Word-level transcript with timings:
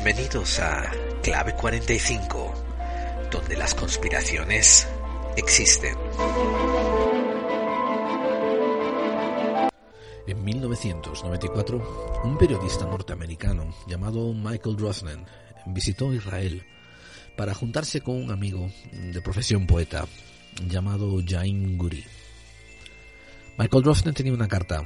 Bienvenidos 0.00 0.60
a 0.60 0.92
Clave 1.24 1.54
45, 1.56 2.54
donde 3.32 3.56
las 3.56 3.74
conspiraciones 3.74 4.86
existen. 5.36 5.96
En 10.28 10.44
1994, 10.44 12.22
un 12.22 12.38
periodista 12.38 12.86
norteamericano 12.86 13.74
llamado 13.88 14.32
Michael 14.32 14.76
Drosnan 14.76 15.26
visitó 15.66 16.14
Israel 16.14 16.64
para 17.36 17.52
juntarse 17.52 18.00
con 18.00 18.22
un 18.22 18.30
amigo 18.30 18.70
de 18.92 19.20
profesión 19.20 19.66
poeta 19.66 20.06
llamado 20.64 21.20
Jaim 21.26 21.76
Guri. 21.76 22.04
Michael 23.58 23.82
Drosnan 23.82 24.14
tenía 24.14 24.32
una 24.32 24.46
carta 24.46 24.84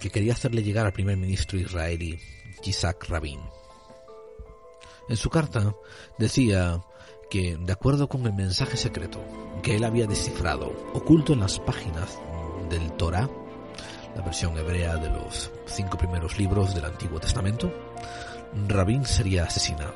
que 0.00 0.08
quería 0.08 0.32
hacerle 0.32 0.62
llegar 0.62 0.86
al 0.86 0.94
primer 0.94 1.18
ministro 1.18 1.58
israelí, 1.58 2.18
Yitzhak 2.62 3.10
Rabin. 3.10 3.40
En 5.08 5.16
su 5.16 5.28
carta 5.28 5.74
decía 6.18 6.82
que, 7.30 7.56
de 7.56 7.72
acuerdo 7.72 8.08
con 8.08 8.24
el 8.26 8.32
mensaje 8.32 8.76
secreto 8.76 9.20
que 9.62 9.76
él 9.76 9.84
había 9.84 10.06
descifrado, 10.06 10.72
oculto 10.94 11.32
en 11.32 11.40
las 11.40 11.58
páginas 11.58 12.18
del 12.70 12.92
Torah, 12.92 13.28
la 14.16 14.22
versión 14.22 14.56
hebrea 14.56 14.96
de 14.96 15.10
los 15.10 15.50
cinco 15.66 15.98
primeros 15.98 16.38
libros 16.38 16.74
del 16.74 16.84
Antiguo 16.84 17.20
Testamento, 17.20 17.72
Rabin 18.68 19.04
sería 19.04 19.44
asesinado. 19.44 19.94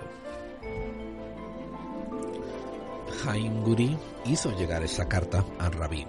Haim 3.26 3.62
Guri 3.62 3.96
hizo 4.26 4.56
llegar 4.56 4.82
esa 4.82 5.08
carta 5.08 5.44
a 5.58 5.70
Rabin, 5.70 6.08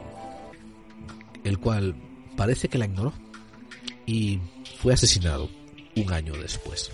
el 1.43 1.59
cual 1.59 1.95
parece 2.35 2.67
que 2.67 2.77
la 2.77 2.85
ignoró 2.85 3.13
y 4.05 4.39
fue 4.79 4.93
asesinado 4.93 5.49
un 5.95 6.13
año 6.13 6.33
después. 6.33 6.91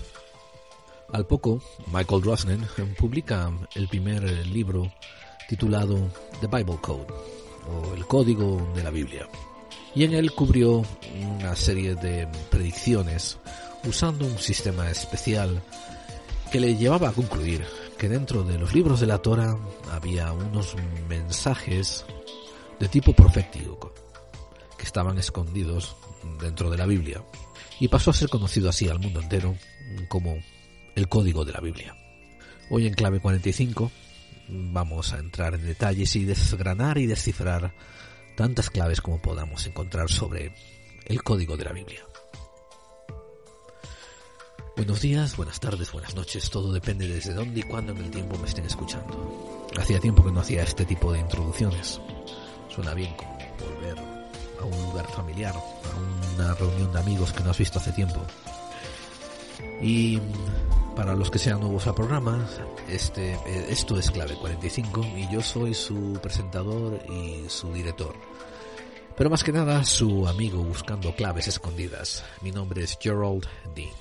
Al 1.11 1.25
poco, 1.25 1.61
Michael 1.87 2.21
Drosnan 2.21 2.67
publica 2.97 3.51
el 3.75 3.87
primer 3.87 4.23
libro 4.47 4.91
titulado 5.47 6.11
The 6.41 6.47
Bible 6.47 6.77
Code, 6.81 7.07
o 7.69 7.93
el 7.93 8.05
Código 8.05 8.71
de 8.75 8.83
la 8.83 8.89
Biblia, 8.89 9.27
y 9.93 10.03
en 10.03 10.13
él 10.13 10.33
cubrió 10.33 10.83
una 11.37 11.55
serie 11.55 11.95
de 11.95 12.27
predicciones 12.49 13.37
usando 13.87 14.25
un 14.25 14.37
sistema 14.39 14.89
especial 14.89 15.61
que 16.51 16.59
le 16.59 16.75
llevaba 16.75 17.09
a 17.09 17.13
concluir 17.13 17.63
que 17.97 18.09
dentro 18.09 18.43
de 18.43 18.57
los 18.57 18.73
libros 18.73 18.99
de 18.99 19.07
la 19.07 19.19
Torah 19.19 19.57
había 19.91 20.33
unos 20.33 20.75
mensajes 21.07 22.05
de 22.79 22.87
tipo 22.89 23.13
profético 23.13 23.93
que 24.77 24.83
estaban 24.83 25.17
escondidos 25.17 25.95
dentro 26.41 26.69
de 26.69 26.77
la 26.77 26.85
Biblia. 26.85 27.23
Y 27.79 27.87
pasó 27.87 28.11
a 28.11 28.13
ser 28.13 28.29
conocido 28.29 28.69
así 28.69 28.89
al 28.89 28.99
mundo 28.99 29.21
entero 29.21 29.55
como 30.09 30.35
el 30.95 31.09
código 31.09 31.45
de 31.45 31.53
la 31.53 31.59
Biblia. 31.59 31.95
Hoy 32.69 32.87
en 32.87 32.93
clave 32.93 33.19
45 33.19 33.91
vamos 34.47 35.13
a 35.13 35.19
entrar 35.19 35.55
en 35.55 35.65
detalles 35.65 36.15
y 36.15 36.25
desgranar 36.25 36.97
y 36.97 37.05
descifrar 37.05 37.73
tantas 38.35 38.69
claves 38.69 39.01
como 39.01 39.21
podamos 39.21 39.65
encontrar 39.67 40.09
sobre 40.09 40.53
el 41.05 41.23
código 41.23 41.57
de 41.57 41.65
la 41.65 41.73
Biblia. 41.73 42.01
Buenos 44.75 45.01
días, 45.01 45.37
buenas 45.37 45.59
tardes, 45.61 45.91
buenas 45.93 46.15
noches, 46.15 46.49
todo 46.49 46.73
depende 46.73 47.07
desde 47.07 47.33
dónde 47.33 47.61
y 47.61 47.63
cuándo 47.63 47.93
en 47.93 47.99
el 47.99 48.11
tiempo 48.11 48.37
me 48.37 48.47
estén 48.47 48.65
escuchando. 48.65 49.67
Hacía 49.77 49.99
tiempo 49.99 50.23
que 50.23 50.31
no 50.31 50.41
hacía 50.41 50.63
este 50.63 50.85
tipo 50.85 51.13
de 51.13 51.19
introducciones. 51.19 52.01
Suena 52.69 52.93
bien 52.93 53.13
como 53.15 53.37
volver 53.37 53.97
a 54.59 54.65
un 54.65 54.81
lugar 54.83 55.07
familiar, 55.11 55.55
a 55.55 56.35
una 56.35 56.53
reunión 56.55 56.91
de 56.91 56.99
amigos 56.99 57.31
que 57.31 57.43
no 57.43 57.51
has 57.51 57.57
visto 57.57 57.79
hace 57.79 57.93
tiempo. 57.93 58.21
Y 59.81 60.19
para 60.95 61.15
los 61.15 61.29
que 61.29 61.39
sean 61.39 61.59
nuevos 61.59 61.87
al 61.87 61.95
programa, 61.95 62.47
este, 62.89 63.33
eh, 63.33 63.67
esto 63.69 63.97
es 63.97 64.11
Clave 64.11 64.35
45 64.35 65.05
y 65.17 65.31
yo 65.31 65.41
soy 65.41 65.73
su 65.73 66.17
presentador 66.21 66.99
y 67.09 67.49
su 67.49 67.73
director. 67.73 68.15
Pero 69.17 69.29
más 69.29 69.43
que 69.43 69.51
nada, 69.51 69.83
su 69.85 70.27
amigo 70.27 70.63
buscando 70.63 71.15
claves 71.15 71.47
escondidas. 71.47 72.23
Mi 72.41 72.51
nombre 72.51 72.83
es 72.83 72.97
Gerald 72.99 73.45
Dean. 73.75 73.91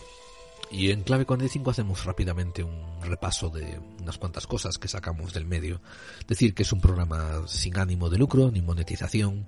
Y 0.70 0.90
en 0.90 1.02
Clave 1.02 1.24
45 1.24 1.70
hacemos 1.70 2.04
rápidamente 2.04 2.64
un 2.64 3.00
repaso 3.00 3.48
de 3.48 3.78
unas 4.00 4.18
cuantas 4.18 4.46
cosas 4.46 4.78
que 4.78 4.88
sacamos 4.88 5.32
del 5.32 5.46
medio. 5.46 5.80
Decir 6.26 6.52
que 6.52 6.64
es 6.64 6.72
un 6.72 6.80
programa 6.80 7.42
sin 7.46 7.78
ánimo 7.78 8.10
de 8.10 8.18
lucro 8.18 8.50
ni 8.50 8.60
monetización, 8.60 9.46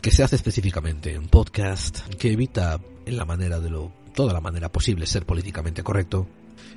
que 0.00 0.10
se 0.10 0.22
hace 0.22 0.36
específicamente 0.36 1.12
en 1.12 1.28
podcast, 1.28 2.00
que 2.14 2.32
evita 2.32 2.80
en 3.04 3.18
la 3.18 3.26
manera 3.26 3.60
de 3.60 3.68
lo, 3.68 3.92
toda 4.14 4.32
la 4.32 4.40
manera 4.40 4.70
posible 4.70 5.06
ser 5.06 5.26
políticamente 5.26 5.82
correcto, 5.82 6.28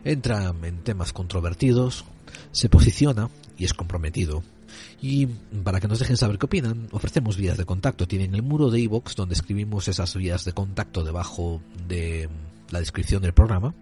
entra 0.04 0.54
en 0.64 0.84
temas 0.84 1.14
controvertidos, 1.14 2.06
se 2.52 2.70
posiciona 2.70 3.30
y 3.58 3.66
es 3.66 3.74
comprometido. 3.74 4.44
Y 5.02 5.26
para 5.64 5.80
que 5.80 5.88
nos 5.88 6.00
dejen 6.00 6.18
saber 6.18 6.38
qué 6.38 6.48
opinan, 6.48 6.90
ofrecemos 6.92 7.38
vías 7.38 7.58
de 7.58 7.64
contacto. 7.66 8.08
Tienen 8.08 8.36
el 8.36 8.44
muro 8.44 8.70
de 8.70 8.82
iVoox 8.82 9.16
donde 9.16 9.36
escribimos 9.36 9.88
esas 9.88 10.14
vías 10.16 10.44
de 10.46 10.54
contacto 10.54 11.04
debajo 11.04 11.62
de 11.88 12.30
la 12.70 12.80
descripción 12.80 13.22
del 13.22 13.34
programa. 13.34 13.74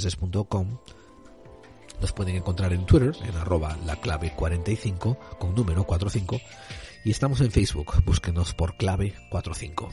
Nos 2.01 2.13
pueden 2.15 2.35
encontrar 2.35 2.73
en 2.73 2.87
Twitter 2.87 3.15
en 3.23 3.37
arroba 3.37 3.77
la 3.85 3.97
clave 3.97 4.33
45 4.35 5.19
con 5.39 5.55
número 5.55 5.85
45 5.85 6.41
y 7.05 7.11
estamos 7.11 7.43
en 7.43 7.51
Facebook, 7.51 8.03
búsquenos 8.07 8.55
por 8.55 8.79
clave 8.79 9.13
45. 9.29 9.91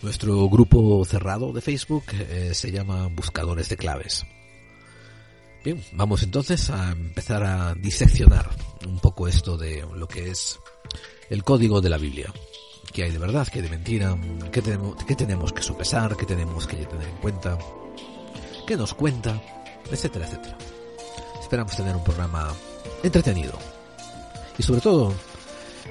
Nuestro 0.00 0.48
grupo 0.48 1.04
cerrado 1.04 1.52
de 1.52 1.60
Facebook 1.60 2.04
eh, 2.14 2.52
se 2.54 2.72
llama 2.72 3.08
Buscadores 3.08 3.68
de 3.68 3.76
Claves. 3.76 4.24
Bien, 5.62 5.84
vamos 5.92 6.22
entonces 6.22 6.70
a 6.70 6.92
empezar 6.92 7.44
a 7.44 7.74
diseccionar 7.74 8.48
un 8.86 9.00
poco 9.00 9.28
esto 9.28 9.58
de 9.58 9.84
lo 9.94 10.08
que 10.08 10.30
es 10.30 10.58
el 11.28 11.44
código 11.44 11.82
de 11.82 11.90
la 11.90 11.98
Biblia. 11.98 12.32
¿Qué 12.92 13.04
hay 13.04 13.10
de 13.10 13.18
verdad? 13.18 13.46
¿Qué 13.48 13.58
hay 13.58 13.64
de 13.64 13.70
mentira? 13.70 14.16
¿Qué 14.50 14.62
tenemos, 14.62 15.04
qué 15.04 15.14
tenemos 15.14 15.52
que 15.52 15.62
sopesar? 15.62 16.16
¿Qué 16.16 16.26
tenemos 16.26 16.66
que 16.66 16.76
tener 16.86 17.08
en 17.08 17.16
cuenta? 17.16 17.58
¿Qué 18.66 18.76
nos 18.76 18.94
cuenta? 18.94 19.40
Etcétera, 19.90 20.26
etcétera. 20.26 20.56
Esperamos 21.40 21.76
tener 21.76 21.94
un 21.94 22.04
programa 22.04 22.52
entretenido. 23.02 23.52
Y 24.58 24.62
sobre 24.62 24.80
todo, 24.80 25.12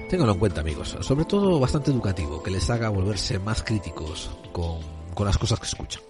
Ténganlo 0.10 0.34
en 0.34 0.40
cuenta, 0.40 0.62
amigos. 0.62 0.96
Sobre 1.02 1.26
todo 1.26 1.60
bastante 1.60 1.92
educativo, 1.92 2.42
que 2.44 2.52
les 2.52 2.70
haga 2.70 2.90
volverse 2.90 3.40
más 3.40 3.64
críticos 3.64 4.30
con, 4.52 4.80
con 5.14 5.26
las 5.26 5.38
cosas 5.38 5.60
que 5.60 5.66
escuchan. 5.66 6.04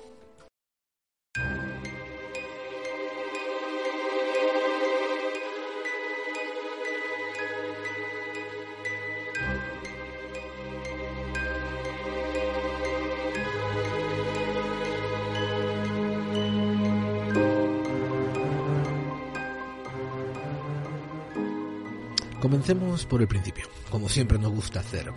Comencemos 22.46 23.08
por 23.08 23.22
el 23.24 23.28
principio, 23.28 23.66
como 23.90 24.08
siempre 24.08 24.38
nos 24.38 24.52
gusta 24.52 24.82
hacer 24.82 25.12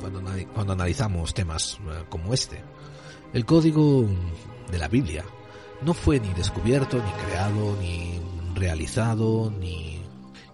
cuando, 0.00 0.20
cuando 0.52 0.72
analizamos 0.72 1.32
temas 1.32 1.78
eh, 1.86 2.02
como 2.08 2.34
este. 2.34 2.60
El 3.32 3.46
código 3.46 4.08
de 4.68 4.78
la 4.78 4.88
Biblia 4.88 5.24
no 5.82 5.94
fue 5.94 6.18
ni 6.18 6.34
descubierto, 6.34 6.96
ni 6.96 7.12
creado, 7.12 7.76
ni 7.80 8.20
realizado, 8.56 9.52
ni 9.56 10.02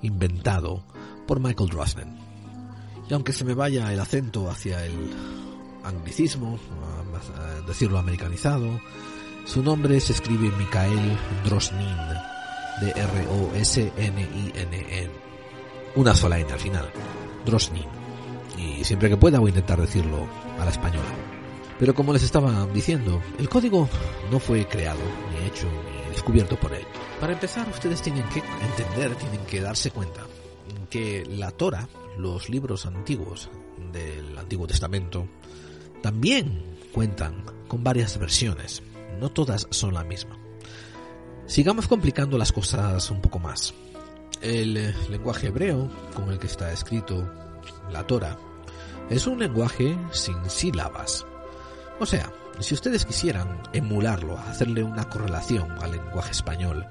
inventado 0.02 0.84
por 1.26 1.40
Michael 1.40 1.70
Drosnan. 1.70 2.18
Y 3.08 3.14
aunque 3.14 3.32
se 3.32 3.46
me 3.46 3.54
vaya 3.54 3.90
el 3.90 3.98
acento 3.98 4.50
hacia 4.50 4.84
el 4.84 5.10
anglicismo, 5.84 6.58
a 7.34 7.62
decirlo 7.66 7.96
americanizado, 7.98 8.78
su 9.46 9.62
nombre 9.62 9.98
se 10.00 10.12
escribe 10.12 10.52
Mikael 10.58 11.18
Drosnin, 11.46 11.96
de 12.82 12.90
R-O-S-N-I-N-N 12.90 13.94
una 15.96 16.14
sola 16.14 16.38
N 16.38 16.52
al 16.52 16.60
final, 16.60 16.90
Drosnin. 17.44 17.86
Y 18.58 18.84
siempre 18.84 19.08
que 19.08 19.16
pueda 19.16 19.38
voy 19.38 19.48
a 19.48 19.54
intentar 19.54 19.80
decirlo 19.80 20.26
a 20.58 20.64
la 20.64 20.70
española. 20.70 21.08
Pero 21.78 21.94
como 21.94 22.12
les 22.12 22.22
estaba 22.22 22.66
diciendo, 22.66 23.20
el 23.38 23.48
código 23.48 23.88
no 24.30 24.38
fue 24.38 24.66
creado, 24.66 25.00
ni 25.32 25.46
hecho, 25.46 25.66
ni 25.66 26.10
descubierto 26.10 26.56
por 26.56 26.72
él. 26.72 26.84
Para 27.20 27.32
empezar, 27.32 27.68
ustedes 27.68 28.00
tienen 28.00 28.24
que 28.28 28.42
entender, 28.62 29.14
tienen 29.16 29.44
que 29.46 29.60
darse 29.60 29.90
cuenta 29.90 30.22
que 30.88 31.24
la 31.26 31.50
Torah, 31.50 31.88
los 32.16 32.48
libros 32.48 32.86
antiguos 32.86 33.50
del 33.92 34.38
Antiguo 34.38 34.66
Testamento, 34.66 35.26
también 36.02 36.78
cuentan 36.92 37.44
con 37.66 37.82
varias 37.82 38.16
versiones. 38.18 38.82
No 39.18 39.30
todas 39.30 39.66
son 39.70 39.94
la 39.94 40.04
misma. 40.04 40.38
Sigamos 41.46 41.88
complicando 41.88 42.38
las 42.38 42.52
cosas 42.52 43.10
un 43.10 43.20
poco 43.20 43.38
más. 43.38 43.74
El 44.44 44.76
eh, 44.76 44.94
lenguaje 45.08 45.46
hebreo 45.46 45.88
con 46.14 46.30
el 46.30 46.38
que 46.38 46.48
está 46.48 46.70
escrito 46.70 47.26
la 47.90 48.06
Torah 48.06 48.36
es 49.08 49.26
un 49.26 49.38
lenguaje 49.38 49.96
sin 50.10 50.36
sílabas. 50.50 51.24
O 51.98 52.04
sea, 52.04 52.30
si 52.60 52.74
ustedes 52.74 53.06
quisieran 53.06 53.62
emularlo, 53.72 54.36
hacerle 54.36 54.82
una 54.82 55.08
correlación 55.08 55.70
al 55.80 55.92
lenguaje 55.92 56.32
español, 56.32 56.86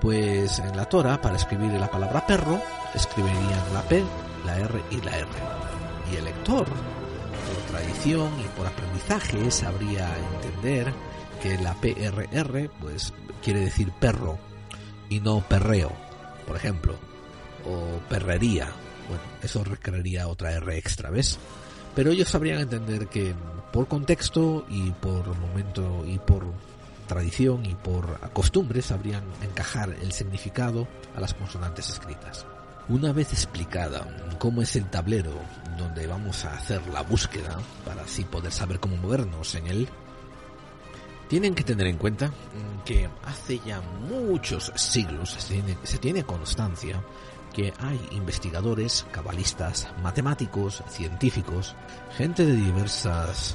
pues 0.00 0.58
en 0.58 0.74
la 0.74 0.86
Torah, 0.86 1.20
para 1.20 1.36
escribir 1.36 1.70
la 1.72 1.90
palabra 1.90 2.26
perro, 2.26 2.58
escribirían 2.94 3.74
la 3.74 3.82
P, 3.82 4.02
la 4.46 4.58
R 4.58 4.82
y 4.90 5.02
la 5.02 5.18
R. 5.18 5.28
Y 6.10 6.16
el 6.16 6.24
lector, 6.24 6.64
por 6.64 7.74
tradición 7.76 8.30
y 8.40 8.48
por 8.56 8.66
aprendizaje, 8.66 9.50
sabría 9.50 10.08
entender 10.34 10.94
que 11.42 11.58
la 11.58 11.74
PRR, 11.74 12.70
pues, 12.80 13.12
quiere 13.44 13.60
decir 13.60 13.92
perro 14.00 14.38
y 15.10 15.20
no 15.20 15.40
perreo, 15.40 15.92
por 16.50 16.56
ejemplo, 16.56 16.96
o 17.64 18.00
perrería. 18.08 18.72
Bueno, 19.06 19.22
eso 19.40 19.62
requeriría 19.62 20.26
otra 20.26 20.50
R 20.50 20.76
extra, 20.76 21.08
¿ves? 21.08 21.38
Pero 21.94 22.10
ellos 22.10 22.28
sabrían 22.28 22.58
entender 22.58 23.06
que 23.06 23.36
por 23.72 23.86
contexto 23.86 24.66
y 24.68 24.90
por 24.90 25.28
momento 25.38 26.04
y 26.04 26.18
por 26.18 26.52
tradición 27.06 27.64
y 27.66 27.76
por 27.76 28.18
costumbre 28.32 28.82
sabrían 28.82 29.22
encajar 29.42 29.94
el 30.02 30.10
significado 30.10 30.88
a 31.14 31.20
las 31.20 31.34
consonantes 31.34 31.88
escritas. 31.88 32.44
Una 32.88 33.12
vez 33.12 33.32
explicada 33.32 34.08
cómo 34.40 34.60
es 34.60 34.74
el 34.74 34.90
tablero 34.90 35.34
donde 35.78 36.08
vamos 36.08 36.44
a 36.46 36.54
hacer 36.54 36.84
la 36.88 37.02
búsqueda 37.02 37.60
para 37.84 38.02
así 38.02 38.24
poder 38.24 38.50
saber 38.50 38.80
cómo 38.80 38.96
movernos 38.96 39.54
en 39.54 39.68
él, 39.68 39.88
tienen 41.30 41.54
que 41.54 41.62
tener 41.62 41.86
en 41.86 41.96
cuenta 41.96 42.32
que 42.84 43.08
hace 43.24 43.60
ya 43.64 43.80
muchos 43.80 44.72
siglos 44.74 45.30
se 45.30 45.98
tiene, 45.98 46.24
constancia 46.24 47.00
que 47.54 47.72
hay 47.78 48.00
investigadores, 48.10 49.06
cabalistas, 49.12 49.86
matemáticos, 50.02 50.82
científicos, 50.88 51.76
gente 52.16 52.44
de 52.44 52.56
diversas 52.56 53.54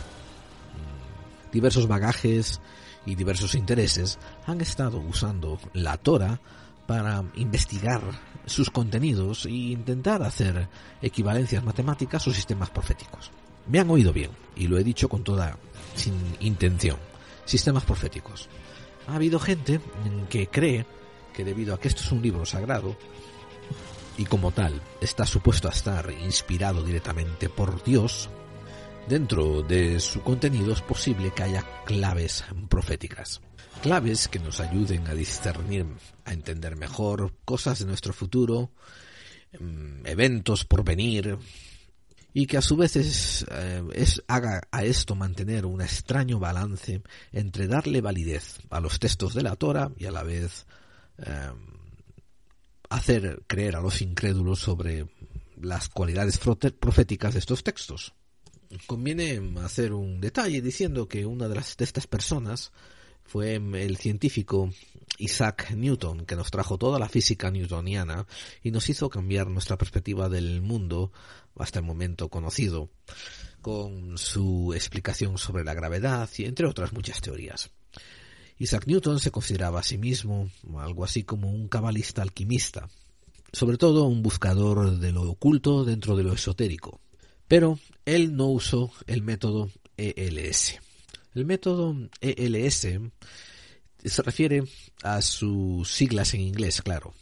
mm, 0.72 1.52
diversos 1.52 1.86
bagajes 1.90 2.62
y 3.06 3.16
diversos 3.16 3.56
intereses 3.56 4.20
han 4.48 4.62
estado 4.62 5.00
usando 5.00 5.60
la 5.74 5.98
Torah 5.98 6.40
para 6.88 7.26
investigar 7.36 8.02
sus 8.46 8.70
contenidos 8.70 9.48
e 9.48 9.52
intentar 9.52 10.24
hacer 10.24 10.70
equivalencias 11.02 11.62
matemáticas 11.62 12.26
o 12.26 12.32
sistemas 12.32 12.70
proféticos. 12.70 13.32
Me 13.68 13.80
han 13.82 13.90
oído 13.90 14.14
bien, 14.14 14.32
y 14.56 14.68
lo 14.68 14.78
he 14.78 14.84
dicho 14.84 15.10
con 15.10 15.26
toda 15.26 15.58
sin 15.96 16.14
intención. 16.40 17.15
Sistemas 17.46 17.86
proféticos. 17.86 18.50
Ha 19.08 19.16
habido 19.16 19.40
gente 19.40 19.80
que 20.30 20.48
cree 20.48 20.86
que 21.34 21.46
debido 21.46 21.74
a 21.74 21.80
que 21.80 21.88
esto 21.88 22.02
es 22.02 22.12
un 22.12 22.22
libro 22.22 22.46
sagrado, 22.46 22.98
y 24.18 24.26
como 24.26 24.52
tal 24.52 24.82
está 25.02 25.26
supuesto 25.26 25.68
a 25.68 25.72
estar 25.72 26.10
inspirado 26.24 26.84
directamente 26.84 27.50
por 27.50 27.84
Dios, 27.84 28.30
dentro 29.08 29.62
de 29.62 30.00
su 30.00 30.22
contenido 30.22 30.74
es 30.74 30.82
posible 30.82 31.32
que 31.36 31.44
haya 31.44 31.66
claves 31.86 32.46
proféticas. 32.70 33.42
Claves 33.82 34.28
que 34.28 34.40
nos 34.40 34.62
ayuden 34.62 35.08
a 35.08 35.14
discernir, 35.14 35.86
a 36.24 36.34
entender 36.34 36.76
mejor 36.76 37.34
cosas 37.44 37.80
de 37.80 37.86
nuestro 37.86 38.14
futuro, 38.14 38.72
mm, 39.60 40.08
eventos 40.08 40.64
por 40.64 40.84
venir, 40.84 41.38
y 42.38 42.48
que 42.48 42.58
a 42.58 42.62
su 42.62 42.76
vez 42.76 42.98
es, 42.98 43.46
eh, 43.50 43.82
haga 44.28 44.68
a 44.70 44.84
esto 44.84 45.16
mantener 45.16 45.66
un 45.66 45.82
extraño 45.82 46.38
balance 46.38 47.02
entre 47.32 47.66
darle 47.66 48.02
validez 48.02 48.58
a 48.70 48.82
los 48.82 49.00
textos 49.00 49.34
de 49.34 49.42
la 49.42 49.56
Torah 49.56 49.90
y 49.98 50.06
a 50.06 50.12
la 50.12 50.22
vez 50.22 50.66
eh, 51.20 51.52
hacer 52.90 53.42
creer 53.48 53.78
a 53.78 53.82
los 53.82 54.02
incrédulos 54.02 54.60
sobre 54.60 55.08
las 55.62 55.88
cualidades 55.88 56.38
proféticas 56.38 57.36
de 57.36 57.40
estos 57.40 57.64
textos. 57.64 58.14
Conviene 58.86 59.42
hacer 59.64 59.94
un 59.94 60.20
detalle 60.20 60.62
diciendo 60.62 61.08
que 61.08 61.26
una 61.26 61.48
de, 61.48 61.56
las, 61.56 61.78
de 61.78 61.86
estas 61.86 62.06
personas 62.06 62.74
fue 63.24 63.56
el 63.56 63.96
científico 63.96 64.70
Isaac 65.18 65.72
Newton, 65.72 66.26
que 66.26 66.36
nos 66.36 66.52
trajo 66.52 66.78
toda 66.78 67.00
la 67.00 67.08
física 67.08 67.50
newtoniana 67.50 68.28
y 68.62 68.72
nos 68.72 68.90
hizo 68.90 69.10
cambiar 69.10 69.48
nuestra 69.48 69.78
perspectiva 69.78 70.28
del 70.28 70.62
mundo 70.62 71.14
hasta 71.58 71.80
el 71.80 71.86
momento 71.86 72.30
conocido, 72.30 72.90
con 73.62 74.18
su 74.18 74.74
explicación 74.76 75.38
sobre 75.38 75.64
la 75.64 75.74
gravedad 75.74 76.30
y 76.38 76.46
entre 76.46 76.68
otras 76.68 76.94
muchas 76.94 77.22
teorías. 77.22 77.72
Isaac 78.58 78.86
Newton 78.88 79.20
se 79.20 79.32
consideraba 79.32 79.80
a 79.82 79.84
sí 79.84 79.98
mismo 79.98 80.50
algo 80.78 81.04
así 81.04 81.24
como 81.24 81.52
un 81.52 81.68
cabalista 81.68 82.22
alquimista, 82.22 82.90
sobre 83.52 83.78
todo 83.78 84.06
un 84.06 84.22
buscador 84.22 84.98
de 85.00 85.12
lo 85.12 85.24
oculto 85.24 85.84
dentro 85.84 86.16
de 86.16 86.24
lo 86.24 86.34
esotérico. 86.34 87.02
Pero 87.48 87.80
él 88.06 88.36
no 88.36 88.48
usó 88.48 88.92
el 89.08 89.22
método 89.22 89.70
ELS. 89.98 90.80
El 91.34 91.46
método 91.46 91.96
ELS 92.22 92.88
se 94.06 94.22
refiere 94.22 94.64
a 95.04 95.22
sus 95.22 95.90
siglas 95.90 96.34
en 96.34 96.42
inglés, 96.42 96.82
claro. 96.82 97.14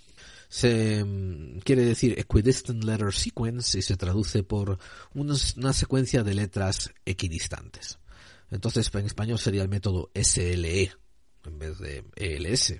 Se 0.53 1.03
mm, 1.03 1.61
quiere 1.63 1.83
decir 1.83 2.13
Equidistant 2.19 2.83
Letter 2.83 3.11
Sequence 3.11 3.79
y 3.79 3.81
se 3.81 3.97
traduce 3.97 4.43
por 4.43 4.77
una 5.15 5.73
secuencia 5.73 6.21
de 6.21 6.35
letras 6.35 6.91
equidistantes. 7.05 7.97
Entonces, 8.51 8.91
en 8.93 9.07
español 9.07 9.39
sería 9.39 9.63
el 9.63 9.67
método 9.67 10.11
SLE, 10.13 10.91
en 11.45 11.57
vez 11.57 11.79
de 11.79 12.03
ELS. 12.15 12.75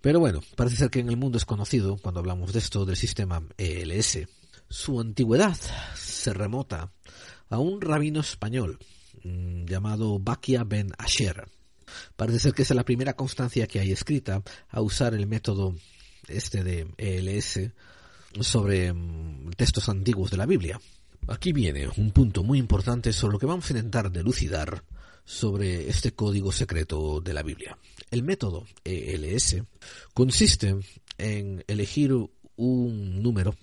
Pero 0.00 0.18
bueno, 0.18 0.40
parece 0.56 0.74
ser 0.74 0.90
que 0.90 0.98
en 0.98 1.08
el 1.08 1.16
mundo 1.16 1.38
es 1.38 1.44
conocido, 1.44 1.98
cuando 1.98 2.18
hablamos 2.18 2.52
de 2.52 2.58
esto, 2.58 2.84
del 2.84 2.96
sistema 2.96 3.46
ELS. 3.58 4.26
Su 4.68 4.98
antigüedad 4.98 5.56
se 5.94 6.34
remota 6.34 6.92
a 7.48 7.60
un 7.60 7.80
rabino 7.80 8.22
español 8.22 8.80
mm, 9.22 9.66
llamado 9.66 10.18
Bakia 10.18 10.64
ben 10.64 10.90
Asher. 10.98 11.46
Parece 12.16 12.40
ser 12.40 12.54
que 12.54 12.62
es 12.62 12.70
la 12.70 12.84
primera 12.84 13.14
constancia 13.14 13.68
que 13.68 13.78
hay 13.78 13.92
escrita 13.92 14.42
a 14.68 14.80
usar 14.80 15.14
el 15.14 15.28
método 15.28 15.76
este 16.28 16.64
de 16.64 16.88
ELS 16.96 17.70
sobre 18.40 18.92
mm, 18.92 19.50
textos 19.56 19.88
antiguos 19.88 20.30
de 20.30 20.36
la 20.36 20.46
Biblia. 20.46 20.80
Aquí 21.28 21.52
viene 21.52 21.88
un 21.96 22.10
punto 22.10 22.42
muy 22.42 22.58
importante 22.58 23.12
sobre 23.12 23.34
lo 23.34 23.38
que 23.38 23.46
vamos 23.46 23.68
a 23.68 23.72
intentar 23.72 24.10
delucidar 24.10 24.84
sobre 25.24 25.88
este 25.88 26.12
código 26.12 26.52
secreto 26.52 27.20
de 27.20 27.32
la 27.32 27.42
Biblia. 27.42 27.78
El 28.10 28.22
método 28.22 28.66
ELS 28.84 29.56
consiste 30.12 30.76
en 31.16 31.64
elegir 31.66 32.12
un 32.56 33.22
número 33.22 33.56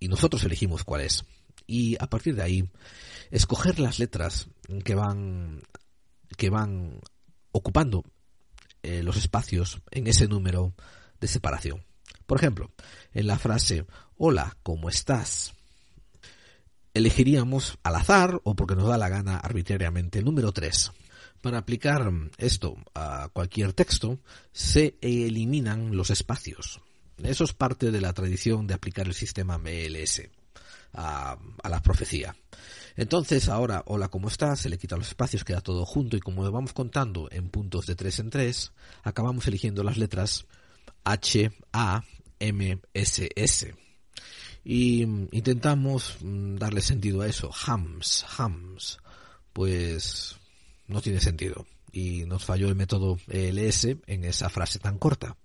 y 0.00 0.08
nosotros 0.08 0.42
elegimos 0.44 0.84
cuál 0.84 1.02
es. 1.02 1.24
Y 1.66 1.96
a 2.00 2.08
partir 2.08 2.34
de 2.34 2.42
ahí, 2.42 2.68
escoger 3.30 3.78
las 3.78 4.00
letras 4.00 4.48
que 4.84 4.96
van, 4.96 5.62
que 6.36 6.50
van 6.50 6.98
ocupando 7.52 8.04
eh, 8.82 9.02
los 9.02 9.16
espacios 9.16 9.80
en 9.90 10.06
ese 10.06 10.26
número 10.26 10.74
de 11.20 11.28
separación. 11.28 11.84
Por 12.26 12.38
ejemplo, 12.38 12.70
en 13.12 13.26
la 13.26 13.38
frase 13.38 13.86
Hola, 14.16 14.56
¿cómo 14.62 14.88
estás? 14.88 15.54
elegiríamos 16.94 17.78
al 17.82 17.96
azar 17.96 18.40
o 18.44 18.54
porque 18.54 18.76
nos 18.76 18.88
da 18.88 18.98
la 18.98 19.08
gana 19.08 19.36
arbitrariamente 19.36 20.18
el 20.18 20.24
número 20.24 20.52
3. 20.52 20.92
Para 21.40 21.58
aplicar 21.58 22.10
esto 22.36 22.76
a 22.94 23.30
cualquier 23.32 23.72
texto, 23.72 24.18
se 24.52 24.98
eliminan 25.00 25.96
los 25.96 26.10
espacios. 26.10 26.80
Eso 27.22 27.44
es 27.44 27.52
parte 27.52 27.90
de 27.90 28.00
la 28.00 28.12
tradición 28.12 28.66
de 28.66 28.74
aplicar 28.74 29.06
el 29.06 29.14
sistema 29.14 29.58
MLS 29.58 30.22
a, 30.92 31.38
la 31.68 31.82
profecía. 31.82 32.34
Entonces, 32.96 33.48
ahora, 33.48 33.82
hola, 33.86 34.08
¿cómo 34.08 34.28
estás? 34.28 34.60
Se 34.60 34.68
le 34.68 34.76
quita 34.76 34.96
los 34.96 35.08
espacios, 35.08 35.44
queda 35.44 35.60
todo 35.60 35.86
junto 35.86 36.16
y 36.16 36.20
como 36.20 36.50
vamos 36.50 36.72
contando 36.72 37.28
en 37.30 37.48
puntos 37.48 37.86
de 37.86 37.94
3 37.94 38.18
en 38.18 38.30
3, 38.30 38.72
acabamos 39.04 39.46
eligiendo 39.46 39.82
las 39.82 39.96
letras 39.96 40.46
H, 41.04 41.50
A, 41.72 42.02
M, 42.38 42.80
S, 42.94 43.28
S 43.34 43.74
y 44.64 45.02
intentamos 45.02 46.16
mm, 46.20 46.56
darle 46.56 46.80
sentido 46.80 47.22
a 47.22 47.26
eso. 47.26 47.50
Hams, 47.66 48.24
hams. 48.36 48.98
Pues 49.52 50.36
no 50.86 51.00
tiene 51.00 51.20
sentido. 51.20 51.66
Y 51.92 52.24
nos 52.26 52.44
falló 52.44 52.68
el 52.68 52.76
método 52.76 53.18
ELS 53.28 53.84
en 54.06 54.24
esa 54.24 54.48
frase 54.48 54.78
tan 54.78 54.98
corta. 54.98 55.36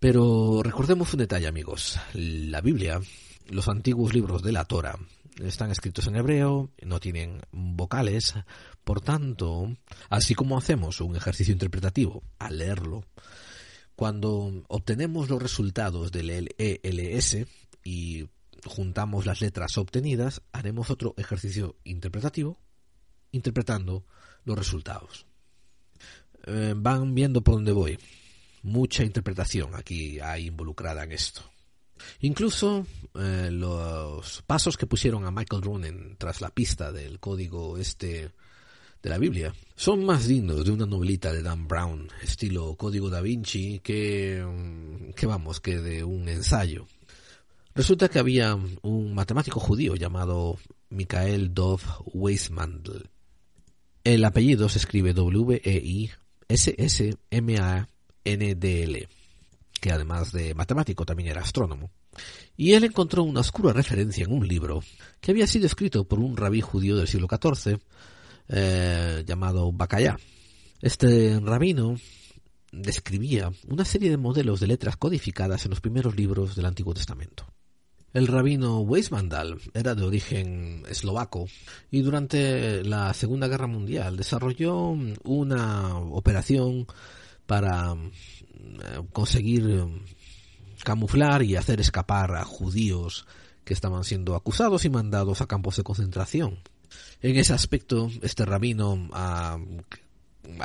Pero 0.00 0.62
recordemos 0.64 1.12
un 1.12 1.20
detalle, 1.20 1.46
amigos. 1.46 2.00
La 2.14 2.60
Biblia, 2.60 3.00
los 3.48 3.68
antiguos 3.68 4.12
libros 4.12 4.42
de 4.42 4.50
la 4.50 4.64
Torah, 4.64 4.98
están 5.40 5.70
escritos 5.70 6.08
en 6.08 6.16
hebreo, 6.16 6.70
no 6.82 6.98
tienen 6.98 7.42
vocales, 7.52 8.34
por 8.82 9.00
tanto, 9.00 9.76
así 10.10 10.34
como 10.34 10.58
hacemos 10.58 11.00
un 11.00 11.14
ejercicio 11.14 11.52
interpretativo 11.52 12.24
al 12.40 12.58
leerlo, 12.58 13.04
cuando 14.02 14.64
obtenemos 14.66 15.30
los 15.30 15.40
resultados 15.40 16.10
del 16.10 16.52
ELS, 16.58 17.46
y 17.84 18.28
juntamos 18.66 19.26
las 19.26 19.40
letras 19.40 19.78
obtenidas, 19.78 20.42
haremos 20.50 20.90
otro 20.90 21.14
ejercicio 21.16 21.76
interpretativo 21.84 22.58
interpretando 23.30 24.04
los 24.42 24.58
resultados. 24.58 25.24
Eh, 26.48 26.74
van 26.76 27.14
viendo 27.14 27.42
por 27.42 27.54
dónde 27.54 27.70
voy. 27.70 27.96
mucha 28.62 29.04
interpretación 29.04 29.76
aquí 29.76 30.18
hay 30.18 30.46
involucrada 30.46 31.04
en 31.04 31.12
esto. 31.12 31.42
Incluso 32.22 32.84
eh, 33.14 33.50
los 33.52 34.42
pasos 34.42 34.76
que 34.76 34.88
pusieron 34.88 35.26
a 35.26 35.30
Michael 35.30 35.62
Ronen 35.62 36.16
tras 36.18 36.40
la 36.40 36.50
pista 36.50 36.90
del 36.90 37.20
código 37.20 37.78
este 37.78 38.32
de 39.02 39.10
la 39.10 39.18
Biblia 39.18 39.52
son 39.74 40.04
más 40.04 40.28
dignos 40.28 40.64
de 40.64 40.70
una 40.70 40.86
novelita 40.86 41.32
de 41.32 41.42
Dan 41.42 41.66
Brown, 41.66 42.08
estilo 42.22 42.76
Código 42.76 43.10
da 43.10 43.20
Vinci, 43.20 43.80
que, 43.80 44.44
mm, 44.46 45.10
que 45.14 45.26
vamos, 45.26 45.58
que 45.60 45.78
de 45.78 46.04
un 46.04 46.28
ensayo. 46.28 46.86
Resulta 47.74 48.08
que 48.08 48.20
había 48.20 48.56
un 48.82 49.14
matemático 49.14 49.58
judío 49.58 49.96
llamado 49.96 50.58
Michael 50.90 51.52
Dov 51.52 51.80
Weismandl. 52.12 53.08
El 54.04 54.24
apellido 54.24 54.68
se 54.68 54.78
escribe 54.78 55.14
W-E-I-S-S-M-A-N-D-L, 55.14 56.18
que 59.80 59.90
además 59.90 60.32
de 60.32 60.54
matemático 60.54 61.04
también 61.04 61.30
era 61.30 61.40
astrónomo. 61.40 61.90
Y 62.56 62.74
él 62.74 62.84
encontró 62.84 63.24
una 63.24 63.40
oscura 63.40 63.72
referencia 63.72 64.24
en 64.24 64.32
un 64.32 64.46
libro 64.46 64.84
que 65.20 65.30
había 65.30 65.46
sido 65.46 65.66
escrito 65.66 66.04
por 66.04 66.20
un 66.20 66.36
rabí 66.36 66.60
judío 66.60 66.96
del 66.96 67.08
siglo 67.08 67.26
XIV 67.26 67.80
eh, 68.52 69.24
llamado 69.26 69.72
Bacallá. 69.72 70.18
Este 70.80 71.40
rabino 71.40 71.96
describía 72.70 73.50
una 73.68 73.84
serie 73.84 74.10
de 74.10 74.16
modelos 74.16 74.60
de 74.60 74.66
letras 74.66 74.96
codificadas 74.96 75.64
en 75.64 75.70
los 75.70 75.80
primeros 75.80 76.16
libros 76.16 76.54
del 76.54 76.66
Antiguo 76.66 76.94
Testamento. 76.94 77.46
El 78.12 78.26
rabino 78.26 78.80
Weismandal 78.80 79.58
era 79.72 79.94
de 79.94 80.04
origen 80.04 80.82
eslovaco 80.88 81.46
y 81.90 82.02
durante 82.02 82.84
la 82.84 83.14
Segunda 83.14 83.48
Guerra 83.48 83.66
Mundial 83.66 84.18
desarrolló 84.18 84.94
una 85.24 85.96
operación 85.96 86.86
para 87.46 87.94
eh, 87.94 89.02
conseguir 89.12 89.86
camuflar 90.84 91.42
y 91.42 91.56
hacer 91.56 91.80
escapar 91.80 92.34
a 92.34 92.44
judíos 92.44 93.26
que 93.64 93.72
estaban 93.72 94.04
siendo 94.04 94.34
acusados 94.34 94.84
y 94.84 94.90
mandados 94.90 95.40
a 95.40 95.46
campos 95.46 95.76
de 95.76 95.84
concentración. 95.84 96.58
En 97.20 97.36
ese 97.36 97.52
aspecto, 97.52 98.10
este 98.22 98.44
rabino 98.44 99.08
ha, 99.12 99.58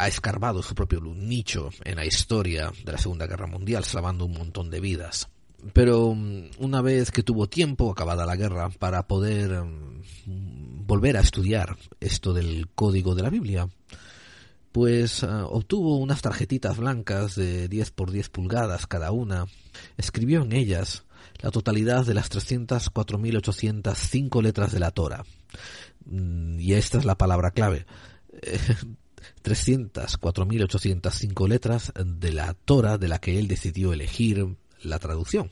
escarbado 0.07 0.63
su 0.63 0.73
propio 0.73 1.01
nicho 1.01 1.69
en 1.83 1.97
la 1.97 2.05
historia 2.05 2.71
de 2.83 2.91
la 2.91 2.97
Segunda 2.97 3.27
Guerra 3.27 3.45
Mundial, 3.45 3.83
salvando 3.83 4.25
un 4.25 4.33
montón 4.33 4.69
de 4.69 4.79
vidas. 4.79 5.29
Pero 5.73 6.13
mm, 6.15 6.49
una 6.59 6.81
vez 6.81 7.11
que 7.11 7.23
tuvo 7.23 7.47
tiempo, 7.47 7.91
acabada 7.91 8.25
la 8.25 8.35
guerra, 8.35 8.69
para 8.69 9.07
poder 9.07 9.63
mm, 9.63 10.85
volver 10.87 11.17
a 11.17 11.21
estudiar 11.21 11.77
esto 11.99 12.33
del 12.33 12.67
código 12.73 13.13
de 13.13 13.23
la 13.23 13.29
Biblia, 13.29 13.67
pues 14.71 15.23
ah, 15.23 15.45
obtuvo 15.47 15.97
unas 15.97 16.21
tarjetitas 16.21 16.77
blancas 16.77 17.35
de 17.35 17.67
10 17.67 17.91
por 17.91 18.11
10 18.11 18.29
pulgadas 18.29 18.87
cada 18.87 19.11
una, 19.11 19.47
escribió 19.97 20.43
en 20.43 20.53
ellas 20.53 21.03
la 21.39 21.51
totalidad 21.51 22.05
de 22.05 22.13
las 22.13 22.31
304.805 22.31 24.41
letras 24.41 24.71
de 24.71 24.79
la 24.79 24.91
Torah. 24.91 25.25
Mm, 26.05 26.59
y 26.59 26.73
esta 26.73 26.97
es 26.97 27.05
la 27.05 27.17
palabra 27.17 27.51
clave. 27.51 27.85
304.805 29.43 31.47
letras 31.47 31.93
de 31.95 32.31
la 32.31 32.53
Torah 32.53 32.97
de 32.97 33.07
la 33.07 33.19
que 33.19 33.39
él 33.39 33.47
decidió 33.47 33.93
elegir 33.93 34.57
la 34.81 34.99
traducción. 34.99 35.51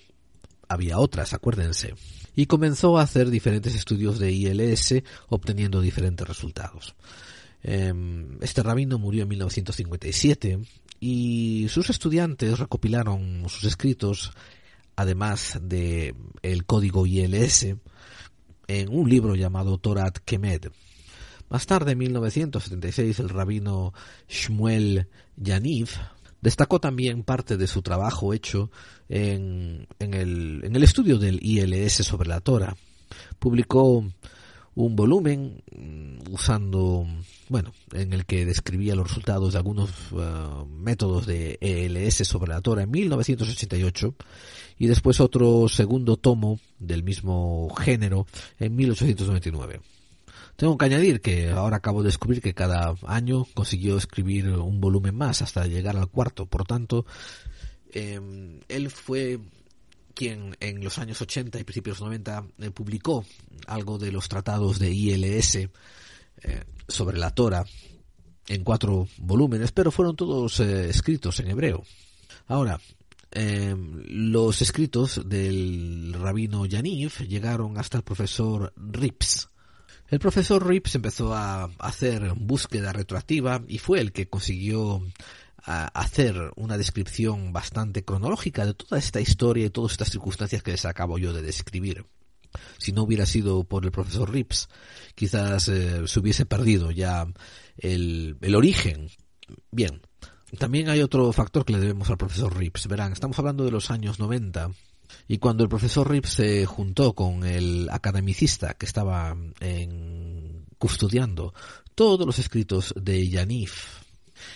Había 0.67 0.99
otras, 0.99 1.33
acuérdense. 1.33 1.93
Y 2.35 2.47
comenzó 2.47 2.97
a 2.97 3.03
hacer 3.03 3.29
diferentes 3.29 3.75
estudios 3.75 4.19
de 4.19 4.31
ILS 4.31 5.03
obteniendo 5.29 5.81
diferentes 5.81 6.27
resultados. 6.27 6.95
Em, 7.63 8.37
este 8.41 8.61
rabino 8.61 8.99
murió 8.99 9.23
en 9.23 9.29
1957 9.29 10.59
y 10.99 11.67
sus 11.69 11.89
estudiantes 11.89 12.59
recopilaron 12.59 13.47
sus 13.49 13.63
escritos, 13.63 14.33
además 14.95 15.59
de 15.61 16.15
el 16.41 16.65
código 16.65 17.05
ILS, 17.05 17.75
en 18.67 18.89
un 18.89 19.09
libro 19.09 19.35
llamado 19.35 19.77
Torat 19.77 20.17
Kemed. 20.19 20.67
Más 21.49 21.65
tarde, 21.65 21.91
en 21.91 21.99
1976, 21.99 23.19
el 23.19 23.29
rabino 23.29 23.93
Shmuel 24.27 25.07
Yaniv 25.37 25.89
destacó 26.41 26.79
también 26.79 27.23
parte 27.23 27.57
de 27.57 27.67
su 27.67 27.81
trabajo 27.81 28.33
hecho 28.33 28.71
en, 29.09 29.87
en, 29.99 30.13
el, 30.13 30.61
en 30.63 30.75
el 30.75 30.83
estudio 30.83 31.17
del 31.17 31.39
ILS 31.41 31.93
sobre 32.05 32.29
la 32.29 32.39
Torah. 32.39 32.75
Publicó 33.39 34.03
un 34.75 34.95
volumen 34.95 35.63
mm, 35.71 36.33
usando, 36.33 37.07
bueno, 37.49 37.73
en 37.93 38.13
el 38.13 38.25
que 38.25 38.45
describía 38.45 38.95
los 38.95 39.07
resultados 39.07 39.53
de 39.53 39.57
algunos 39.59 39.89
uh, 40.11 40.65
métodos 40.65 41.25
de 41.25 41.57
ELS 41.61 42.27
sobre 42.27 42.51
la 42.51 42.61
Torah 42.61 42.83
en 42.83 42.91
1988 42.91 44.15
y 44.77 44.87
después 44.87 45.19
otro 45.19 45.67
segundo 45.69 46.17
tomo 46.17 46.59
del 46.79 47.03
mismo 47.03 47.73
género 47.75 48.27
en 48.59 48.75
1899. 48.75 49.81
Tengo 50.55 50.77
que 50.77 50.85
añadir 50.85 51.21
que 51.21 51.49
ahora 51.49 51.77
acabo 51.77 52.01
de 52.01 52.07
descubrir 52.07 52.41
que 52.41 52.53
cada 52.53 52.95
año 53.05 53.45
consiguió 53.53 53.97
escribir 53.97 54.49
un 54.49 54.79
volumen 54.79 55.15
más 55.15 55.41
hasta 55.41 55.67
llegar 55.67 55.97
al 55.97 56.07
cuarto. 56.07 56.45
Por 56.45 56.65
tanto, 56.65 57.05
eh, 57.93 58.19
él 58.69 58.89
fue 58.89 59.39
quien 60.15 60.55
en 60.61 60.83
los 60.83 60.97
años 60.97 61.21
80 61.21 61.59
y 61.59 61.63
principios 61.63 61.99
90 61.99 62.45
eh, 62.59 62.71
publicó 62.71 63.25
algo 63.67 63.97
de 63.97 64.11
los 64.11 64.29
tratados 64.29 64.79
de 64.79 64.91
ILS 64.91 65.55
eh, 65.55 65.69
sobre 66.87 67.17
la 67.17 67.31
Torah 67.31 67.65
en 68.47 68.63
cuatro 68.63 69.07
volúmenes, 69.17 69.71
pero 69.71 69.91
fueron 69.91 70.15
todos 70.15 70.59
eh, 70.59 70.89
escritos 70.89 71.39
en 71.39 71.49
hebreo. 71.49 71.83
Ahora, 72.47 72.79
los 73.35 74.61
escritos 74.61 75.21
del 75.27 76.13
rabino 76.13 76.65
Yaniv 76.65 77.19
llegaron 77.27 77.77
hasta 77.77 77.97
el 77.97 78.03
profesor 78.03 78.73
Rips. 78.77 79.49
El 80.07 80.19
profesor 80.19 80.65
Rips 80.65 80.95
empezó 80.95 81.33
a 81.33 81.65
hacer 81.79 82.33
búsqueda 82.35 82.93
retroactiva 82.93 83.61
y 83.67 83.79
fue 83.79 83.99
el 83.99 84.13
que 84.13 84.29
consiguió 84.29 85.01
hacer 85.65 86.51
una 86.55 86.77
descripción 86.77 87.51
bastante 87.51 88.05
cronológica 88.05 88.65
de 88.65 88.75
toda 88.75 88.99
esta 88.99 89.19
historia 89.19 89.65
y 89.65 89.69
todas 89.71 89.93
estas 89.93 90.11
circunstancias 90.11 90.61
que 90.61 90.71
les 90.71 90.85
acabo 90.85 91.17
yo 91.17 91.33
de 91.33 91.41
describir. 91.41 92.05
Si 92.77 92.93
no 92.93 93.03
hubiera 93.03 93.25
sido 93.25 93.63
por 93.65 93.83
el 93.83 93.91
profesor 93.91 94.31
Rips, 94.31 94.69
quizás 95.15 95.67
eh, 95.67 96.07
se 96.07 96.19
hubiese 96.19 96.45
perdido 96.45 96.91
ya 96.91 97.27
el 97.77 98.55
origen. 98.55 99.09
Bien, 99.71 100.01
también 100.57 100.89
hay 100.89 101.01
otro 101.01 101.31
factor 101.31 101.65
que 101.65 101.73
le 101.73 101.79
debemos 101.79 102.09
al 102.09 102.17
profesor 102.17 102.57
Rips. 102.57 102.87
Verán, 102.87 103.13
estamos 103.13 103.37
hablando 103.39 103.63
de 103.63 103.71
los 103.71 103.91
años 103.91 104.19
90 104.19 104.71
y 105.27 105.37
cuando 105.37 105.63
el 105.63 105.69
profesor 105.69 106.09
Rips 106.09 106.29
se 106.29 106.65
juntó 106.65 107.13
con 107.13 107.45
el 107.45 107.89
academicista 107.91 108.73
que 108.73 108.85
estaba 108.85 109.35
en, 109.59 110.65
custodiando 110.77 111.53
todos 111.95 112.25
los 112.25 112.39
escritos 112.39 112.93
de 112.97 113.29
Yanif, 113.29 114.05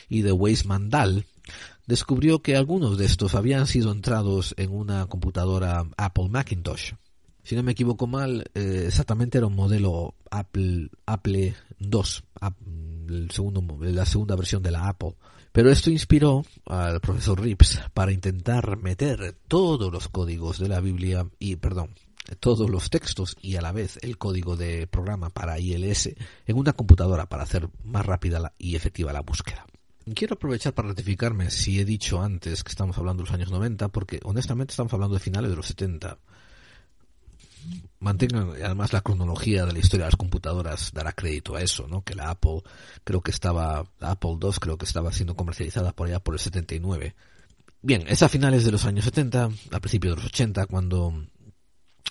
y 0.08 0.22
de 0.22 0.31
Weismandal, 0.31 1.25
descubrió 1.88 2.41
que 2.41 2.55
algunos 2.55 2.98
de 2.98 3.05
estos 3.05 3.36
habían 3.36 3.67
sido 3.67 3.91
entrados 3.91 4.53
en 4.58 4.72
una 4.72 5.05
computadora 5.08 5.86
Apple 5.98 6.29
Macintosh. 6.29 6.93
Si 7.43 7.55
no 7.55 7.63
me 7.63 7.72
equivoco 7.72 8.05
mal, 8.05 8.51
eh, 8.53 8.86
exactamente 8.88 9.38
era 9.38 9.48
un 9.48 9.55
modelo 9.55 10.15
Apple, 10.29 10.89
Apple 11.05 11.55
II, 11.79 12.01
la 13.91 14.05
segunda 14.05 14.36
versión 14.36 14.62
de 14.62 14.72
la 14.72 14.88
Apple. 14.88 15.15
Pero 15.51 15.72
esto 15.72 15.89
inspiró 15.89 16.46
al 16.65 17.01
profesor 17.01 17.41
Rips 17.41 17.82
para 17.94 18.12
intentar 18.12 18.77
meter 18.77 19.36
todos 19.48 19.91
los 19.91 20.08
códigos 20.08 20.60
de 20.60 20.70
la 20.70 20.79
Biblia 20.79 21.27
y, 21.39 21.56
perdón, 21.56 21.96
todos 22.39 22.70
los 22.70 22.89
textos 22.89 23.36
y 23.41 23.56
a 23.56 23.62
la 23.62 23.72
vez 23.72 23.98
el 24.01 24.18
código 24.18 24.56
de 24.56 24.88
programa 24.88 25.29
para 25.29 25.60
ILS 25.60 26.12
en 26.46 26.58
una 26.58 26.74
computadora 26.74 27.27
para 27.27 27.44
hacer 27.44 27.70
más 27.84 28.06
rápida 28.06 28.53
y 28.58 28.75
efectiva 28.75 29.13
la 29.13 29.22
búsqueda. 29.22 29.65
Quiero 30.15 30.36
aprovechar 30.36 30.74
para 30.74 30.89
ratificarme 30.89 31.51
si 31.51 31.79
he 31.79 31.86
dicho 31.86 32.22
antes 32.22 32.63
que 32.63 32.70
estamos 32.70 32.98
hablando 32.98 33.24
de 33.24 33.29
los 33.29 33.36
años 33.36 33.51
90, 33.51 33.89
porque 33.89 34.20
honestamente 34.24 34.72
estamos 34.72 34.94
hablando 34.94 35.15
de 35.15 35.20
finales 35.20 35.51
de 35.51 35.58
los 35.58 35.68
70. 35.68 36.18
Mantengan 37.99 38.51
además 38.63 38.93
la 38.93 39.01
cronología 39.01 39.65
de 39.65 39.73
la 39.73 39.79
historia 39.79 40.05
de 40.05 40.11
las 40.11 40.15
computadoras, 40.15 40.91
dará 40.93 41.11
crédito 41.11 41.55
a 41.55 41.61
eso, 41.61 41.88
¿no? 41.88 42.01
Que 42.03 42.15
la 42.15 42.29
Apple 42.29 42.61
creo 43.03 43.21
que 43.21 43.31
estaba, 43.31 43.85
la 43.99 44.11
Apple 44.11 44.38
II 44.41 44.51
creo 44.59 44.77
que 44.77 44.85
estaba 44.85 45.11
siendo 45.11 45.35
comercializada 45.35 45.91
por 45.91 46.07
allá 46.07 46.19
por 46.19 46.35
el 46.35 46.39
79. 46.39 47.15
Bien, 47.81 48.05
es 48.07 48.23
a 48.23 48.29
finales 48.29 48.63
de 48.65 48.71
los 48.71 48.85
años 48.85 49.05
70, 49.05 49.49
a 49.71 49.79
principios 49.79 50.15
de 50.15 50.21
los 50.21 50.31
80, 50.31 50.65
cuando 50.67 51.13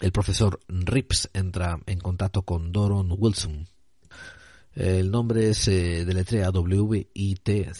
el 0.00 0.12
profesor 0.12 0.60
Rips 0.68 1.30
entra 1.32 1.80
en 1.86 2.00
contacto 2.00 2.42
con 2.42 2.72
Doron 2.72 3.14
Wilson, 3.16 3.66
el 4.74 5.10
nombre 5.10 5.54
se 5.54 6.04
deletrea 6.04 6.50
W-I-T-Z-T-U-M. 6.52 7.74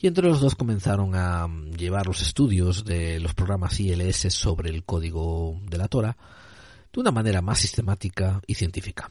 Y 0.00 0.06
entre 0.06 0.28
los 0.28 0.40
dos 0.40 0.54
comenzaron 0.54 1.14
a 1.14 1.48
llevar 1.76 2.06
los 2.06 2.22
estudios 2.22 2.84
de 2.84 3.20
los 3.20 3.34
programas 3.34 3.78
ILS 3.80 4.32
sobre 4.32 4.70
el 4.70 4.84
código 4.84 5.60
de 5.68 5.78
la 5.78 5.88
Torah 5.88 6.16
de 6.92 7.00
una 7.00 7.10
manera 7.10 7.42
más 7.42 7.58
sistemática 7.58 8.40
y 8.46 8.54
científica. 8.54 9.10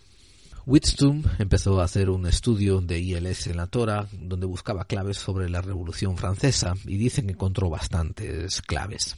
Whitstone 0.66 1.24
empezó 1.40 1.80
a 1.80 1.86
hacer 1.86 2.10
un 2.10 2.28
estudio 2.28 2.82
de 2.82 3.00
ILS 3.00 3.48
en 3.48 3.58
la 3.58 3.68
Torah 3.68 4.08
donde 4.12 4.46
buscaba 4.46 4.86
claves 4.86 5.18
sobre 5.18 5.50
la 5.50 5.62
Revolución 5.62 6.18
Francesa 6.18 6.74
y 6.86 6.98
dicen 6.98 7.28
que 7.28 7.34
encontró 7.34 7.70
bastantes 7.70 8.62
claves. 8.62 9.16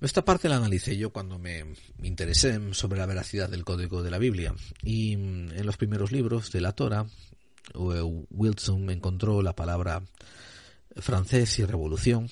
Esta 0.00 0.24
parte 0.24 0.48
la 0.48 0.56
analicé 0.56 0.96
yo 0.96 1.10
cuando 1.10 1.38
me 1.38 1.64
interesé 2.02 2.58
sobre 2.72 2.98
la 2.98 3.06
veracidad 3.06 3.48
del 3.48 3.64
código 3.64 4.02
de 4.02 4.10
la 4.10 4.18
Biblia 4.18 4.54
y 4.82 5.12
en 5.12 5.66
los 5.66 5.76
primeros 5.76 6.12
libros 6.12 6.50
de 6.52 6.60
la 6.60 6.72
Torah 6.72 7.06
Wilson 7.74 8.90
encontró 8.90 9.42
la 9.42 9.54
palabra 9.54 10.02
francés 10.98 11.58
y 11.58 11.64
revolución 11.64 12.28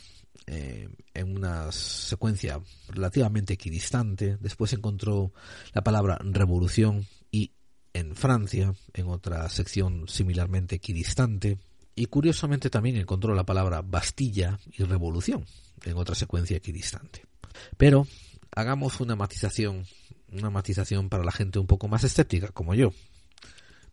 eh, 0.46 0.88
en 1.14 1.36
una 1.36 1.72
secuencia 1.72 2.60
relativamente 2.88 3.54
equidistante. 3.54 4.36
Después 4.40 4.72
encontró 4.72 5.32
la 5.72 5.82
palabra 5.82 6.18
revolución 6.22 7.06
y 7.30 7.52
en 7.94 8.14
Francia, 8.16 8.74
en 8.92 9.08
otra 9.08 9.48
sección 9.48 10.06
similarmente 10.08 10.76
equidistante. 10.76 11.58
Y 11.94 12.06
curiosamente 12.06 12.70
también 12.70 12.96
encontró 12.96 13.34
la 13.34 13.46
palabra 13.46 13.80
Bastilla 13.80 14.58
y 14.76 14.82
revolución 14.82 15.46
en 15.84 15.96
otra 15.96 16.14
secuencia 16.14 16.56
equidistante. 16.56 17.24
Pero 17.76 18.06
hagamos 18.54 19.00
una 19.00 19.16
matización, 19.16 19.86
una 20.32 20.50
matización 20.50 21.08
para 21.08 21.24
la 21.24 21.32
gente 21.32 21.58
un 21.58 21.66
poco 21.66 21.88
más 21.88 22.04
escéptica 22.04 22.48
como 22.48 22.74
yo. 22.74 22.92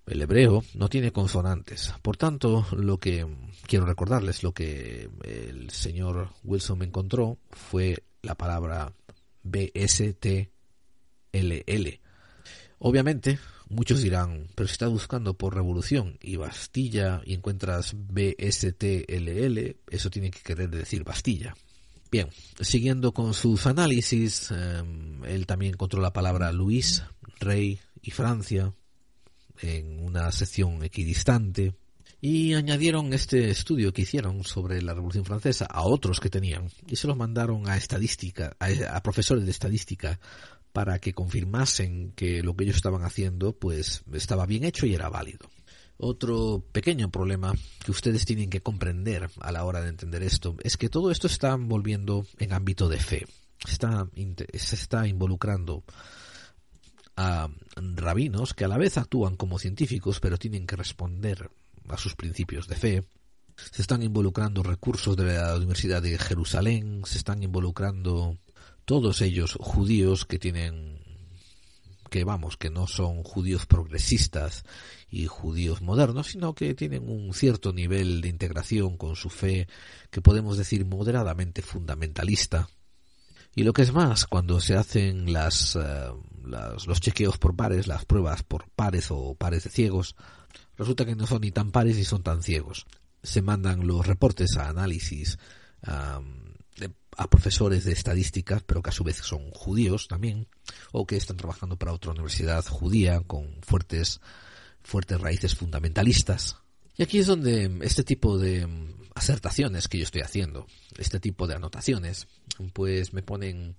El 0.08 0.22
hebreo 0.22 0.64
no 0.74 0.90
tiene 0.90 1.12
consonantes. 1.12 1.94
Por 2.02 2.18
tanto, 2.18 2.66
lo 2.76 2.98
que 2.98 3.26
quiero 3.68 3.86
recordarles, 3.86 4.44
lo 4.44 4.54
que 4.54 5.10
el 5.24 5.70
señor 5.70 6.30
Wilson 6.44 6.80
me 6.80 6.86
encontró 6.86 7.38
fue 7.52 8.04
la 8.22 8.36
palabra 8.36 8.94
BSTLL. 9.44 10.50
Obviamente, 12.80 13.40
muchos 13.70 14.02
dirán, 14.02 14.48
pero 14.56 14.68
si 14.68 14.74
estás 14.74 14.90
buscando 14.90 15.36
por 15.36 15.56
revolución 15.56 16.18
y 16.20 16.36
Bastilla 16.36 17.22
y 17.26 17.36
encuentras 17.36 17.94
BSTLL, 17.96 19.78
eso 19.90 20.10
tiene 20.10 20.32
que 20.32 20.42
querer 20.42 20.70
decir 20.72 21.04
Bastilla. 21.04 21.56
Bien, 22.12 22.28
siguiendo 22.60 23.14
con 23.14 23.34
sus 23.34 23.68
análisis, 23.68 24.52
em, 24.52 25.24
él 25.24 25.46
también 25.46 25.76
encontró 25.76 26.02
la 26.02 26.12
palabra 26.12 26.52
Luis, 26.52 27.04
rey 27.40 27.80
y 28.02 28.12
Francia, 28.12 28.74
en 29.62 30.00
una 30.00 30.32
sección 30.32 30.84
equidistante 30.84 31.74
y 32.20 32.54
añadieron 32.54 33.14
este 33.14 33.50
estudio 33.50 33.92
que 33.92 34.04
hicieron 34.04 34.44
sobre 34.44 34.82
la 34.82 34.94
Revolución 34.94 35.26
Francesa 35.26 35.66
a 35.66 35.82
otros 35.82 36.20
que 36.20 36.30
tenían 36.30 36.70
y 36.88 36.96
se 36.96 37.08
los 37.08 37.18
mandaron 37.18 37.68
a 37.68 37.78
estadística, 37.78 38.56
a, 38.60 39.02
profesores 39.02 39.46
de 39.46 39.52
estadística 39.52 40.20
para 40.72 41.00
que 41.00 41.14
confirmasen 41.14 42.14
que 42.16 42.44
lo 42.44 42.56
que 42.56 42.66
ellos 42.66 42.76
estaban 42.76 43.04
haciendo 43.04 43.54
pues 43.54 44.04
estaba 44.14 44.46
bien 44.46 44.64
hecho 44.64 44.86
y 44.86 44.94
era 44.94 45.10
válido. 45.10 45.50
Otro 45.98 46.64
pequeño 46.72 47.10
problema 47.12 47.54
que 47.84 47.92
ustedes 47.92 48.26
tienen 48.26 48.50
que 48.50 48.62
comprender 48.62 49.30
a 49.40 49.52
la 49.52 49.66
hora 49.66 49.82
de 49.82 49.90
entender 49.90 50.24
esto 50.24 50.56
es 50.64 50.78
que 50.78 50.90
todo 50.90 51.12
esto 51.12 51.28
está 51.28 51.56
volviendo 51.56 52.26
en 52.38 52.54
ámbito 52.54 52.88
de 52.88 52.98
fe. 52.98 53.28
Está, 53.68 54.08
se 54.54 54.76
está 54.76 55.08
involucrando 55.08 55.84
a 57.16 57.50
rabinos 57.76 58.54
que 58.54 58.66
a 58.66 58.68
la 58.68 58.78
vez 58.78 58.98
actúan 58.98 59.36
como 59.36 59.60
científicos 59.60 60.20
pero 60.20 60.38
tienen 60.38 60.66
que 60.66 60.76
responder 60.76 61.50
a 61.90 61.98
sus 61.98 62.16
principios 62.16 62.68
de 62.68 62.76
fe. 62.76 63.04
Se 63.72 63.82
están 63.82 64.02
involucrando 64.02 64.64
recursos 64.64 65.16
de 65.16 65.36
la 65.36 65.56
Universidad 65.56 66.02
de 66.02 66.18
Jerusalén, 66.18 67.02
se 67.06 67.18
están 67.18 67.44
involucrando 67.44 68.38
todos 68.86 69.22
ellos 69.22 69.58
judíos 69.60 70.26
que 70.26 70.40
tienen 70.40 71.00
que 72.12 72.26
vamos, 72.26 72.58
que 72.58 72.70
no 72.70 72.88
son 72.88 73.24
judíos 73.24 73.66
progresistas 73.66 74.66
y 75.10 75.28
judíos 75.28 75.82
modernos, 75.82 76.28
sino 76.28 76.54
que 76.54 76.76
tienen 76.76 77.08
un 77.10 77.34
cierto 77.34 77.72
nivel 77.72 78.20
de 78.20 78.28
integración 78.28 78.98
con 78.98 79.16
su 79.16 79.30
fe 79.30 79.68
que 80.10 80.22
podemos 80.22 80.58
decir 80.58 80.86
moderadamente 80.86 81.62
fundamentalista. 81.62 82.68
Y 83.54 83.64
lo 83.64 83.74
que 83.74 83.82
es 83.82 83.92
más, 83.92 84.26
cuando 84.28 84.60
se 84.60 84.76
hacen 84.76 85.34
las 85.34 85.76
eh, 85.76 86.12
los 86.44 87.00
chequeos 87.02 87.38
por 87.38 87.56
pares, 87.56 87.88
las 87.88 88.06
pruebas 88.06 88.44
por 88.44 88.70
pares 88.70 89.08
o 89.10 89.36
pares 89.36 89.64
de 89.64 89.70
ciegos, 89.70 90.16
resulta 90.78 91.06
que 91.06 91.16
no 91.16 91.28
son 91.28 91.42
ni 91.42 91.52
tan 91.52 91.72
pares 91.72 91.98
ni 91.98 92.04
son 92.04 92.24
tan 92.24 92.44
ciegos. 92.44 92.88
Se 93.24 93.42
mandan 93.42 93.86
los 93.86 94.06
reportes 94.08 94.58
a 94.58 94.70
análisis 94.70 95.38
a 97.18 97.28
profesores 97.28 97.84
de 97.84 97.92
estadística, 97.92 98.62
pero 98.66 98.82
que 98.82 98.90
a 98.90 98.94
su 98.94 99.04
vez 99.04 99.18
son 99.18 99.52
judíos 99.52 100.08
también, 100.08 100.48
o 100.92 101.06
que 101.06 101.18
están 101.18 101.38
trabajando 101.38 101.78
para 101.78 101.94
otra 101.94 102.12
universidad 102.12 102.66
judía 102.66 103.22
con 103.22 103.62
fuertes, 103.62 104.22
fuertes 104.82 105.20
raíces 105.20 105.56
fundamentalistas. 105.56 106.58
Y 107.02 107.04
aquí 107.04 107.18
es 107.18 107.26
donde 107.26 107.80
este 107.82 108.04
tipo 108.04 108.38
de 108.38 108.68
acertaciones 109.16 109.88
que 109.88 109.98
yo 109.98 110.04
estoy 110.04 110.22
haciendo, 110.22 110.68
este 111.00 111.20
tipo 111.20 111.48
de 111.48 111.56
anotaciones, 111.56 112.28
pues 112.74 113.12
me 113.12 113.24
ponen 113.24 113.76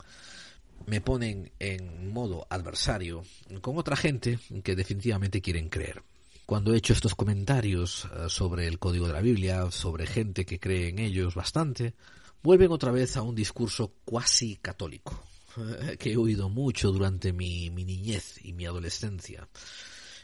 me 0.89 1.01
ponen 1.01 1.53
en 1.61 2.13
modo 2.13 2.49
adversario 2.51 3.23
con 3.61 3.79
otra 3.79 3.95
gente 3.95 4.41
que 4.65 4.75
definitivamente 4.75 5.41
quieren 5.41 5.69
creer. 5.69 6.03
Cuando 6.47 6.75
he 6.75 6.79
hecho 6.79 6.95
estos 6.95 7.15
comentarios 7.15 8.09
eh, 8.13 8.25
sobre 8.27 8.67
el 8.67 8.81
código 8.81 9.07
de 9.07 9.13
la 9.13 9.21
Biblia, 9.21 9.71
sobre 9.71 10.09
gente 10.09 10.45
que 10.45 10.59
cree 10.59 10.89
en 10.89 10.99
ellos 10.99 11.37
bastante, 11.37 11.95
vuelven 12.43 12.73
otra 12.73 12.91
vez 12.91 13.17
a 13.17 13.23
un 13.23 13.37
discurso 13.37 13.93
cuasi 14.05 14.57
católico, 14.57 15.23
que 16.01 16.11
he 16.11 16.17
oído 16.17 16.49
mucho 16.49 16.91
durante 16.91 17.33
mi 17.33 17.71
niñez 17.71 18.45
y 18.45 18.53
mi 18.53 18.67
adolescencia, 18.67 19.47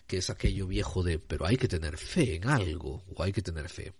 que 0.08 0.16
es 0.16 0.30
aquello 0.30 0.66
viejo 0.66 1.04
de 1.04 1.20
pero 1.20 1.46
hay 1.46 1.56
que 1.56 1.68
tener 1.68 1.98
fe 1.98 2.34
en 2.34 2.48
algo, 2.48 3.04
o 3.14 3.22
hay 3.22 3.32
que 3.32 3.42
tener 3.42 3.68
fe. 3.68 3.92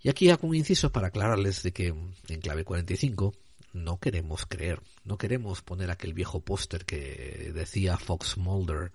Y 0.00 0.08
aquí 0.08 0.30
hago 0.30 0.48
un 0.48 0.54
inciso 0.54 0.90
para 0.90 1.08
aclararles 1.08 1.62
de 1.62 1.72
que 1.72 1.88
en 1.88 2.40
clave 2.40 2.64
45 2.64 3.34
no 3.74 3.98
queremos 3.98 4.46
creer, 4.46 4.80
no 5.04 5.18
queremos 5.18 5.62
poner 5.62 5.90
aquel 5.90 6.14
viejo 6.14 6.40
póster 6.40 6.86
que 6.86 7.50
decía 7.52 7.98
Fox 7.98 8.38
Mulder, 8.38 8.92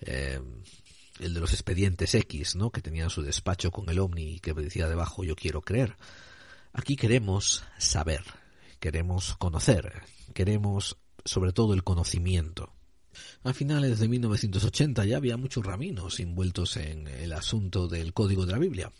eh, 0.00 0.40
el 1.20 1.34
de 1.34 1.40
los 1.40 1.52
expedientes 1.52 2.14
X, 2.14 2.56
¿no? 2.56 2.70
que 2.70 2.80
tenía 2.80 3.10
su 3.10 3.22
despacho 3.22 3.70
con 3.70 3.88
el 3.90 3.98
Omni 3.98 4.36
y 4.36 4.40
que 4.40 4.54
decía 4.54 4.88
debajo 4.88 5.24
yo 5.24 5.36
quiero 5.36 5.60
creer. 5.60 5.96
Aquí 6.72 6.96
queremos 6.96 7.64
saber, 7.78 8.24
queremos 8.80 9.36
conocer, 9.36 10.02
queremos 10.32 10.96
sobre 11.24 11.52
todo 11.52 11.74
el 11.74 11.84
conocimiento. 11.84 12.72
A 13.44 13.52
finales 13.52 13.98
de 13.98 14.08
1980 14.08 15.04
ya 15.04 15.16
había 15.16 15.36
muchos 15.36 15.64
rabinos 15.64 16.20
envueltos 16.20 16.76
en 16.76 17.08
el 17.08 17.32
asunto 17.32 17.88
del 17.88 18.12
código 18.12 18.46
de 18.46 18.52
la 18.52 18.58
Biblia. 18.58 18.92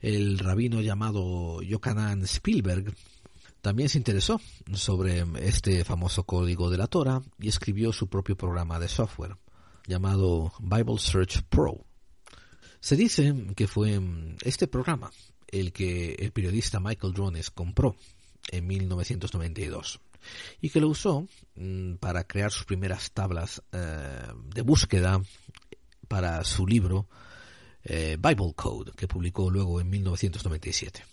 El 0.00 0.38
rabino 0.38 0.80
llamado 0.80 1.62
Yochanan 1.62 2.22
Spielberg 2.22 2.94
también 3.60 3.88
se 3.88 3.98
interesó 3.98 4.40
sobre 4.74 5.24
este 5.40 5.84
famoso 5.84 6.24
código 6.24 6.70
de 6.70 6.78
la 6.78 6.88
Torah 6.88 7.22
y 7.38 7.48
escribió 7.48 7.92
su 7.92 8.08
propio 8.08 8.36
programa 8.36 8.78
de 8.78 8.88
software 8.88 9.36
llamado 9.86 10.52
Bible 10.60 10.98
Search 10.98 11.42
Pro. 11.48 11.84
Se 12.80 12.96
dice 12.96 13.34
que 13.54 13.68
fue 13.68 14.00
este 14.42 14.66
programa 14.66 15.10
el 15.46 15.72
que 15.72 16.14
el 16.14 16.32
periodista 16.32 16.80
Michael 16.80 17.12
Drones 17.12 17.50
compró 17.50 17.94
en 18.50 18.66
1992 18.66 20.00
y 20.60 20.70
que 20.70 20.80
lo 20.80 20.88
usó 20.88 21.26
mm, 21.56 21.94
para 21.94 22.24
crear 22.24 22.50
sus 22.50 22.64
primeras 22.64 23.12
tablas 23.12 23.62
eh, 23.72 24.26
de 24.54 24.62
búsqueda 24.62 25.20
para 26.08 26.44
su 26.44 26.66
libro 26.66 27.08
eh, 27.84 28.16
Bible 28.20 28.52
Code 28.54 28.92
que 28.96 29.08
publicó 29.08 29.50
luego 29.50 29.80
en 29.80 29.90
1997. 29.90 31.04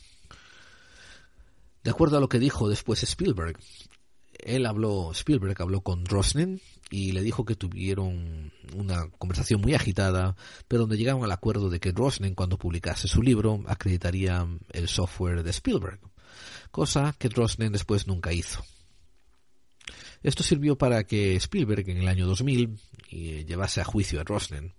De 1.84 1.92
acuerdo 1.92 2.18
a 2.18 2.20
lo 2.20 2.30
que 2.30 2.40
dijo 2.40 2.70
después 2.70 3.04
Spielberg, 3.04 3.58
él 4.40 4.66
habló, 4.66 5.12
Spielberg 5.12 5.62
habló 5.62 5.82
con 5.82 6.04
Drosnin 6.04 6.62
y 6.90 7.12
le 7.12 7.22
dijo 7.22 7.46
que 7.46 7.56
tuvieron 7.56 8.52
una 8.76 9.10
conversación 9.18 9.62
muy 9.62 9.74
agitada, 9.74 10.36
pero 10.68 10.82
donde 10.82 10.98
llegaron 10.98 11.24
al 11.24 11.32
acuerdo 11.32 11.70
de 11.70 11.80
que 11.80 11.92
Drosnin 11.92 12.36
cuando 12.36 12.58
publicase 12.58 13.08
su 13.08 13.22
libro 13.22 13.64
acreditaría 13.68 14.48
el 14.72 14.88
software 14.88 15.44
de 15.44 15.52
Spielberg, 15.52 16.00
cosa 16.72 17.16
que 17.18 17.30
Drosnin 17.30 17.72
después 17.72 18.08
nunca 18.08 18.34
hizo. 18.34 18.64
Esto 20.22 20.44
sirvió 20.44 20.78
para 20.78 21.04
que 21.06 21.36
Spielberg 21.36 21.90
en 21.90 21.98
el 21.98 22.08
año 22.08 22.28
2000 22.28 22.78
eh, 23.12 23.46
llevase 23.48 23.82
a 23.82 23.86
juicio 23.86 24.20
a 24.20 24.24
Drosnin 24.24 24.74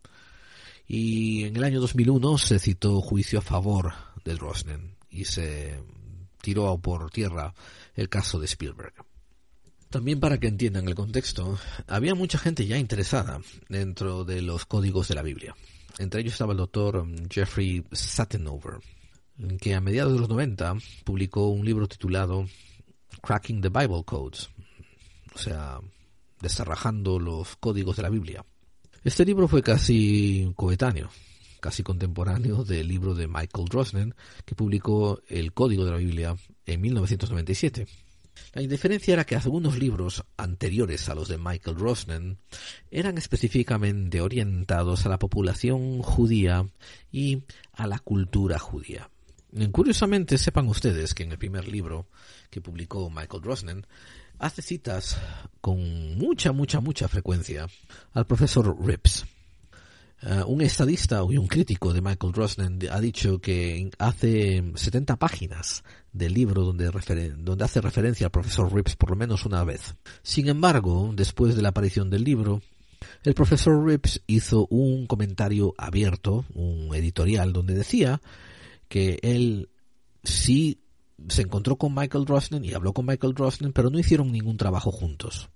y 0.86 1.44
en 1.44 1.56
el 1.56 1.64
año 1.64 1.80
2001 1.80 2.38
se 2.38 2.58
citó 2.58 3.00
juicio 3.00 3.38
a 3.38 3.42
favor 3.42 3.92
de 4.24 4.34
Drosnin 4.34 4.96
y 5.08 5.24
se 5.24 5.80
tiró 6.42 6.76
por 6.78 7.10
tierra 7.10 7.54
el 7.94 8.08
caso 8.08 8.38
de 8.38 8.46
Spielberg. 8.46 8.94
También 9.88 10.20
para 10.20 10.38
que 10.38 10.46
entiendan 10.46 10.86
el 10.86 10.94
contexto, 10.94 11.58
había 11.88 12.14
mucha 12.14 12.38
gente 12.38 12.66
ya 12.66 12.78
interesada 12.78 13.40
dentro 13.68 14.24
de 14.24 14.40
los 14.40 14.64
códigos 14.66 15.08
de 15.08 15.16
la 15.16 15.22
Biblia. 15.22 15.56
Entre 15.98 16.20
ellos 16.20 16.34
estaba 16.34 16.52
el 16.52 16.58
doctor 16.58 17.04
Jeffrey 17.28 17.84
Sattenover, 17.90 18.78
que 19.60 19.74
a 19.74 19.80
mediados 19.80 20.12
de 20.12 20.20
los 20.20 20.28
90 20.28 20.76
publicó 21.04 21.48
un 21.48 21.64
libro 21.64 21.88
titulado 21.88 22.46
Cracking 23.20 23.60
the 23.60 23.68
Bible 23.68 24.04
Codes, 24.04 24.48
o 25.34 25.38
sea, 25.38 25.80
desarrajando 26.40 27.18
los 27.18 27.56
códigos 27.56 27.96
de 27.96 28.02
la 28.02 28.10
Biblia. 28.10 28.44
Este 29.04 29.24
libro 29.24 29.48
fue 29.48 29.62
casi 29.62 30.52
coetáneo, 30.56 31.10
casi 31.60 31.82
contemporáneo 31.82 32.64
del 32.64 32.88
libro 32.88 33.14
de 33.14 33.28
Michael 33.28 33.68
Drosnin, 33.68 34.14
que 34.44 34.54
publicó 34.54 35.20
El 35.28 35.52
Código 35.52 35.84
de 35.84 35.90
la 35.90 35.96
Biblia 35.96 36.36
en 36.66 36.80
1997. 36.80 37.86
La 38.52 38.62
indiferencia 38.62 39.12
era 39.14 39.24
que 39.24 39.36
algunos 39.36 39.78
libros 39.78 40.24
anteriores 40.36 41.08
a 41.08 41.14
los 41.14 41.28
de 41.28 41.38
Michael 41.38 41.76
Drosnin 41.76 42.38
eran 42.90 43.18
específicamente 43.18 44.20
orientados 44.20 45.06
a 45.06 45.08
la 45.08 45.18
población 45.18 46.02
judía 46.02 46.68
y 47.12 47.44
a 47.72 47.86
la 47.86 47.98
cultura 47.98 48.58
judía. 48.58 49.10
Curiosamente, 49.72 50.38
sepan 50.38 50.68
ustedes 50.68 51.12
que 51.12 51.24
en 51.24 51.32
el 51.32 51.38
primer 51.38 51.66
libro 51.68 52.06
que 52.50 52.60
publicó 52.60 53.10
Michael 53.10 53.42
Drosnin 53.42 53.86
hace 54.40 54.62
citas 54.62 55.16
con 55.60 56.18
mucha, 56.18 56.52
mucha, 56.52 56.80
mucha 56.80 57.06
frecuencia 57.08 57.68
al 58.12 58.26
profesor 58.26 58.74
Rips. 58.84 59.26
Eh, 60.22 60.42
un 60.46 60.60
estadista 60.60 61.22
y 61.30 61.38
un 61.38 61.46
crítico 61.46 61.92
de 61.92 62.02
Michael 62.02 62.32
Drosnin 62.32 62.78
ha 62.90 63.00
dicho 63.00 63.38
que 63.38 63.90
hace 63.98 64.62
70 64.74 65.16
páginas 65.16 65.82
del 66.12 66.34
libro 66.34 66.64
donde, 66.64 66.90
donde 67.38 67.64
hace 67.64 67.80
referencia 67.80 68.26
al 68.26 68.32
profesor 68.32 68.74
Rips 68.74 68.96
por 68.96 69.10
lo 69.10 69.16
menos 69.16 69.46
una 69.46 69.62
vez. 69.64 69.94
Sin 70.22 70.48
embargo, 70.48 71.12
después 71.14 71.54
de 71.54 71.62
la 71.62 71.70
aparición 71.70 72.10
del 72.10 72.24
libro, 72.24 72.62
el 73.22 73.34
profesor 73.34 73.86
Rips 73.86 74.22
hizo 74.26 74.66
un 74.68 75.06
comentario 75.06 75.74
abierto, 75.78 76.44
un 76.54 76.94
editorial, 76.94 77.52
donde 77.52 77.74
decía 77.74 78.20
que 78.88 79.18
él 79.22 79.70
sí 80.22 80.80
se 81.28 81.42
encontró 81.42 81.76
con 81.76 81.94
Michael 81.94 82.24
Drosnin 82.24 82.64
y 82.64 82.72
habló 82.72 82.92
con 82.92 83.06
Michael 83.06 83.34
Drosnin, 83.34 83.72
pero 83.72 83.90
no 83.90 83.98
hicieron 83.98 84.32
ningún 84.32 84.56
trabajo 84.56 84.90
juntos. 84.90 85.50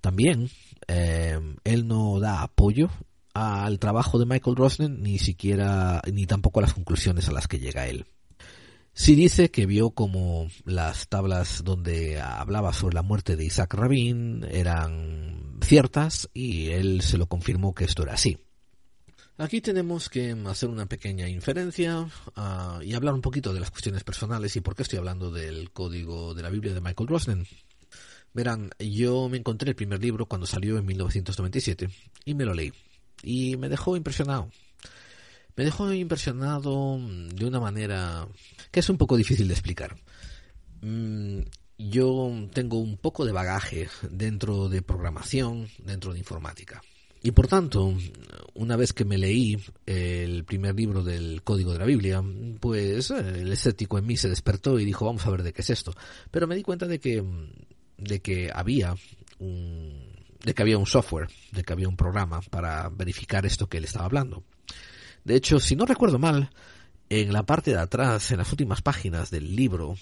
También 0.00 0.50
eh, 0.88 1.38
él 1.64 1.88
no 1.88 2.20
da 2.20 2.42
apoyo 2.42 2.90
al 3.34 3.78
trabajo 3.78 4.18
de 4.18 4.26
Michael 4.26 4.56
Drosnin 4.56 5.02
ni 5.02 5.18
siquiera 5.18 6.00
ni 6.12 6.26
tampoco 6.26 6.60
a 6.60 6.62
las 6.62 6.74
conclusiones 6.74 7.28
a 7.28 7.32
las 7.32 7.48
que 7.48 7.58
llega 7.58 7.86
él. 7.86 8.06
Sí 8.98 9.14
dice 9.14 9.50
que 9.50 9.66
vio 9.66 9.90
como 9.90 10.48
las 10.64 11.08
tablas 11.08 11.62
donde 11.62 12.18
hablaba 12.18 12.72
sobre 12.72 12.94
la 12.94 13.02
muerte 13.02 13.36
de 13.36 13.44
Isaac 13.44 13.74
Rabin 13.74 14.46
eran 14.50 15.58
ciertas 15.60 16.30
y 16.32 16.68
él 16.68 17.02
se 17.02 17.18
lo 17.18 17.26
confirmó 17.26 17.74
que 17.74 17.84
esto 17.84 18.04
era 18.04 18.14
así. 18.14 18.38
Aquí 19.38 19.60
tenemos 19.60 20.08
que 20.08 20.34
hacer 20.46 20.70
una 20.70 20.86
pequeña 20.86 21.28
inferencia 21.28 22.00
uh, 22.00 22.80
y 22.82 22.94
hablar 22.94 23.12
un 23.12 23.20
poquito 23.20 23.52
de 23.52 23.60
las 23.60 23.70
cuestiones 23.70 24.02
personales 24.02 24.56
y 24.56 24.62
por 24.62 24.74
qué 24.74 24.82
estoy 24.82 24.98
hablando 24.98 25.30
del 25.30 25.70
código 25.72 26.32
de 26.32 26.42
la 26.42 26.48
Biblia 26.48 26.72
de 26.72 26.80
Michael 26.80 27.06
Drosnin. 27.06 27.46
Verán, 28.32 28.70
yo 28.78 29.28
me 29.28 29.36
encontré 29.36 29.68
el 29.68 29.76
primer 29.76 30.00
libro 30.00 30.24
cuando 30.24 30.46
salió 30.46 30.78
en 30.78 30.86
1997 30.86 31.90
y 32.24 32.34
me 32.34 32.46
lo 32.46 32.54
leí 32.54 32.72
y 33.22 33.58
me 33.58 33.68
dejó 33.68 33.94
impresionado. 33.94 34.50
Me 35.54 35.64
dejó 35.64 35.92
impresionado 35.92 36.98
de 36.98 37.44
una 37.44 37.60
manera 37.60 38.26
que 38.70 38.80
es 38.80 38.88
un 38.88 38.96
poco 38.96 39.18
difícil 39.18 39.48
de 39.48 39.54
explicar. 39.54 39.98
Mm, 40.80 41.40
yo 41.76 42.48
tengo 42.54 42.78
un 42.78 42.96
poco 42.96 43.26
de 43.26 43.32
bagaje 43.32 43.88
dentro 44.10 44.70
de 44.70 44.80
programación, 44.80 45.68
dentro 45.78 46.14
de 46.14 46.20
informática. 46.20 46.82
Y 47.22 47.32
por 47.32 47.48
tanto, 47.48 47.94
una 48.54 48.76
vez 48.76 48.92
que 48.92 49.04
me 49.04 49.18
leí 49.18 49.58
el 49.86 50.44
primer 50.44 50.74
libro 50.74 51.02
del 51.02 51.42
Código 51.42 51.72
de 51.72 51.78
la 51.78 51.84
Biblia, 51.84 52.22
pues 52.60 53.10
eh, 53.10 53.40
el 53.40 53.52
escéptico 53.52 53.98
en 53.98 54.06
mí 54.06 54.16
se 54.16 54.28
despertó 54.28 54.78
y 54.78 54.84
dijo, 54.84 55.06
vamos 55.06 55.26
a 55.26 55.30
ver 55.30 55.42
de 55.42 55.52
qué 55.52 55.62
es 55.62 55.70
esto. 55.70 55.92
Pero 56.30 56.46
me 56.46 56.54
di 56.54 56.62
cuenta 56.62 56.86
de 56.86 57.00
que, 57.00 57.24
de 57.98 58.20
que 58.20 58.50
había 58.54 58.94
un, 59.38 60.06
de 60.44 60.54
que 60.54 60.62
había 60.62 60.78
un 60.78 60.86
software, 60.86 61.28
de 61.52 61.64
que 61.64 61.72
había 61.72 61.88
un 61.88 61.96
programa 61.96 62.40
para 62.40 62.88
verificar 62.88 63.44
esto 63.46 63.68
que 63.68 63.78
él 63.78 63.84
estaba 63.84 64.04
hablando. 64.04 64.44
De 65.24 65.34
hecho, 65.34 65.58
si 65.58 65.74
no 65.74 65.86
recuerdo 65.86 66.20
mal, 66.20 66.50
en 67.08 67.32
la 67.32 67.44
parte 67.44 67.72
de 67.72 67.78
atrás, 67.78 68.30
en 68.30 68.38
las 68.38 68.52
últimas 68.52 68.80
páginas 68.80 69.30
del 69.30 69.56
libro, 69.56 69.96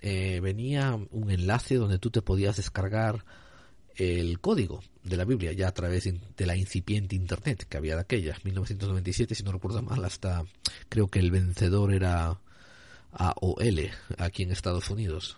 eh, 0.00 0.40
venía 0.42 0.98
un 1.10 1.30
enlace 1.30 1.76
donde 1.76 1.98
tú 1.98 2.10
te 2.10 2.22
podías 2.22 2.56
descargar 2.56 3.24
el 4.00 4.40
código 4.40 4.82
de 5.04 5.16
la 5.18 5.26
Biblia 5.26 5.52
ya 5.52 5.68
a 5.68 5.74
través 5.74 6.04
de 6.04 6.46
la 6.46 6.56
incipiente 6.56 7.14
Internet 7.14 7.66
que 7.68 7.76
había 7.76 7.96
de 7.96 8.00
aquella, 8.00 8.34
1997, 8.42 9.34
si 9.34 9.42
no 9.42 9.52
recuerdo 9.52 9.82
mal, 9.82 10.02
hasta 10.04 10.44
creo 10.88 11.08
que 11.08 11.18
el 11.18 11.30
vencedor 11.30 11.92
era 11.92 12.40
AOL 13.12 13.90
aquí 14.16 14.42
en 14.42 14.52
Estados 14.52 14.88
Unidos, 14.88 15.36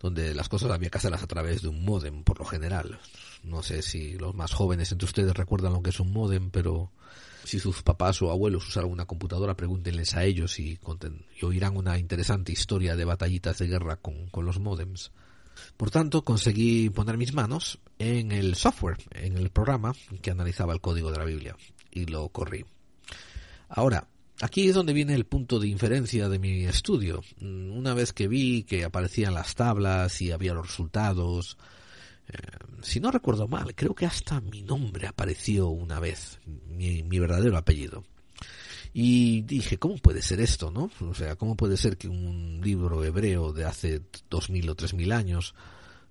donde 0.00 0.34
las 0.34 0.48
cosas 0.48 0.70
había 0.70 0.88
que 0.88 0.98
hacerlas 0.98 1.24
a 1.24 1.26
través 1.26 1.62
de 1.62 1.68
un 1.68 1.84
modem 1.84 2.22
por 2.22 2.38
lo 2.38 2.44
general. 2.44 3.00
No 3.42 3.64
sé 3.64 3.82
si 3.82 4.16
los 4.18 4.34
más 4.36 4.52
jóvenes 4.52 4.92
entre 4.92 5.06
ustedes 5.06 5.34
recuerdan 5.34 5.72
lo 5.72 5.82
que 5.82 5.90
es 5.90 5.98
un 5.98 6.12
modem, 6.12 6.50
pero 6.50 6.92
si 7.42 7.58
sus 7.58 7.82
papás 7.82 8.22
o 8.22 8.30
abuelos 8.30 8.68
usaron 8.68 8.92
una 8.92 9.06
computadora, 9.06 9.56
pregúntenles 9.56 10.14
a 10.14 10.24
ellos 10.24 10.60
y, 10.60 10.78
y 11.40 11.44
oirán 11.44 11.76
una 11.76 11.98
interesante 11.98 12.52
historia 12.52 12.94
de 12.94 13.04
batallitas 13.04 13.58
de 13.58 13.66
guerra 13.66 13.96
con, 13.96 14.28
con 14.28 14.44
los 14.44 14.60
modems. 14.60 15.10
Por 15.76 15.90
tanto, 15.90 16.24
conseguí 16.24 16.90
poner 16.90 17.16
mis 17.16 17.32
manos 17.32 17.80
en 17.98 18.32
el 18.32 18.54
software, 18.54 18.98
en 19.12 19.36
el 19.36 19.50
programa 19.50 19.94
que 20.20 20.30
analizaba 20.30 20.72
el 20.72 20.80
código 20.80 21.10
de 21.10 21.18
la 21.18 21.24
Biblia 21.24 21.56
y 21.90 22.06
lo 22.06 22.28
corrí. 22.28 22.64
Ahora, 23.68 24.08
aquí 24.40 24.68
es 24.68 24.74
donde 24.74 24.92
viene 24.92 25.14
el 25.14 25.24
punto 25.24 25.58
de 25.58 25.68
inferencia 25.68 26.28
de 26.28 26.38
mi 26.38 26.64
estudio. 26.64 27.22
Una 27.40 27.94
vez 27.94 28.12
que 28.12 28.28
vi 28.28 28.64
que 28.64 28.84
aparecían 28.84 29.34
las 29.34 29.54
tablas 29.54 30.20
y 30.20 30.30
había 30.30 30.54
los 30.54 30.66
resultados, 30.68 31.56
eh, 32.28 32.36
si 32.82 33.00
no 33.00 33.10
recuerdo 33.10 33.48
mal, 33.48 33.74
creo 33.74 33.94
que 33.94 34.06
hasta 34.06 34.40
mi 34.40 34.62
nombre 34.62 35.06
apareció 35.06 35.68
una 35.68 36.00
vez, 36.00 36.38
mi, 36.68 37.02
mi 37.02 37.18
verdadero 37.18 37.56
apellido. 37.56 38.04
Y 38.92 39.42
dije, 39.42 39.78
¿cómo 39.78 39.96
puede 39.96 40.22
ser 40.22 40.40
esto, 40.40 40.70
no? 40.70 40.90
O 41.00 41.14
sea, 41.14 41.36
¿cómo 41.36 41.54
puede 41.54 41.76
ser 41.76 41.98
que 41.98 42.08
un 42.08 42.60
libro 42.62 43.04
hebreo 43.04 43.52
de 43.52 43.64
hace 43.64 44.02
dos 44.30 44.48
mil 44.48 44.68
o 44.70 44.74
tres 44.74 44.94
mil 44.94 45.12
años 45.12 45.54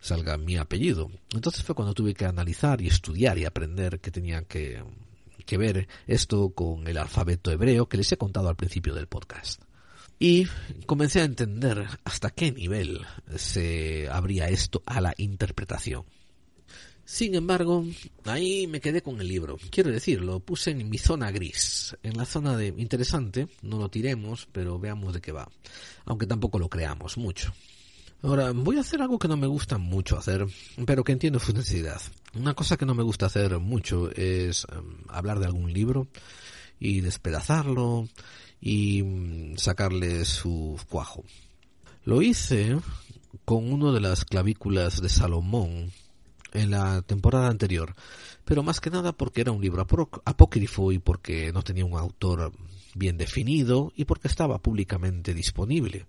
salga 0.05 0.37
mi 0.37 0.57
apellido? 0.57 1.11
Entonces 1.33 1.63
fue 1.63 1.75
cuando 1.75 1.93
tuve 1.93 2.13
que 2.13 2.25
analizar 2.25 2.81
y 2.81 2.87
estudiar 2.87 3.37
y 3.37 3.45
aprender 3.45 3.99
que 3.99 4.11
tenía 4.11 4.43
que, 4.43 4.83
que 5.45 5.57
ver 5.57 5.87
esto 6.07 6.49
con 6.49 6.87
el 6.87 6.97
alfabeto 6.97 7.51
hebreo 7.51 7.87
que 7.87 7.97
les 7.97 8.11
he 8.11 8.17
contado 8.17 8.49
al 8.49 8.55
principio 8.55 8.93
del 8.93 9.07
podcast. 9.07 9.61
Y 10.17 10.47
comencé 10.85 11.21
a 11.21 11.25
entender 11.25 11.87
hasta 12.03 12.29
qué 12.29 12.51
nivel 12.51 13.01
se 13.35 14.07
abría 14.09 14.47
esto 14.47 14.81
a 14.85 15.01
la 15.01 15.13
interpretación. 15.17 16.05
Sin 17.03 17.35
embargo, 17.35 17.85
ahí 18.23 18.65
me 18.65 18.81
quedé 18.81 19.03
con 19.03 19.21
el 19.21 19.27
libro. 19.27 19.57
Quiero 19.69 19.91
decir, 19.91 20.21
lo 20.21 20.39
puse 20.39 20.71
en 20.71 20.89
mi 20.89 20.97
zona 20.97 21.29
gris, 21.31 21.95
en 22.01 22.17
la 22.17 22.25
zona 22.25 22.57
de 22.57 22.67
interesante, 22.77 23.47
no 23.61 23.77
lo 23.77 23.89
tiremos, 23.89 24.47
pero 24.51 24.79
veamos 24.79 25.13
de 25.13 25.21
qué 25.21 25.31
va. 25.31 25.47
Aunque 26.05 26.25
tampoco 26.25 26.57
lo 26.57 26.67
creamos 26.67 27.17
mucho. 27.17 27.53
Ahora, 28.25 28.51
voy 28.53 28.77
a 28.77 28.79
hacer 28.79 29.03
algo 29.03 29.19
que 29.19 29.27
no 29.27 29.37
me 29.37 29.45
gusta 29.45 29.77
mucho 29.77 30.17
hacer, 30.17 30.47
pero 30.87 31.03
que 31.03 31.11
entiendo 31.11 31.39
su 31.39 31.53
necesidad. 31.53 32.01
Una 32.33 32.55
cosa 32.55 32.75
que 32.75 32.87
no 32.87 32.95
me 32.95 33.03
gusta 33.03 33.27
hacer 33.27 33.59
mucho 33.59 34.09
es 34.09 34.65
em, 34.71 34.97
hablar 35.09 35.37
de 35.37 35.45
algún 35.45 35.71
libro 35.71 36.07
y 36.79 37.01
despedazarlo 37.01 38.09
y 38.59 39.03
mm, 39.03 39.57
sacarle 39.57 40.25
su 40.25 40.75
cuajo. 40.89 41.23
Lo 42.03 42.23
hice 42.23 42.79
con 43.45 43.71
uno 43.71 43.93
de 43.93 44.01
las 44.01 44.25
clavículas 44.25 45.03
de 45.03 45.09
Salomón 45.09 45.91
en 46.51 46.71
la 46.71 47.03
temporada 47.03 47.47
anterior, 47.49 47.93
pero 48.43 48.63
más 48.63 48.81
que 48.81 48.89
nada 48.89 49.11
porque 49.11 49.41
era 49.41 49.51
un 49.51 49.61
libro 49.61 49.85
apócrifo 50.25 50.91
y 50.91 50.97
porque 50.97 51.53
no 51.53 51.61
tenía 51.61 51.85
un 51.85 51.95
autor 51.95 52.51
bien 52.95 53.17
definido 53.17 53.93
y 53.95 54.05
porque 54.05 54.29
estaba 54.29 54.57
públicamente 54.57 55.35
disponible. 55.35 56.07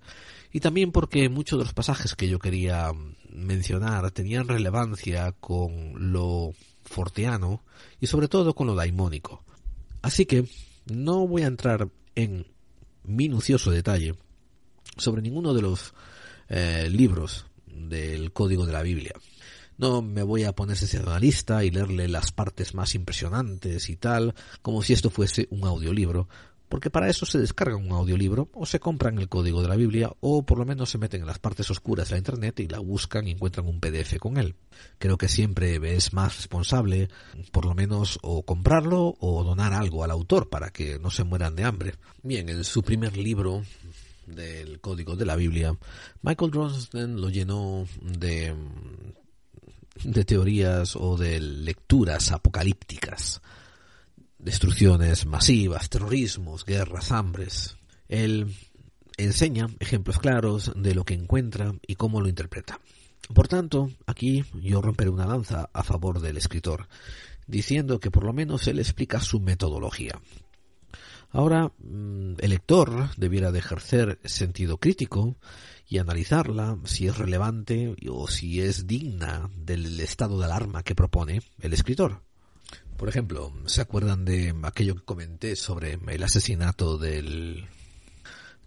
Y 0.56 0.60
también 0.60 0.90
porque 0.90 1.28
muchos 1.28 1.58
de 1.58 1.66
los 1.66 1.74
pasajes 1.74 2.14
que 2.14 2.30
yo 2.30 2.38
quería 2.38 2.90
mencionar 3.28 4.10
tenían 4.10 4.48
relevancia 4.48 5.32
con 5.32 6.12
lo 6.12 6.54
forteano 6.82 7.62
y 8.00 8.06
sobre 8.06 8.26
todo 8.26 8.54
con 8.54 8.66
lo 8.66 8.74
daimónico. 8.74 9.44
Así 10.00 10.24
que 10.24 10.48
no 10.86 11.28
voy 11.28 11.42
a 11.42 11.48
entrar 11.48 11.90
en 12.14 12.46
minucioso 13.04 13.70
detalle 13.70 14.14
sobre 14.96 15.20
ninguno 15.20 15.52
de 15.52 15.60
los 15.60 15.92
eh, 16.48 16.88
libros 16.90 17.44
del 17.66 18.32
código 18.32 18.64
de 18.64 18.72
la 18.72 18.80
Biblia. 18.80 19.12
No 19.76 20.00
me 20.00 20.22
voy 20.22 20.44
a 20.44 20.54
poner 20.54 20.78
sensacionalista 20.78 21.64
y 21.64 21.70
leerle 21.70 22.08
las 22.08 22.32
partes 22.32 22.72
más 22.72 22.94
impresionantes 22.94 23.90
y 23.90 23.96
tal, 23.96 24.34
como 24.62 24.82
si 24.82 24.94
esto 24.94 25.10
fuese 25.10 25.48
un 25.50 25.64
audiolibro, 25.66 26.30
porque 26.68 26.90
para 26.90 27.08
eso 27.08 27.26
se 27.26 27.38
descarga 27.38 27.76
un 27.76 27.90
audiolibro 27.92 28.48
o 28.52 28.66
se 28.66 28.80
compran 28.80 29.18
el 29.18 29.28
código 29.28 29.62
de 29.62 29.68
la 29.68 29.76
Biblia 29.76 30.10
o 30.20 30.44
por 30.44 30.58
lo 30.58 30.64
menos 30.64 30.90
se 30.90 30.98
meten 30.98 31.20
en 31.20 31.26
las 31.26 31.38
partes 31.38 31.70
oscuras 31.70 32.08
de 32.08 32.14
la 32.14 32.18
Internet 32.18 32.60
y 32.60 32.68
la 32.68 32.80
buscan 32.80 33.26
y 33.26 33.32
encuentran 33.32 33.66
un 33.66 33.80
PDF 33.80 34.18
con 34.18 34.36
él. 34.36 34.56
Creo 34.98 35.16
que 35.16 35.28
siempre 35.28 35.76
es 35.94 36.12
más 36.12 36.36
responsable 36.36 37.08
por 37.52 37.64
lo 37.66 37.74
menos 37.74 38.18
o 38.22 38.42
comprarlo 38.44 39.16
o 39.20 39.44
donar 39.44 39.72
algo 39.72 40.04
al 40.04 40.10
autor 40.10 40.48
para 40.48 40.70
que 40.70 40.98
no 40.98 41.10
se 41.10 41.24
mueran 41.24 41.56
de 41.56 41.64
hambre. 41.64 41.94
Bien, 42.22 42.48
en 42.48 42.64
su 42.64 42.82
primer 42.82 43.16
libro 43.16 43.62
del 44.26 44.80
código 44.80 45.14
de 45.14 45.26
la 45.26 45.36
Biblia, 45.36 45.76
Michael 46.22 46.50
Drosden 46.50 47.20
lo 47.20 47.30
llenó 47.30 47.86
de 48.00 48.54
de 50.04 50.24
teorías 50.24 50.96
o 50.96 51.16
de 51.16 51.40
lecturas 51.40 52.32
apocalípticas. 52.32 53.40
Destrucciones 54.46 55.26
masivas, 55.26 55.90
terrorismos, 55.90 56.64
guerras, 56.64 57.10
hambres. 57.10 57.76
Él 58.08 58.54
enseña 59.16 59.66
ejemplos 59.80 60.20
claros 60.20 60.72
de 60.76 60.94
lo 60.94 61.02
que 61.04 61.14
encuentra 61.14 61.74
y 61.84 61.96
cómo 61.96 62.20
lo 62.20 62.28
interpreta. 62.28 62.78
Por 63.34 63.48
tanto, 63.48 63.90
aquí 64.06 64.44
yo 64.62 64.80
romperé 64.80 65.10
una 65.10 65.26
lanza 65.26 65.68
a 65.72 65.82
favor 65.82 66.20
del 66.20 66.36
escritor, 66.36 66.86
diciendo 67.48 67.98
que 67.98 68.12
por 68.12 68.22
lo 68.22 68.32
menos 68.32 68.68
él 68.68 68.78
explica 68.78 69.18
su 69.18 69.40
metodología. 69.40 70.20
Ahora, 71.32 71.72
mm, 71.82 72.34
el 72.38 72.50
lector 72.50 73.10
debiera 73.16 73.50
de 73.50 73.58
ejercer 73.58 74.20
sentido 74.22 74.78
crítico 74.78 75.34
y 75.88 75.98
analizarla 75.98 76.78
si 76.84 77.08
es 77.08 77.18
relevante 77.18 77.96
o 78.08 78.28
si 78.28 78.60
es 78.60 78.86
digna 78.86 79.50
del 79.56 79.98
estado 79.98 80.38
de 80.38 80.44
alarma 80.44 80.84
que 80.84 80.94
propone 80.94 81.42
el 81.60 81.72
escritor. 81.72 82.25
Por 82.96 83.08
ejemplo, 83.08 83.52
¿se 83.66 83.82
acuerdan 83.82 84.24
de 84.24 84.54
aquello 84.62 84.94
que 84.94 85.04
comenté 85.04 85.56
sobre 85.56 85.98
el 86.08 86.22
asesinato 86.22 86.96
del, 86.96 87.66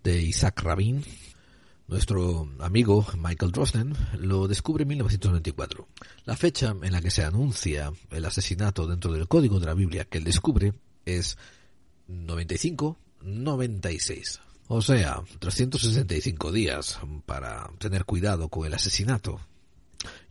de 0.04 0.22
Isaac 0.22 0.62
Rabin? 0.62 1.04
Nuestro 1.88 2.48
amigo 2.60 3.08
Michael 3.18 3.52
Drosnin 3.52 3.96
lo 4.20 4.48
descubre 4.48 4.84
en 4.84 4.89
1994. 4.89 5.88
La 6.26 6.38
fecha 6.38 6.76
en 6.80 6.92
la 6.92 7.02
que 7.02 7.10
se 7.10 7.24
anuncia 7.24 7.92
el 8.12 8.26
asesinato 8.26 8.86
dentro 8.86 9.12
del 9.12 9.28
código 9.28 9.60
de 9.60 9.65
la 9.65 9.74
Biblia 9.74 10.06
que 10.06 10.20
él 10.20 10.24
descubre 10.24 10.76
es 11.06 11.36
95-96. 12.08 14.42
O 14.68 14.84
sea, 14.84 15.24
365 15.39 16.52
días 16.52 17.00
para 17.26 17.72
tener 17.80 18.06
cuidado 18.06 18.50
con 18.50 18.68
el 18.68 18.76
asesinato. 18.76 19.42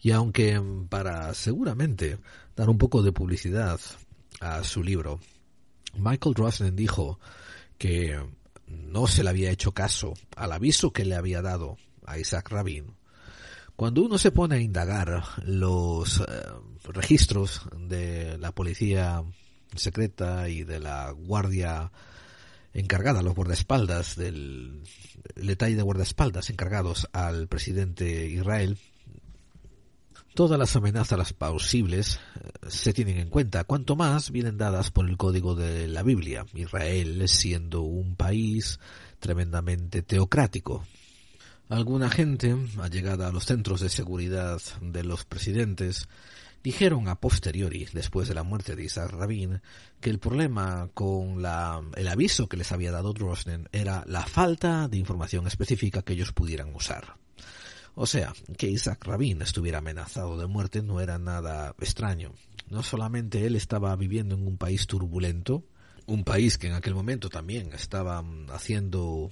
Y 0.01 0.13
aunque 0.13 0.61
para 0.89 1.35
seguramente 1.35 2.19
dar 2.57 2.69
un 2.69 2.79
poco 2.79 3.03
de 3.03 3.13
publicidad 3.13 3.81
a 4.41 4.63
su 4.63 4.83
libro, 4.83 5.21
Michael 5.95 6.35
Drosnin 6.35 6.77
dijo 6.77 7.19
que 7.79 8.21
no 8.67 9.07
se 9.07 9.25
le 9.25 9.31
había 9.31 9.51
hecho 9.51 9.73
caso 9.73 10.15
al 10.37 10.53
aviso 10.53 10.93
que 10.93 11.05
le 11.05 11.17
había 11.17 11.43
dado 11.43 11.77
a 12.07 12.19
Isaac 12.19 12.51
Rabin. 12.51 12.95
Cuando 13.77 14.03
uno 14.03 14.19
se 14.19 14.33
pone 14.33 14.57
a 14.57 14.61
indagar 14.61 15.23
los 15.45 16.21
eh, 16.21 16.25
registros 16.85 17.63
de 17.77 18.37
la 18.39 18.53
policía 18.53 19.23
secreta 19.75 20.49
y 20.49 20.65
de 20.65 20.81
la 20.81 21.13
guardia 21.13 21.93
encargada, 22.73 23.23
los 23.23 23.35
guardaespaldas 23.35 24.17
del 24.17 24.83
detalle 25.37 25.77
de 25.77 25.83
guardaespaldas 25.83 26.51
encargados 26.51 27.09
al 27.13 27.49
presidente 27.49 28.27
Israel, 28.27 28.79
Todas 30.39 30.57
las 30.57 30.77
amenazas 30.77 31.33
posibles 31.33 32.21
eh, 32.37 32.69
se 32.69 32.93
tienen 32.93 33.19
en 33.19 33.29
cuenta, 33.29 33.65
cuanto 33.65 33.97
más 33.97 34.31
vienen 34.31 34.57
dadas 34.57 34.93
por 34.93 35.09
el 35.09 35.17
código 35.17 35.57
de 35.57 35.89
la 35.89 36.05
Biblia, 36.05 36.47
Israel 36.55 37.29
siendo 37.29 37.83
un 37.83 38.15
país 38.15 38.79
tremendamente 39.19 40.03
teocrático. 40.03 40.87
Alguna 41.69 42.09
gente, 42.09 42.57
allegada 42.81 43.27
a 43.27 43.33
los 43.33 43.47
centros 43.47 43.81
de 43.81 43.89
seguridad 43.89 44.61
de 44.81 45.03
los 45.03 45.25
presidentes, 45.25 46.09
dijeron 46.63 47.09
a 47.09 47.17
posteriori, 47.17 47.89
después 47.93 48.29
de 48.29 48.35
la 48.35 48.45
muerte 48.45 48.77
de 48.77 48.85
Isaac 48.85 49.11
Rabin, 49.11 49.61
que 50.01 50.11
el 50.11 50.21
problema 50.21 50.89
con 50.95 51.43
la, 51.43 51.83
el 51.97 52.07
aviso 52.07 52.49
que 52.49 52.59
les 52.59 52.71
había 52.71 52.93
dado 52.93 53.13
Drosnen 53.13 53.69
era 53.73 54.05
la 54.07 54.25
falta 54.25 54.87
de 54.87 54.99
información 54.99 55.49
específica 55.49 56.03
que 56.03 56.13
ellos 56.13 56.33
pudieran 56.33 56.73
usar. 56.77 57.17
O 57.95 58.07
sea, 58.07 58.33
que 58.57 58.69
Isaac 58.69 59.05
Rabin 59.05 59.43
estuviera 59.43 59.79
amenazado 59.79 60.39
de 60.39 60.47
muerte 60.47 60.83
no 60.83 61.01
era 61.01 61.19
nada 61.19 61.75
extraño. 61.81 62.33
No 62.71 62.83
solamente 62.83 63.47
él 63.47 63.57
estaba 63.57 63.95
viviendo 63.97 64.35
en 64.35 64.47
un 64.47 64.57
país 64.57 64.87
turbulento, 64.87 65.65
un 66.07 66.25
país 66.25 66.59
que 66.59 66.69
en 66.69 66.75
aquel 66.75 66.95
momento 66.95 67.29
también 67.29 67.73
estaba 67.73 68.23
mm, 68.23 68.51
haciendo 68.51 69.31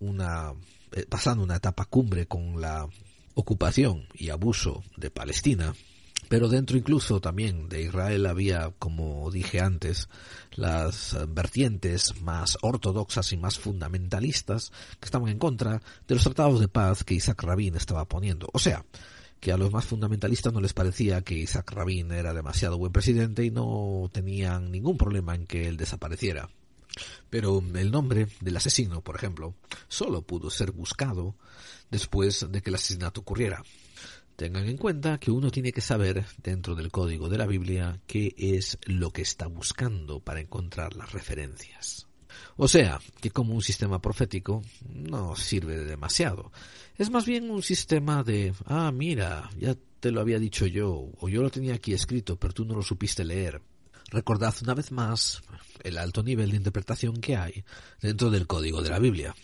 una 0.00 0.52
eh, 0.92 1.06
pasando 1.08 1.42
una 1.42 1.56
etapa 1.56 1.86
cumbre 1.86 2.26
con 2.26 2.60
la 2.60 2.88
ocupación 3.34 4.06
y 4.14 4.30
abuso 4.30 4.82
de 4.96 5.10
Palestina, 5.10 5.74
pero 6.34 6.48
dentro 6.48 6.76
incluso 6.76 7.20
también 7.20 7.68
de 7.68 7.82
Israel 7.82 8.26
había, 8.26 8.72
como 8.80 9.30
dije 9.30 9.60
antes, 9.60 10.08
las 10.56 11.16
vertientes 11.28 12.20
más 12.22 12.58
ortodoxas 12.60 13.32
y 13.32 13.36
más 13.36 13.60
fundamentalistas 13.60 14.72
que 14.98 15.04
estaban 15.04 15.28
en 15.28 15.38
contra 15.38 15.80
de 16.08 16.14
los 16.16 16.24
tratados 16.24 16.58
de 16.58 16.66
paz 16.66 17.04
que 17.04 17.14
Isaac 17.14 17.40
Rabin 17.40 17.76
estaba 17.76 18.08
poniendo. 18.08 18.48
O 18.52 18.58
sea, 18.58 18.84
que 19.38 19.52
a 19.52 19.56
los 19.56 19.70
más 19.70 19.84
fundamentalistas 19.84 20.52
no 20.52 20.60
les 20.60 20.72
parecía 20.72 21.22
que 21.22 21.36
Isaac 21.36 21.70
Rabin 21.70 22.10
era 22.10 22.34
demasiado 22.34 22.78
buen 22.78 22.90
presidente 22.90 23.44
y 23.44 23.52
no 23.52 24.10
tenían 24.12 24.72
ningún 24.72 24.98
problema 24.98 25.36
en 25.36 25.46
que 25.46 25.68
él 25.68 25.76
desapareciera. 25.76 26.50
Pero 27.30 27.62
el 27.76 27.92
nombre 27.92 28.26
del 28.40 28.56
asesino, 28.56 29.02
por 29.02 29.14
ejemplo, 29.14 29.54
solo 29.86 30.22
pudo 30.22 30.50
ser 30.50 30.72
buscado 30.72 31.36
después 31.92 32.50
de 32.50 32.60
que 32.60 32.70
el 32.70 32.74
asesinato 32.74 33.20
ocurriera. 33.20 33.62
Tengan 34.36 34.68
en 34.68 34.76
cuenta 34.76 35.18
que 35.18 35.30
uno 35.30 35.50
tiene 35.50 35.72
que 35.72 35.80
saber 35.80 36.24
dentro 36.42 36.74
del 36.74 36.90
código 36.90 37.28
de 37.28 37.38
la 37.38 37.46
Biblia 37.46 38.00
qué 38.06 38.34
es 38.36 38.78
lo 38.84 39.12
que 39.12 39.22
está 39.22 39.46
buscando 39.46 40.18
para 40.18 40.40
encontrar 40.40 40.96
las 40.96 41.12
referencias. 41.12 42.08
O 42.56 42.66
sea, 42.66 43.00
que 43.20 43.30
como 43.30 43.54
un 43.54 43.62
sistema 43.62 44.00
profético 44.00 44.62
no 44.88 45.36
sirve 45.36 45.76
de 45.76 45.84
demasiado. 45.84 46.50
Es 46.98 47.10
más 47.10 47.26
bien 47.26 47.48
un 47.48 47.62
sistema 47.62 48.24
de, 48.24 48.52
ah, 48.66 48.90
mira, 48.92 49.50
ya 49.56 49.76
te 50.00 50.10
lo 50.10 50.20
había 50.20 50.40
dicho 50.40 50.66
yo, 50.66 51.12
o 51.16 51.28
yo 51.28 51.40
lo 51.40 51.50
tenía 51.50 51.74
aquí 51.74 51.92
escrito, 51.92 52.36
pero 52.36 52.52
tú 52.52 52.64
no 52.64 52.74
lo 52.74 52.82
supiste 52.82 53.24
leer. 53.24 53.62
Recordad 54.10 54.54
una 54.62 54.74
vez 54.74 54.90
más 54.90 55.42
el 55.84 55.96
alto 55.96 56.24
nivel 56.24 56.50
de 56.50 56.56
interpretación 56.56 57.20
que 57.20 57.36
hay 57.36 57.64
dentro 58.00 58.30
del 58.30 58.48
código 58.48 58.82
de 58.82 58.90
la 58.90 58.98
Biblia 58.98 59.34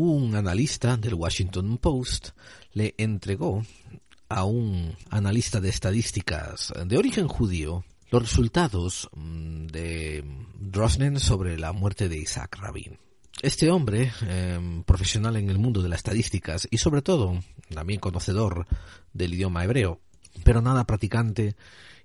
un 0.00 0.34
analista 0.34 0.96
del 0.96 1.12
Washington 1.12 1.76
Post 1.76 2.30
le 2.72 2.94
entregó 2.96 3.62
a 4.30 4.44
un 4.44 4.96
analista 5.10 5.60
de 5.60 5.68
estadísticas 5.68 6.72
de 6.86 6.96
origen 6.96 7.28
judío 7.28 7.84
los 8.10 8.22
resultados 8.22 9.10
mm, 9.12 9.66
de 9.66 10.24
Drosnin 10.58 11.20
sobre 11.20 11.58
la 11.58 11.72
muerte 11.72 12.08
de 12.08 12.16
Isaac 12.16 12.56
Rabin. 12.58 12.98
Este 13.42 13.70
hombre, 13.70 14.10
em, 14.26 14.82
profesional 14.84 15.36
en 15.36 15.50
el 15.50 15.58
mundo 15.58 15.82
de 15.82 15.90
las 15.90 15.98
estadísticas 15.98 16.66
y 16.70 16.78
sobre 16.78 17.02
todo 17.02 17.38
también 17.68 18.00
conocedor 18.00 18.66
del 19.12 19.34
idioma 19.34 19.64
hebreo, 19.64 20.00
pero 20.44 20.62
nada 20.62 20.86
practicante 20.86 21.56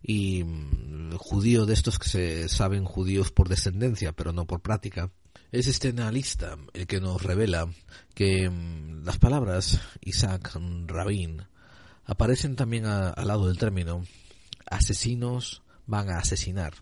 y 0.03 0.43
mm, 0.43 1.15
judío 1.15 1.65
de 1.65 1.73
estos 1.73 1.97
que 1.97 2.10
se 2.10 2.49
saben 2.49 2.84
judíos 2.84 3.31
por 3.31 3.47
descendencia, 3.47 4.12
pero 4.12 4.34
no 4.34 4.45
por 4.45 4.60
práctica, 4.60 5.12
es 5.51 5.67
este 5.67 5.89
analista 5.89 6.58
el 6.73 6.88
que 6.88 6.99
nos 6.99 7.21
revela 7.21 7.67
que 8.13 8.49
mm, 8.49 9.05
las 9.05 9.17
palabras 9.17 9.79
Isaac 10.01 10.58
Rabin 10.88 11.43
aparecen 12.05 12.55
también 12.55 12.86
al 12.86 13.27
lado 13.27 13.47
del 13.47 13.58
término 13.58 14.03
asesinos 14.65 15.63
van 15.86 16.10
a 16.10 16.17
asesinar, 16.17 16.73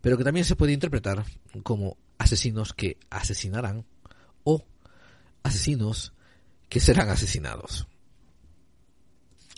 pero 0.00 0.18
que 0.18 0.24
también 0.24 0.44
se 0.44 0.56
puede 0.56 0.72
interpretar 0.72 1.24
como 1.62 1.96
asesinos 2.18 2.72
que 2.72 2.98
asesinarán 3.10 3.84
o 4.44 4.64
asesinos 5.42 6.12
que 6.68 6.80
serán 6.80 7.08
asesinados. 7.08 7.86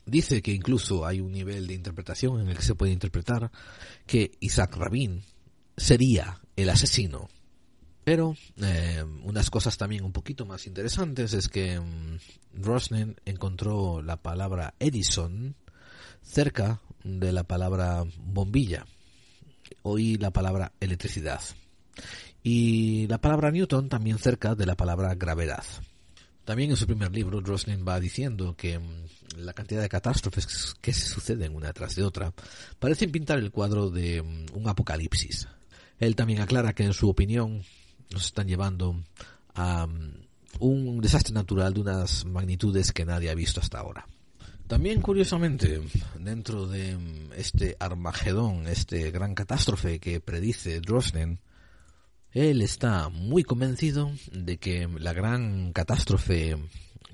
Dice 0.05 0.41
que 0.41 0.53
incluso 0.53 1.07
hay 1.07 1.21
un 1.21 1.33
nivel 1.33 1.67
de 1.67 1.75
interpretación 1.75 2.41
en 2.41 2.49
el 2.49 2.57
que 2.57 2.63
se 2.63 2.75
puede 2.75 2.93
interpretar 2.93 3.51
que 4.07 4.33
Isaac 4.41 4.77
Rabin 4.77 5.23
sería 5.77 6.41
el 6.57 6.71
asesino 6.71 7.29
pero 8.09 8.35
eh, 8.63 9.05
unas 9.25 9.51
cosas 9.51 9.77
también 9.77 10.03
un 10.03 10.13
poquito 10.13 10.47
más 10.47 10.67
interesantes 10.67 11.35
es 11.35 11.47
que 11.47 11.79
um, 11.79 12.19
encontró 13.27 14.01
la 14.01 14.17
palabra 14.17 14.73
Edison 14.79 15.55
cerca 16.23 16.81
de 17.05 17.33
la 17.33 17.45
palabra 17.45 18.05
bombilla 18.17 18.87
oí 19.83 20.17
la 20.17 20.31
palabra 20.31 20.73
electricidad 20.81 21.43
y 22.43 23.07
la 23.09 23.21
palabra 23.21 23.51
Newton 23.51 23.91
también 23.91 24.19
cerca 24.19 24.55
de 24.55 24.65
la 24.65 24.75
palabra 24.75 25.15
gravedad. 25.15 25.65
También 26.47 26.71
en 26.71 26.79
su 26.79 26.87
primer 26.87 27.13
libro, 27.13 27.43
Drosnin 27.43 27.87
va 27.87 28.01
diciendo 28.01 28.57
que 28.57 28.81
la 29.37 29.53
cantidad 29.53 29.83
de 29.83 29.89
catástrofes 29.91 30.75
que 30.81 30.95
se 30.95 31.07
suceden 31.07 31.55
una 31.55 31.75
tras 31.75 31.95
de 31.95 32.05
otra 32.05 32.33
parecen 32.79 33.13
pintar 33.13 33.39
el 33.39 33.51
cuadro 33.51 33.91
de 33.91 34.23
un 34.23 34.67
apocalipsis. 34.67 35.47
Él 35.99 36.17
también 36.17 36.41
aclara 36.41 36.73
que 36.73 36.85
en 36.85 36.95
su 36.95 37.11
opinión 37.11 37.65
nos 38.11 38.27
están 38.27 38.47
llevando 38.47 38.97
a 39.55 39.85
um, 39.85 40.13
un 40.61 41.01
desastre 41.01 41.35
natural 41.35 41.75
de 41.75 41.81
unas 41.81 42.25
magnitudes 42.25 42.93
que 42.93 43.05
nadie 43.05 43.31
ha 43.31 43.35
visto 43.35 43.61
hasta 43.61 43.79
ahora. 43.79 44.07
También, 44.67 45.01
curiosamente, 45.01 45.81
dentro 46.19 46.67
de 46.67 46.97
um, 46.97 47.33
este 47.37 47.77
Armagedón, 47.81 48.67
este 48.67 49.11
gran 49.11 49.35
catástrofe 49.35 49.99
que 49.99 50.21
predice 50.21 50.81
Drosnen, 50.81 51.41
él 52.33 52.61
está 52.63 53.09
muy 53.09 53.43
convencido 53.43 54.13
de 54.33 54.59
que 54.59 54.87
la 54.87 55.13
gran 55.13 55.73
catástrofe 55.73 56.57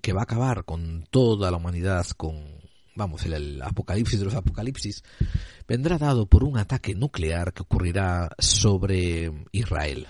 que 0.03 0.13
va 0.13 0.21
a 0.21 0.25
acabar 0.25 0.65
con 0.65 1.07
toda 1.11 1.51
la 1.51 1.57
humanidad, 1.57 2.07
con 2.17 2.65
vamos, 2.95 3.25
el, 3.27 3.61
apocalipsis 3.63 4.19
de 4.19 4.25
los 4.25 4.35
apocalipsis, 4.35 5.03
vendrá 5.67 5.99
dado 5.99 6.27
por 6.27 6.45
un 6.45 6.59
ataque 6.59 6.95
nuclear 6.95 7.53
que 7.53 7.63
ocurrirá 7.63 8.31
sobre 8.39 9.33
Israel. 9.53 10.07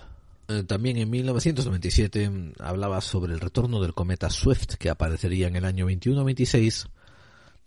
Eh, 0.48 0.62
también 0.64 0.98
en 0.98 1.11
1997 1.11 2.52
hablaba 2.59 3.00
sobre 3.00 3.33
el 3.33 3.40
retorno 3.40 3.80
del 3.80 3.94
cometa 3.94 4.28
Swift 4.28 4.74
que 4.78 4.90
aparecería 4.90 5.48
en 5.48 5.57
el 5.57 5.64
año 5.64 5.87
2126 5.87 6.87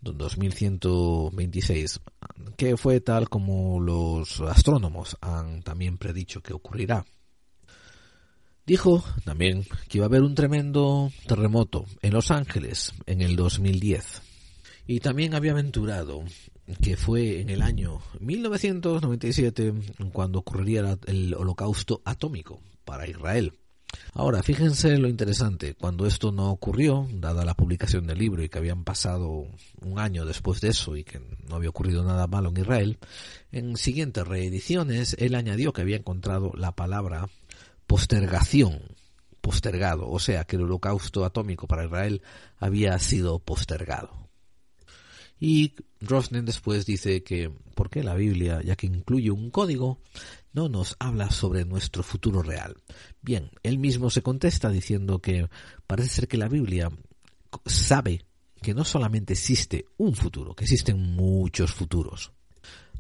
2126, 0.02 2.00
que 2.56 2.78
fue 2.78 3.02
tal 3.02 3.30
como 3.30 3.80
los 3.80 4.42
astrónomos 4.42 5.18
han 5.22 5.64
también 5.64 5.98
predicho 5.98 6.42
que 6.42 6.54
ocurrirá. 6.54 7.06
Dijo 8.66 9.04
también 9.24 9.66
que 9.88 9.98
iba 9.98 10.06
a 10.06 10.10
haber 10.10 10.24
un 10.24 10.36
tremendo 10.36 11.12
terremoto 11.26 11.86
en 12.02 12.14
Los 12.14 12.32
Ángeles 12.32 12.94
en 13.06 13.22
el 13.22 13.36
2010. 13.36 14.22
Y 14.88 15.00
también 15.00 15.36
había 15.36 15.52
aventurado 15.52 16.24
que 16.82 16.98
fue 16.98 17.40
en 17.42 17.50
el 17.50 17.62
año 17.62 18.02
1997 18.20 19.74
cuando 20.12 20.40
ocurriría 20.40 20.98
el 21.06 21.34
holocausto 21.34 22.02
atómico 22.04 22.62
para 22.84 23.08
Israel. 23.08 23.54
Ahora, 24.14 24.44
fíjense 24.44 24.98
lo 24.98 25.08
interesante, 25.08 25.76
cuando 25.76 26.06
esto 26.06 26.32
no 26.32 26.52
ocurrió, 26.52 27.08
dada 27.12 27.46
la 27.46 27.54
publicación 27.54 28.06
del 28.06 28.18
libro 28.18 28.44
y 28.44 28.50
que 28.50 28.58
habían 28.58 28.84
pasado 28.84 29.48
un 29.82 30.00
año 30.00 30.26
después 30.26 30.60
de 30.60 30.70
eso 30.70 30.98
y 30.98 31.04
que 31.04 31.22
no 31.48 31.56
había 31.56 31.70
ocurrido 31.70 32.04
nada 32.04 32.28
malo 32.28 32.50
en 32.50 32.58
Israel, 32.58 32.98
en 33.52 33.78
siguientes 33.78 34.28
reediciones 34.28 35.16
él 35.20 35.36
añadió 35.36 35.72
que 35.72 35.82
había 35.82 35.98
encontrado 35.98 36.52
la 36.56 36.74
palabra 36.74 37.30
postergación, 37.86 38.82
postergado, 39.40 40.10
o 40.10 40.20
sea 40.20 40.44
que 40.44 40.58
el 40.58 40.64
holocausto 40.64 41.24
atómico 41.24 41.68
para 41.68 41.86
Israel 41.86 42.22
había 42.60 42.98
sido 43.00 43.40
postergado. 43.40 44.27
Y 45.40 45.74
Rosnen 46.02 46.46
después 46.46 46.86
dice 46.86 47.24
que, 47.24 47.52
¿por 47.76 47.90
qué 47.90 48.04
la 48.04 48.16
Biblia, 48.16 48.62
ya 48.64 48.76
que 48.76 48.88
incluye 48.88 49.30
un 49.32 49.52
código, 49.52 50.00
no 50.54 50.70
nos 50.70 50.96
habla 51.00 51.30
sobre 51.30 51.66
nuestro 51.66 52.04
futuro 52.04 52.42
real? 52.42 52.76
Bien, 53.22 53.52
él 53.64 53.78
mismo 53.78 54.10
se 54.10 54.24
contesta 54.24 54.70
diciendo 54.70 55.20
que 55.20 55.48
parece 55.86 56.10
ser 56.10 56.28
que 56.28 56.38
la 56.38 56.48
Biblia 56.48 56.90
sabe 57.66 58.26
que 58.62 58.74
no 58.74 58.84
solamente 58.84 59.34
existe 59.34 59.86
un 59.98 60.16
futuro, 60.16 60.56
que 60.56 60.64
existen 60.64 60.98
muchos 61.16 61.74
futuros. 61.74 62.32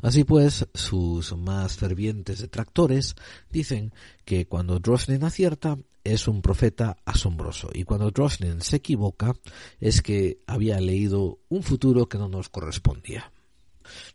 Así 0.04 0.24
pues, 0.24 0.68
sus 0.76 1.36
más 1.36 1.78
fervientes 1.78 2.40
detractores 2.40 3.16
dicen 3.50 3.94
que 4.26 4.46
cuando 4.46 4.80
Drosnin 4.80 5.24
acierta 5.24 5.80
es 6.14 6.28
un 6.28 6.42
profeta 6.42 6.98
asombroso 7.06 7.70
y 7.74 7.84
cuando 7.84 8.12
Drosnin 8.12 8.62
se 8.62 8.78
equivoca 8.78 9.34
es 9.80 10.02
que 10.02 10.40
había 10.48 10.80
leído 10.80 11.40
un 11.50 11.64
futuro 11.64 12.08
que 12.08 12.18
no 12.18 12.28
nos 12.28 12.50
correspondía. 12.50 13.32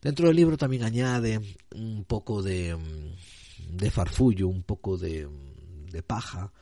Dentro 0.00 0.26
del 0.26 0.36
libro 0.36 0.56
también 0.56 0.84
añade 0.84 1.40
un 1.74 2.04
poco 2.04 2.42
de, 2.42 2.76
de 3.70 3.90
farfullo, 3.90 4.48
un 4.48 4.62
poco 4.62 4.98
de, 4.98 5.28
de 5.90 6.02
paja, 6.02 6.52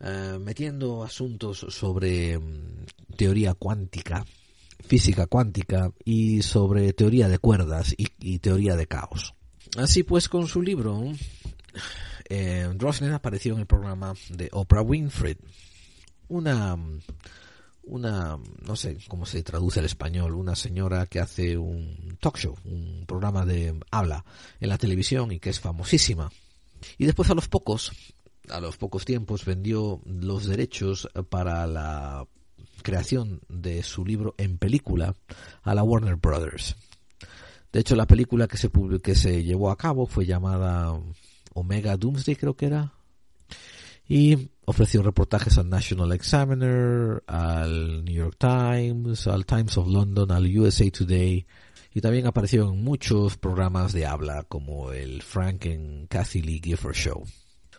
eh, 0.00 0.38
metiendo 0.40 1.04
asuntos 1.04 1.66
sobre 1.68 2.38
mm, 2.38 2.86
teoría 3.16 3.54
cuántica 3.54 4.24
física 4.86 5.26
cuántica 5.26 5.92
y 6.04 6.42
sobre 6.42 6.92
teoría 6.92 7.28
de 7.28 7.38
cuerdas 7.38 7.94
y, 7.96 8.38
teoría 8.38 8.76
de 8.76 8.86
caos. 8.86 9.34
Así 9.76 10.02
pues, 10.02 10.28
con 10.28 10.46
su 10.48 10.62
libro, 10.62 11.02
eh, 12.30 13.12
apareció 13.12 13.54
en 13.54 13.60
el 13.60 13.66
programa 13.66 14.14
de 14.28 14.48
Oprah 14.52 14.82
Winfrey, 14.82 15.36
una, 16.28 16.78
una, 17.82 18.38
no 18.62 18.76
sé 18.76 18.98
cómo 19.08 19.26
se 19.26 19.42
traduce 19.42 19.80
al 19.80 19.86
español, 19.86 20.34
una 20.34 20.54
señora 20.54 21.06
que 21.06 21.20
hace 21.20 21.58
un 21.58 22.16
talk 22.20 22.38
show, 22.38 22.56
un 22.64 23.04
programa 23.06 23.44
de 23.44 23.78
habla 23.90 24.24
en 24.60 24.68
la 24.68 24.78
televisión 24.78 25.32
y 25.32 25.40
que 25.40 25.50
es 25.50 25.60
famosísima. 25.60 26.30
Y 26.98 27.06
después 27.06 27.28
a 27.30 27.34
los 27.34 27.48
pocos, 27.48 27.92
a 28.48 28.60
los 28.60 28.76
pocos 28.76 29.04
tiempos 29.04 29.44
vendió 29.44 30.00
los 30.06 30.46
derechos 30.46 31.08
para 31.28 31.66
la 31.66 32.26
creación 32.82 33.40
de 33.48 33.82
su 33.82 34.06
libro 34.06 34.34
en 34.38 34.56
película 34.56 35.14
a 35.62 35.74
la 35.74 35.82
Warner 35.82 36.16
Brothers. 36.16 36.76
De 37.72 37.80
hecho, 37.80 37.94
la 37.94 38.06
película 38.06 38.48
que 38.48 38.56
se, 38.56 38.70
que 39.02 39.14
se 39.14 39.44
llevó 39.44 39.70
a 39.70 39.76
cabo 39.76 40.06
fue 40.06 40.26
llamada 40.26 40.98
Omega 41.54 41.96
Doomsday, 41.96 42.36
creo 42.36 42.56
que 42.56 42.66
era. 42.66 42.94
Y 44.08 44.50
ofreció 44.64 45.02
reportajes 45.02 45.56
al 45.58 45.68
National 45.68 46.12
Examiner, 46.12 47.22
al 47.26 48.04
New 48.04 48.14
York 48.14 48.36
Times, 48.38 49.26
al 49.26 49.46
Times 49.46 49.76
of 49.78 49.88
London, 49.88 50.30
al 50.32 50.58
USA 50.58 50.90
Today. 50.90 51.46
Y 51.92 52.00
también 52.00 52.26
apareció 52.26 52.68
en 52.70 52.82
muchos 52.82 53.36
programas 53.36 53.92
de 53.92 54.06
habla 54.06 54.44
como 54.44 54.92
el 54.92 55.22
Frank 55.22 55.66
and 55.66 56.08
Kathy 56.08 56.42
Lee 56.42 56.60
Gifford 56.62 56.94
Show. 56.94 57.24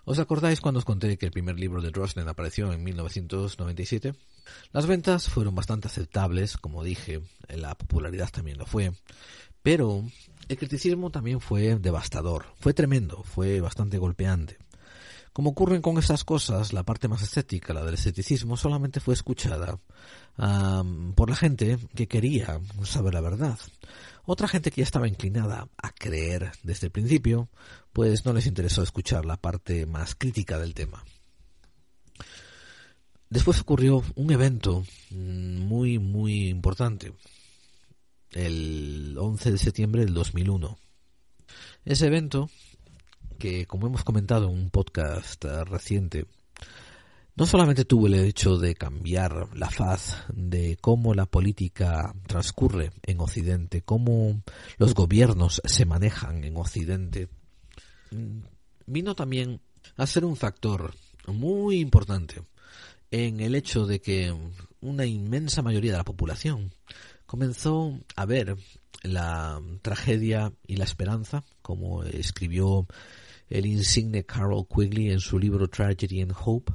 ¿Os 0.03 0.19
acordáis 0.19 0.61
cuando 0.61 0.79
os 0.79 0.85
conté 0.85 1.17
que 1.17 1.27
el 1.27 1.31
primer 1.31 1.59
libro 1.59 1.81
de 1.81 1.91
Drosnin 1.91 2.27
apareció 2.27 2.73
en 2.73 2.83
1997? 2.83 4.13
Las 4.73 4.87
ventas 4.87 5.29
fueron 5.29 5.53
bastante 5.53 5.87
aceptables, 5.87 6.57
como 6.57 6.83
dije, 6.83 7.21
la 7.49 7.75
popularidad 7.75 8.29
también 8.31 8.57
lo 8.57 8.65
fue, 8.65 8.91
pero 9.61 10.03
el 10.51 10.57
criticismo 10.57 11.11
también 11.11 11.39
fue 11.39 11.77
devastador, 11.77 12.45
fue 12.59 12.73
tremendo, 12.73 13.23
fue 13.23 13.61
bastante 13.61 13.97
golpeante. 13.97 14.57
Como 15.31 15.51
ocurren 15.51 15.81
con 15.81 15.97
estas 15.97 16.25
cosas, 16.25 16.73
la 16.73 16.83
parte 16.83 17.07
más 17.07 17.21
estética, 17.21 17.73
la 17.73 17.85
del 17.85 17.93
escepticismo, 17.93 18.57
solamente 18.57 18.99
fue 18.99 19.13
escuchada 19.13 19.79
por 21.15 21.29
la 21.29 21.35
gente 21.37 21.77
que 21.95 22.07
quería 22.07 22.59
saber 22.83 23.13
la 23.13 23.21
verdad. 23.21 23.57
Otra 24.25 24.49
gente 24.49 24.71
que 24.71 24.81
ya 24.81 24.85
estaba 24.85 25.07
inclinada 25.07 25.69
a 25.77 25.91
creer 25.91 26.51
desde 26.63 26.87
el 26.87 26.91
principio, 26.91 27.47
pues 27.93 28.25
no 28.25 28.33
les 28.33 28.45
interesó 28.45 28.83
escuchar 28.83 29.25
la 29.25 29.37
parte 29.37 29.85
más 29.85 30.15
crítica 30.15 30.59
del 30.59 30.73
tema. 30.73 31.03
Después 33.29 33.61
ocurrió 33.61 34.03
un 34.15 34.31
evento 34.31 34.83
muy, 35.11 35.97
muy 35.97 36.49
importante, 36.49 37.13
el 38.31 39.15
11 39.17 39.51
de 39.51 39.57
septiembre 39.57 40.05
del 40.05 40.13
2001. 40.13 40.77
Ese 41.85 42.07
evento, 42.07 42.49
que 43.37 43.65
como 43.65 43.87
hemos 43.87 44.03
comentado 44.03 44.49
en 44.49 44.57
un 44.57 44.69
podcast 44.69 45.43
reciente, 45.43 46.25
no 47.35 47.45
solamente 47.45 47.85
tuvo 47.85 48.07
el 48.07 48.15
hecho 48.15 48.57
de 48.57 48.75
cambiar 48.75 49.55
la 49.55 49.69
faz 49.69 50.23
de 50.33 50.77
cómo 50.79 51.13
la 51.13 51.25
política 51.25 52.13
transcurre 52.27 52.91
en 53.03 53.19
Occidente, 53.19 53.81
cómo 53.81 54.41
los 54.77 54.93
gobiernos 54.93 55.61
se 55.65 55.85
manejan 55.85 56.43
en 56.43 56.57
Occidente, 56.57 57.29
vino 58.85 59.15
también 59.15 59.61
a 59.97 60.05
ser 60.05 60.25
un 60.25 60.35
factor 60.35 60.93
muy 61.27 61.79
importante 61.79 62.41
en 63.09 63.39
el 63.39 63.55
hecho 63.55 63.85
de 63.85 64.01
que 64.01 64.33
una 64.81 65.05
inmensa 65.05 65.61
mayoría 65.61 65.91
de 65.91 65.97
la 65.97 66.03
población 66.03 66.73
comenzó 67.31 67.97
a 68.17 68.25
ver 68.25 68.57
la 69.03 69.61
tragedia 69.81 70.51
y 70.67 70.75
la 70.75 70.83
esperanza, 70.83 71.45
como 71.61 72.03
escribió 72.03 72.87
el 73.49 73.67
insigne 73.67 74.25
Carol 74.25 74.67
Quigley 74.67 75.11
en 75.11 75.21
su 75.21 75.39
libro 75.39 75.69
Tragedy 75.69 76.23
and 76.23 76.35
Hope, 76.37 76.73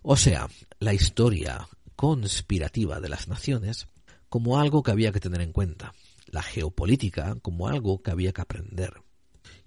o 0.00 0.16
sea, 0.16 0.48
la 0.78 0.94
historia 0.94 1.68
conspirativa 1.94 3.00
de 3.00 3.10
las 3.10 3.28
naciones, 3.28 3.86
como 4.30 4.58
algo 4.58 4.82
que 4.82 4.92
había 4.92 5.12
que 5.12 5.20
tener 5.20 5.42
en 5.42 5.52
cuenta, 5.52 5.92
la 6.28 6.40
geopolítica 6.40 7.36
como 7.42 7.68
algo 7.68 8.00
que 8.00 8.10
había 8.10 8.32
que 8.32 8.40
aprender. 8.40 9.02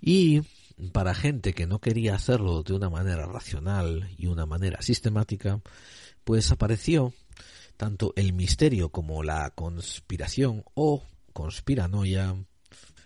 Y 0.01 0.41
para 0.91 1.13
gente 1.13 1.53
que 1.53 1.67
no 1.67 1.77
quería 1.77 2.15
hacerlo 2.15 2.63
de 2.63 2.73
una 2.73 2.89
manera 2.89 3.27
racional 3.27 4.09
y 4.17 4.25
una 4.25 4.47
manera 4.47 4.81
sistemática, 4.81 5.61
pues 6.23 6.51
apareció 6.51 7.13
tanto 7.81 8.13
el 8.15 8.33
misterio 8.33 8.89
como 8.89 9.23
la 9.23 9.49
conspiración 9.55 10.63
o 10.75 11.03
conspiranoia 11.33 12.35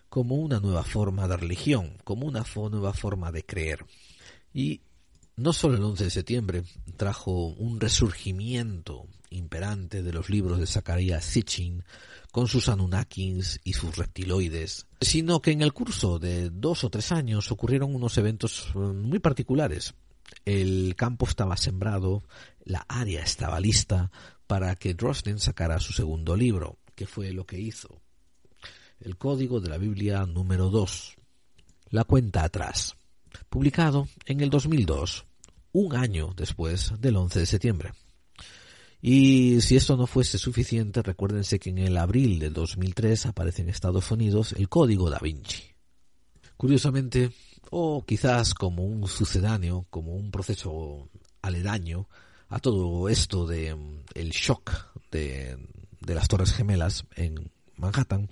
como 0.10 0.36
una 0.36 0.60
nueva 0.60 0.84
forma 0.84 1.30
de 1.30 1.38
religión, 1.38 1.98
como 2.04 2.28
una 2.28 2.44
nueva 2.70 2.92
forma 2.92 3.32
de 3.32 3.46
creer. 3.46 3.86
Y 4.54 4.82
no 5.38 5.54
solo 5.54 5.78
el 5.78 5.84
11 5.84 6.04
de 6.04 6.10
septiembre 6.10 6.64
trajo 6.98 7.48
un 7.54 7.80
resurgimiento 7.80 9.08
imperante 9.30 10.04
de 10.04 10.12
los 10.12 10.30
libros 10.30 10.60
de 10.60 10.68
Zacharias 10.68 11.24
Sitchin 11.24 11.86
con 12.34 12.50
sus 12.50 12.68
Anunnakins 12.68 13.62
y 13.64 13.72
sus 13.72 13.96
reptiloides, 13.96 14.88
sino 15.00 15.42
que 15.42 15.52
en 15.52 15.62
el 15.62 15.72
curso 15.72 16.20
de 16.20 16.50
dos 16.50 16.84
o 16.84 16.90
tres 16.90 17.14
años 17.14 17.50
ocurrieron 17.50 17.96
unos 17.96 18.18
eventos 18.18 18.74
eh, 18.76 18.80
muy 18.80 19.20
particulares. 19.20 19.94
El 20.44 20.96
campo 20.98 21.28
estaba 21.28 21.56
sembrado, 21.56 22.24
la 22.66 22.84
área 22.90 23.24
estaba 23.24 23.60
lista 23.60 24.12
para 24.48 24.76
que 24.76 24.94
Drosnin 24.94 25.40
sacara 25.40 25.80
su 25.80 25.94
segundo 25.94 26.36
libro, 26.36 26.78
que 26.96 27.06
fue 27.06 27.32
lo 27.34 27.46
que 27.46 27.60
hizo. 27.60 28.02
El 29.00 29.18
Código 29.18 29.60
de 29.60 29.70
la 29.70 29.78
Biblia 29.78 30.26
número 30.26 30.70
2. 30.70 31.16
La 31.90 32.04
cuenta 32.04 32.44
atrás. 32.44 32.96
Publicado 33.50 34.08
en 34.26 34.42
el 34.42 34.50
2002, 34.50 35.26
un 35.74 35.96
año 35.96 36.34
después 36.36 36.94
del 37.00 37.18
11 37.18 37.40
de 37.40 37.46
septiembre. 37.46 37.92
Y 39.02 39.62
si 39.62 39.76
esto 39.76 39.98
no 39.98 40.08
fuese 40.08 40.38
suficiente, 40.38 41.02
recuérdense 41.02 41.60
que 41.60 41.70
en 41.70 41.80
el 41.80 41.98
abril 41.98 42.40
de 42.40 42.50
2003 42.50 43.28
aparece 43.28 43.62
en 43.62 43.70
Estados 43.70 44.10
Unidos 44.10 44.54
el 44.54 44.70
Código 44.70 45.10
da 45.10 45.20
Vinci. 45.20 45.64
Curiosamente, 46.58 47.32
o 47.70 48.06
quizás 48.06 48.54
como 48.54 48.86
un 48.86 49.08
sucedáneo, 49.08 49.86
como 49.90 50.16
un 50.16 50.32
proceso 50.32 51.10
aledaño 51.42 52.08
a 52.56 52.60
todo 52.60 53.10
esto 53.10 53.46
de 53.46 53.76
mm, 53.76 54.04
el 54.14 54.30
shock 54.30 54.72
de, 55.12 55.58
de 56.00 56.16
las 56.16 56.30
Torres 56.30 56.54
Gemelas 56.54 57.04
en 57.18 57.52
Manhattan, 57.76 58.32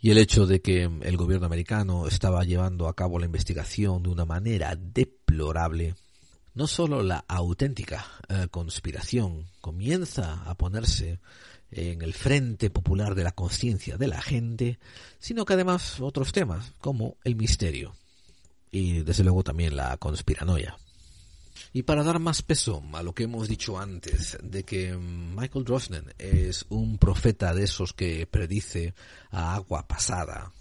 y 0.00 0.10
el 0.10 0.16
hecho 0.16 0.46
de 0.46 0.62
que 0.62 0.84
el 0.84 1.16
gobierno 1.18 1.44
americano 1.44 2.06
estaba 2.06 2.42
llevando 2.44 2.88
a 2.88 2.96
cabo 2.96 3.18
la 3.18 3.26
investigación 3.26 4.02
de 4.02 4.08
una 4.08 4.24
manera 4.24 4.74
deplorable, 4.76 5.94
no 6.54 6.66
solo 6.66 7.02
la 7.02 7.22
auténtica 7.28 8.06
eh, 8.30 8.48
conspiración 8.50 9.46
comienza 9.60 10.42
a 10.44 10.54
ponerse 10.54 11.20
en 11.70 12.00
el 12.00 12.14
frente 12.14 12.70
popular 12.70 13.14
de 13.14 13.24
la 13.24 13.32
conciencia 13.32 13.98
de 13.98 14.08
la 14.08 14.22
gente, 14.22 14.78
sino 15.18 15.44
que 15.44 15.52
además 15.52 16.00
otros 16.00 16.32
temas 16.32 16.72
como 16.80 17.18
el 17.24 17.36
misterio 17.36 17.94
y 18.70 19.02
desde 19.02 19.22
luego 19.22 19.42
también 19.42 19.76
la 19.76 19.98
conspiranoia. 19.98 20.78
Y 21.72 21.82
para 21.82 22.02
dar 22.02 22.18
más 22.18 22.42
peso 22.42 22.82
a 22.92 23.02
lo 23.02 23.14
que 23.14 23.24
hemos 23.24 23.48
dicho 23.48 23.78
antes, 23.78 24.38
de 24.42 24.64
que 24.64 24.96
Michael 24.96 25.64
Drosnin 25.64 26.04
es 26.18 26.66
un 26.68 26.98
profeta 26.98 27.54
de 27.54 27.64
esos 27.64 27.92
que 27.92 28.26
predice 28.26 28.94
a 29.30 29.54
agua 29.54 29.86
pasada 29.86 30.52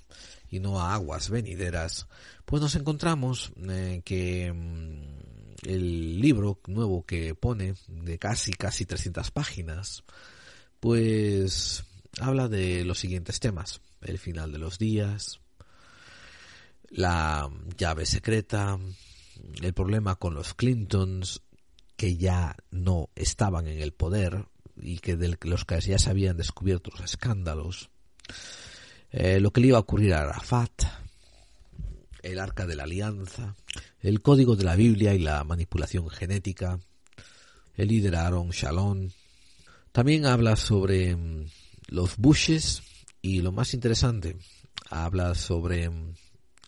y 0.49 0.59
no 0.59 0.79
a 0.79 0.93
aguas 0.93 1.29
venideras, 1.29 2.07
pues 2.45 2.61
nos 2.61 2.75
encontramos 2.75 3.53
eh, 3.67 4.01
que 4.05 4.53
mm, 4.53 5.67
el 5.67 6.19
libro 6.19 6.59
nuevo 6.67 7.05
que 7.05 7.35
pone, 7.35 7.75
de 7.87 8.19
casi, 8.19 8.53
casi 8.53 8.85
300 8.85 9.31
páginas, 9.31 10.03
pues 10.79 11.83
habla 12.19 12.47
de 12.47 12.85
los 12.85 12.99
siguientes 12.99 13.39
temas. 13.39 13.81
El 14.01 14.19
final 14.19 14.51
de 14.51 14.59
los 14.59 14.77
días, 14.77 15.39
la 16.89 17.49
llave 17.77 18.05
secreta, 18.05 18.77
el 19.61 19.73
problema 19.73 20.15
con 20.15 20.33
los 20.33 20.53
Clintons, 20.53 21.41
que 21.95 22.17
ya 22.17 22.55
no 22.71 23.09
estaban 23.15 23.67
en 23.67 23.81
el 23.81 23.93
poder 23.93 24.45
y 24.81 24.99
que 24.99 25.15
de 25.15 25.37
los 25.41 25.65
que 25.65 25.79
ya 25.81 25.99
se 25.99 26.09
habían 26.09 26.37
descubierto 26.37 26.91
los 26.91 27.01
escándalos, 27.01 27.89
eh, 29.11 29.39
lo 29.39 29.51
que 29.51 29.61
le 29.61 29.67
iba 29.67 29.77
a 29.77 29.81
ocurrir 29.81 30.13
a 30.13 30.21
Arafat, 30.21 30.83
el 32.23 32.39
arca 32.39 32.65
de 32.65 32.75
la 32.75 32.83
alianza, 32.83 33.55
el 34.01 34.21
código 34.21 34.55
de 34.55 34.63
la 34.63 34.75
Biblia 34.75 35.13
y 35.13 35.19
la 35.19 35.43
manipulación 35.43 36.09
genética, 36.09 36.79
el 37.75 37.87
líder 37.89 38.15
Aaron 38.15 38.49
Shalom. 38.49 39.09
También 39.91 40.25
habla 40.25 40.55
sobre 40.55 41.15
mm, 41.15 41.45
los 41.87 42.17
Bushes 42.17 42.81
y 43.21 43.41
lo 43.41 43.51
más 43.51 43.73
interesante, 43.73 44.37
habla 44.89 45.35
sobre 45.35 45.89
mm, 45.89 46.13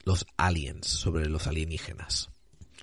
los 0.04 0.26
aliens, 0.38 0.88
sobre 0.88 1.28
los 1.28 1.48
alienígenas. 1.48 2.30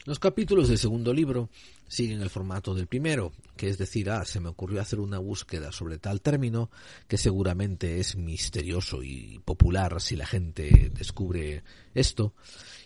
Los 0.05 0.19
capítulos 0.19 0.69
del 0.69 0.79
segundo 0.79 1.13
libro 1.13 1.49
siguen 1.87 2.23
el 2.23 2.31
formato 2.31 2.75
del 2.75 2.89
primero, 2.89 3.33
que 3.57 3.69
es 3.69 3.79
decir, 3.79 4.11
ah, 4.11 4.25
se 4.25 4.41
me 4.41 4.49
ocurrió 4.49 4.81
hacer 4.81 4.99
una 4.99 5.19
búsqueda 5.19 5.71
sobre 5.71 5.99
tal 5.99 6.21
término 6.21 6.71
que 7.07 7.17
seguramente 7.17 8.01
es 8.01 8.17
misterioso 8.17 9.05
y 9.05 9.41
popular 9.45 10.01
si 10.01 10.17
la 10.17 10.27
gente 10.27 10.91
descubre 10.93 11.63
esto. 11.95 12.35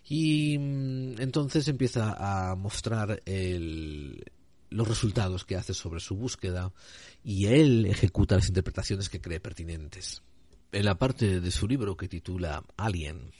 Y 0.06 0.58
mm, 0.58 1.20
entonces 1.22 1.66
empieza 1.68 2.16
a 2.18 2.54
mostrar 2.54 3.22
los 4.68 4.88
resultados 4.88 5.46
que 5.46 5.56
hace 5.56 5.72
sobre 5.72 6.00
su 6.00 6.16
búsqueda 6.16 6.70
y 7.24 7.46
él 7.46 7.86
ejecuta 7.86 8.34
las 8.34 8.48
interpretaciones 8.48 9.08
que 9.08 9.22
cree 9.22 9.40
pertinentes. 9.40 10.22
En 10.70 10.84
la 10.84 10.98
parte 10.98 11.40
de 11.40 11.50
su 11.50 11.66
libro 11.66 11.96
que 11.96 12.08
titula 12.08 12.62
Alien, 12.76 13.30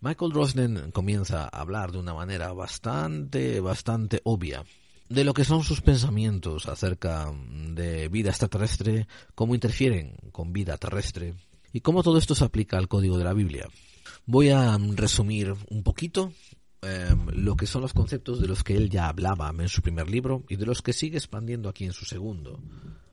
Michael 0.00 0.32
Drosnin 0.32 0.90
comienza 0.92 1.44
a 1.44 1.60
hablar 1.60 1.92
de 1.92 1.98
una 1.98 2.14
manera 2.14 2.52
bastante, 2.52 3.60
bastante 3.60 4.20
obvia 4.24 4.64
de 5.12 5.24
lo 5.24 5.34
que 5.34 5.44
son 5.44 5.62
sus 5.62 5.82
pensamientos 5.82 6.66
acerca 6.66 7.30
de 7.74 8.08
vida 8.08 8.30
extraterrestre, 8.30 9.06
cómo 9.34 9.54
interfieren 9.54 10.16
con 10.32 10.52
vida 10.52 10.78
terrestre 10.78 11.34
y 11.72 11.80
cómo 11.80 12.02
todo 12.02 12.16
esto 12.16 12.34
se 12.34 12.44
aplica 12.44 12.78
al 12.78 12.88
código 12.88 13.18
de 13.18 13.24
la 13.24 13.34
Biblia. 13.34 13.68
Voy 14.24 14.48
a 14.48 14.78
resumir 14.94 15.54
un 15.68 15.82
poquito 15.82 16.32
em, 16.80 17.26
lo 17.34 17.56
que 17.56 17.66
son 17.66 17.82
los 17.82 17.92
conceptos 17.92 18.40
de 18.40 18.48
los 18.48 18.64
que 18.64 18.76
él 18.76 18.88
ya 18.88 19.08
hablaba 19.08 19.52
en 19.56 19.68
su 19.68 19.82
primer 19.82 20.08
libro 20.08 20.44
y 20.48 20.56
de 20.56 20.66
los 20.66 20.80
que 20.80 20.94
sigue 20.94 21.18
expandiendo 21.18 21.68
aquí 21.68 21.84
en 21.84 21.92
su 21.92 22.06
segundo. 22.06 22.58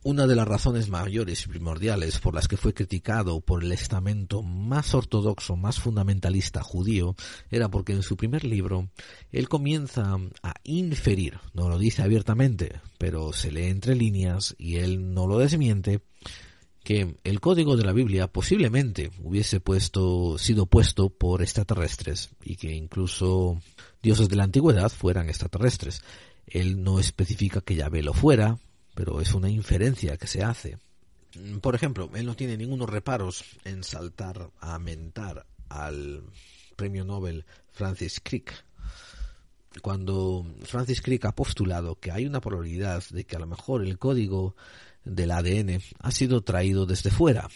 Una 0.02 0.28
de 0.28 0.36
las 0.36 0.48
razones 0.48 0.88
mayores 0.88 1.44
y 1.46 1.50
primordiales 1.50 2.20
por 2.20 2.34
las 2.34 2.48
que 2.48 2.56
fue 2.56 2.74
criticado 2.74 3.42
por 3.42 3.66
el 3.66 3.74
estamento 3.74 4.42
más 4.42 4.94
ortodoxo, 4.94 5.58
más 5.58 5.80
fundamentalista 5.80 6.64
judío, 6.64 7.18
era 7.52 7.68
porque 7.68 7.92
en 7.92 8.02
su 8.02 8.16
primer 8.16 8.46
libro 8.46 8.90
él 9.34 9.50
comienza 9.50 10.18
a 10.42 10.54
inferir, 10.64 11.40
no 11.54 11.68
lo 11.68 11.78
dice 11.78 12.02
abiertamente, 12.02 12.80
pero 12.98 13.34
se 13.34 13.52
lee 13.52 13.66
entre 13.66 13.94
líneas 13.94 14.56
y 14.58 14.78
él 14.78 15.14
no 15.14 15.28
lo 15.28 15.38
desmiente, 15.38 16.00
que 16.82 17.18
el 17.26 17.42
código 17.42 17.76
de 17.76 17.84
la 17.84 17.92
Biblia 17.92 18.28
posiblemente 18.28 19.12
hubiese 19.22 19.60
puesto, 19.60 20.38
sido 20.38 20.66
puesto 20.66 21.10
por 21.10 21.42
extraterrestres 21.42 22.30
y 22.42 22.56
que 22.56 22.74
incluso 22.74 23.62
dioses 24.02 24.30
de 24.30 24.38
la 24.38 24.46
antigüedad 24.46 24.90
fueran 24.90 25.28
extraterrestres. 25.28 26.02
Él 26.48 26.82
no 26.82 27.00
especifica 27.00 27.60
que 27.60 27.76
Yahvé 27.76 28.02
lo 28.02 28.14
fuera, 28.14 28.58
pero 29.00 29.22
es 29.22 29.34
una 29.34 29.50
inferencia 29.50 30.18
que 30.18 30.28
se 30.28 30.44
hace. 30.44 30.78
Por 31.62 31.74
ejemplo, 31.74 32.10
él 32.16 32.26
no 32.26 32.36
tiene 32.36 32.58
ningunos 32.58 32.90
reparos 32.90 33.46
en 33.64 33.86
saltar 33.86 34.52
a 34.60 34.78
mentar 34.78 35.46
al 35.70 36.24
premio 36.76 37.06
Nobel 37.06 37.46
Francis 37.72 38.20
Crick. 38.22 38.66
Cuando 39.82 40.46
Francis 40.66 41.02
Crick 41.02 41.24
ha 41.24 41.32
postulado 41.32 41.98
que 41.98 42.12
hay 42.12 42.26
una 42.26 42.42
probabilidad 42.42 43.02
de 43.12 43.24
que 43.24 43.38
a 43.38 43.40
lo 43.40 43.48
mejor 43.48 43.86
el 43.86 43.98
código 43.98 44.58
del 45.06 45.32
ADN 45.32 45.82
ha 46.00 46.12
sido 46.12 46.42
traído 46.42 46.86
desde 46.86 47.10
fuera, 47.10 47.48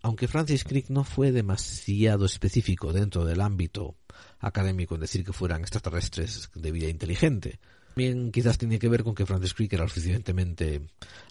aunque 0.00 0.28
Francis 0.28 0.64
Crick 0.64 0.88
no 0.88 1.04
fue 1.04 1.30
demasiado 1.30 2.24
específico 2.24 2.94
dentro 2.94 3.26
del 3.26 3.42
ámbito 3.42 3.96
académico 4.38 4.94
en 4.94 5.02
decir 5.02 5.26
que 5.26 5.34
fueran 5.34 5.60
extraterrestres 5.60 6.48
de 6.54 6.72
vida 6.72 6.88
inteligente, 6.88 7.60
también 7.94 8.30
quizás 8.30 8.56
tiene 8.56 8.78
que 8.78 8.88
ver 8.88 9.02
con 9.02 9.14
que 9.14 9.26
Francis 9.26 9.52
Crick 9.52 9.72
era 9.72 9.88
suficientemente 9.88 10.80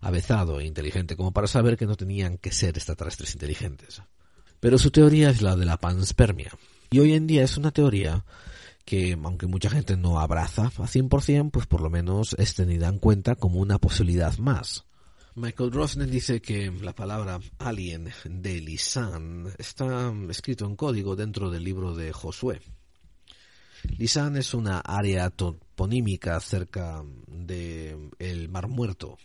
avezado 0.02 0.60
e 0.60 0.66
inteligente 0.66 1.16
como 1.16 1.32
para 1.32 1.48
saber 1.48 1.78
que 1.78 1.86
no 1.86 1.96
tenían 1.96 2.38
que 2.38 2.52
ser 2.52 2.78
extraterrestres 2.78 3.34
inteligentes. 3.34 4.02
Pero 4.60 4.78
su 4.78 4.92
teoría 4.92 5.30
es 5.30 5.42
la 5.42 5.56
de 5.56 5.66
la 5.66 5.78
panspermia. 5.78 6.52
Y 6.92 7.00
hoy 7.00 7.14
en 7.14 7.28
día 7.28 7.44
es 7.44 7.58
una 7.58 7.72
teoría 7.72 8.26
que, 8.84 9.18
aunque 9.24 9.48
mucha 9.48 9.70
gente 9.70 9.96
no 9.96 10.20
abraza 10.20 10.66
a 10.66 10.88
100%, 10.88 11.50
pues 11.50 11.66
por 11.66 11.82
lo 11.82 11.90
menos 11.90 12.36
es 12.38 12.56
tenida 12.56 12.88
en 12.90 13.00
cuenta 13.00 13.36
como 13.36 13.60
una 13.60 13.78
posibilidad 13.78 14.38
más. 14.38 14.86
Michael 15.36 15.70
Drosnin 15.70 16.12
dice 16.12 16.42
que 16.42 16.70
la 16.82 16.94
palabra 16.94 17.40
alien 17.60 18.12
de 18.26 18.60
Lisan 18.60 19.48
está 19.58 20.14
escrito 20.30 20.66
en 20.66 20.76
código 20.76 21.16
dentro 21.16 21.50
del 21.50 21.64
libro 21.64 21.96
de 21.96 22.12
Josué. 22.12 22.60
Lisan 23.98 24.38
es 24.38 24.54
una 24.54 24.80
área 24.80 25.30
toponímica 25.30 26.40
cerca 26.40 27.04
del 27.28 28.50
Mar 28.50 28.68
Muerto. 28.68 29.18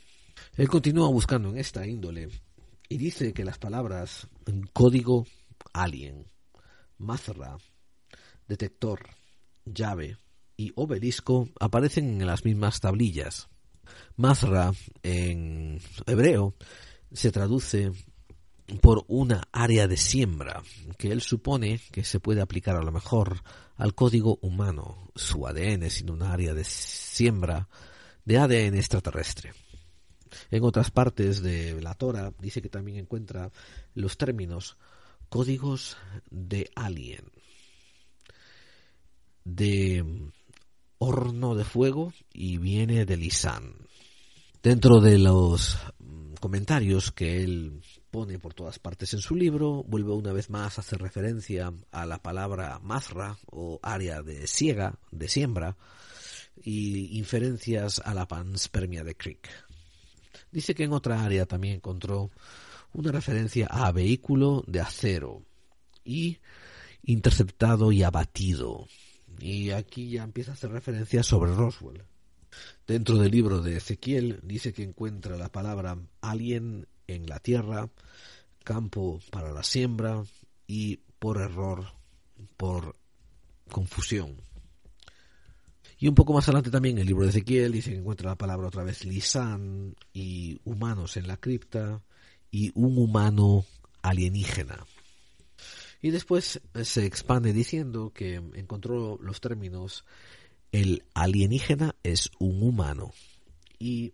Él 0.56 0.68
continúa 0.68 1.08
buscando 1.08 1.50
en 1.50 1.58
esta 1.58 1.86
índole 1.86 2.28
y 2.88 2.96
dice 2.96 3.32
que 3.32 3.44
las 3.44 3.58
palabras 3.58 4.28
código 4.72 5.26
alien, 5.72 6.26
mazra, 6.98 7.56
detector, 8.46 9.00
llave 9.64 10.18
y 10.56 10.72
obelisco 10.76 11.48
aparecen 11.58 12.20
en 12.20 12.26
las 12.26 12.44
mismas 12.44 12.80
tablillas. 12.80 13.48
Mazra 14.16 14.72
en 15.02 15.80
hebreo 16.06 16.54
se 17.12 17.32
traduce 17.32 17.92
por 18.80 19.04
una 19.08 19.48
área 19.52 19.86
de 19.86 19.96
siembra 19.96 20.62
que 20.96 21.12
él 21.12 21.20
supone 21.20 21.80
que 21.90 22.04
se 22.04 22.20
puede 22.20 22.40
aplicar 22.40 22.76
a 22.76 22.82
lo 22.82 22.92
mejor 22.92 23.42
al 23.76 23.94
código 23.94 24.38
humano, 24.40 25.10
su 25.14 25.46
ADN, 25.46 25.90
sin 25.90 26.10
un 26.10 26.22
área 26.22 26.54
de 26.54 26.64
siembra 26.64 27.68
de 28.24 28.38
ADN 28.38 28.76
extraterrestre. 28.76 29.52
En 30.50 30.64
otras 30.64 30.90
partes 30.90 31.42
de 31.42 31.80
la 31.80 31.94
Torah 31.94 32.32
dice 32.40 32.62
que 32.62 32.68
también 32.68 32.98
encuentra 32.98 33.52
los 33.94 34.16
términos 34.16 34.76
códigos 35.28 35.96
de 36.30 36.70
alien, 36.74 37.24
de 39.44 40.04
horno 40.98 41.54
de 41.54 41.64
fuego 41.64 42.12
y 42.32 42.58
viene 42.58 43.04
de 43.04 43.16
Lisan. 43.16 43.74
Dentro 44.62 45.00
de 45.00 45.18
los 45.18 45.78
comentarios 46.40 47.12
que 47.12 47.42
él 47.42 47.82
pone 48.14 48.38
por 48.38 48.54
todas 48.54 48.78
partes 48.78 49.12
en 49.12 49.18
su 49.18 49.34
libro, 49.34 49.82
vuelve 49.88 50.12
una 50.12 50.32
vez 50.32 50.48
más 50.48 50.78
a 50.78 50.82
hacer 50.82 51.02
referencia 51.02 51.72
a 51.90 52.06
la 52.06 52.22
palabra 52.22 52.78
mazra 52.80 53.36
o 53.46 53.80
área 53.82 54.22
de 54.22 54.46
siega, 54.46 55.00
de 55.10 55.26
siembra, 55.26 55.76
y 56.62 57.18
inferencias 57.18 58.00
a 58.04 58.14
la 58.14 58.28
panspermia 58.28 59.02
de 59.02 59.16
Crick. 59.16 59.48
Dice 60.52 60.76
que 60.76 60.84
en 60.84 60.92
otra 60.92 61.24
área 61.24 61.44
también 61.44 61.74
encontró 61.74 62.30
una 62.92 63.10
referencia 63.10 63.66
a 63.66 63.90
vehículo 63.90 64.62
de 64.68 64.80
acero 64.80 65.42
y 66.04 66.38
interceptado 67.02 67.90
y 67.90 68.04
abatido. 68.04 68.86
Y 69.40 69.70
aquí 69.70 70.10
ya 70.10 70.22
empieza 70.22 70.52
a 70.52 70.54
hacer 70.54 70.70
referencia 70.70 71.24
sobre 71.24 71.52
Roswell. 71.52 72.04
Dentro 72.86 73.16
del 73.18 73.32
libro 73.32 73.60
de 73.60 73.78
Ezequiel 73.78 74.38
dice 74.44 74.72
que 74.72 74.84
encuentra 74.84 75.36
la 75.36 75.50
palabra 75.50 75.98
alien 76.20 76.86
en 77.06 77.26
la 77.26 77.38
tierra, 77.38 77.88
campo 78.64 79.20
para 79.30 79.52
la 79.52 79.62
siembra 79.62 80.24
y 80.66 80.96
por 81.18 81.40
error, 81.40 81.86
por 82.56 82.96
confusión. 83.70 84.36
Y 85.98 86.08
un 86.08 86.14
poco 86.14 86.32
más 86.32 86.48
adelante 86.48 86.70
también 86.70 86.98
el 86.98 87.06
libro 87.06 87.24
de 87.24 87.30
Ezequiel 87.30 87.72
dice 87.72 87.94
encuentra 87.94 88.30
la 88.30 88.36
palabra 88.36 88.68
otra 88.68 88.84
vez 88.84 89.04
lisan 89.04 89.94
y 90.12 90.60
humanos 90.64 91.16
en 91.16 91.28
la 91.28 91.36
cripta 91.36 92.02
y 92.50 92.72
un 92.74 92.98
humano 92.98 93.64
alienígena. 94.02 94.84
Y 96.02 96.10
después 96.10 96.60
se 96.82 97.06
expande 97.06 97.52
diciendo 97.54 98.12
que 98.12 98.34
encontró 98.34 99.16
los 99.22 99.40
términos 99.40 100.04
el 100.74 101.04
alienígena 101.14 101.94
es 102.02 102.30
un 102.40 102.62
humano 102.62 103.12
y 103.78 104.12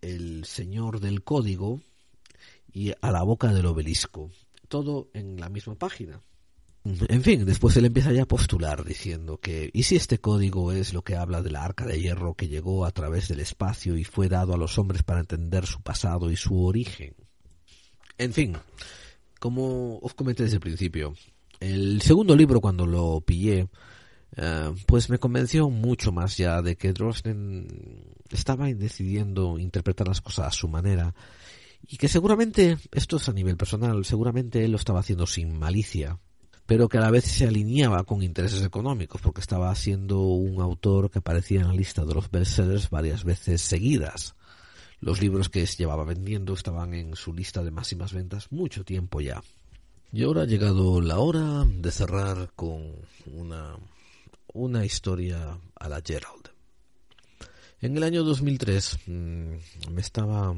el 0.00 0.44
señor 0.44 1.00
del 1.00 1.24
código 1.24 1.80
y 2.76 2.92
a 3.00 3.10
la 3.10 3.22
boca 3.22 3.54
del 3.54 3.64
obelisco. 3.64 4.30
Todo 4.68 5.08
en 5.14 5.40
la 5.40 5.48
misma 5.48 5.76
página. 5.76 6.20
En 6.84 7.22
fin, 7.22 7.46
después 7.46 7.74
él 7.78 7.86
empieza 7.86 8.12
ya 8.12 8.24
a 8.24 8.28
postular 8.28 8.84
diciendo 8.84 9.38
que, 9.38 9.70
¿y 9.72 9.84
si 9.84 9.96
este 9.96 10.18
código 10.18 10.72
es 10.72 10.92
lo 10.92 11.00
que 11.00 11.16
habla 11.16 11.40
de 11.40 11.50
la 11.50 11.64
arca 11.64 11.86
de 11.86 11.98
hierro 11.98 12.34
que 12.34 12.48
llegó 12.48 12.84
a 12.84 12.90
través 12.90 13.28
del 13.28 13.40
espacio 13.40 13.96
y 13.96 14.04
fue 14.04 14.28
dado 14.28 14.52
a 14.52 14.58
los 14.58 14.78
hombres 14.78 15.02
para 15.02 15.20
entender 15.20 15.64
su 15.64 15.80
pasado 15.80 16.30
y 16.30 16.36
su 16.36 16.62
origen? 16.62 17.14
En 18.18 18.34
fin, 18.34 18.58
como 19.40 19.98
os 20.00 20.12
comenté 20.12 20.42
desde 20.42 20.56
el 20.56 20.60
principio, 20.60 21.14
el 21.60 22.02
segundo 22.02 22.36
libro 22.36 22.60
cuando 22.60 22.86
lo 22.86 23.22
pillé, 23.22 23.68
eh, 24.36 24.74
pues 24.86 25.08
me 25.08 25.18
convenció 25.18 25.70
mucho 25.70 26.12
más 26.12 26.36
ya 26.36 26.60
de 26.60 26.76
que 26.76 26.92
Drosden 26.92 28.14
estaba 28.30 28.66
decidiendo 28.66 29.58
interpretar 29.58 30.08
las 30.08 30.20
cosas 30.20 30.48
a 30.48 30.50
su 30.50 30.68
manera 30.68 31.14
y 31.88 31.96
que 31.98 32.08
seguramente, 32.08 32.78
esto 32.92 33.16
es 33.16 33.28
a 33.28 33.32
nivel 33.32 33.56
personal, 33.56 34.04
seguramente 34.04 34.64
él 34.64 34.72
lo 34.72 34.76
estaba 34.76 35.00
haciendo 35.00 35.26
sin 35.26 35.58
malicia, 35.58 36.18
pero 36.66 36.88
que 36.88 36.98
a 36.98 37.00
la 37.00 37.10
vez 37.10 37.24
se 37.24 37.46
alineaba 37.46 38.02
con 38.04 38.22
intereses 38.22 38.64
económicos, 38.64 39.20
porque 39.20 39.40
estaba 39.40 39.72
siendo 39.74 40.20
un 40.20 40.60
autor 40.60 41.10
que 41.10 41.20
aparecía 41.20 41.60
en 41.60 41.68
la 41.68 41.74
lista 41.74 42.04
de 42.04 42.14
los 42.14 42.30
bestsellers 42.30 42.90
varias 42.90 43.22
veces 43.22 43.60
seguidas. 43.62 44.34
Los 45.00 45.20
libros 45.20 45.48
que 45.48 45.64
llevaba 45.64 46.04
vendiendo 46.04 46.54
estaban 46.54 46.92
en 46.94 47.14
su 47.14 47.32
lista 47.32 47.62
de 47.62 47.70
máximas 47.70 48.12
ventas 48.12 48.50
mucho 48.50 48.84
tiempo 48.84 49.20
ya. 49.20 49.42
Y 50.12 50.24
ahora 50.24 50.42
ha 50.42 50.46
llegado 50.46 51.00
la 51.00 51.18
hora 51.18 51.64
de 51.64 51.90
cerrar 51.92 52.50
con 52.56 52.96
una, 53.26 53.76
una 54.52 54.84
historia 54.84 55.58
a 55.76 55.88
la 55.88 56.00
Gerald. 56.04 56.50
En 57.80 57.96
el 57.96 58.02
año 58.02 58.24
2003 58.24 58.98
mm, 59.06 59.54
me 59.92 60.00
estaba 60.00 60.54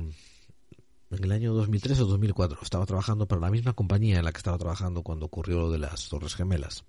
en 1.10 1.24
el 1.24 1.32
año 1.32 1.54
2003 1.54 2.00
o 2.00 2.06
2004 2.06 2.58
estaba 2.62 2.86
trabajando 2.86 3.26
para 3.26 3.40
la 3.40 3.50
misma 3.50 3.72
compañía 3.72 4.18
en 4.18 4.24
la 4.24 4.32
que 4.32 4.38
estaba 4.38 4.58
trabajando 4.58 5.02
cuando 5.02 5.26
ocurrió 5.26 5.58
lo 5.58 5.70
de 5.70 5.78
las 5.78 6.08
Torres 6.08 6.34
Gemelas. 6.34 6.84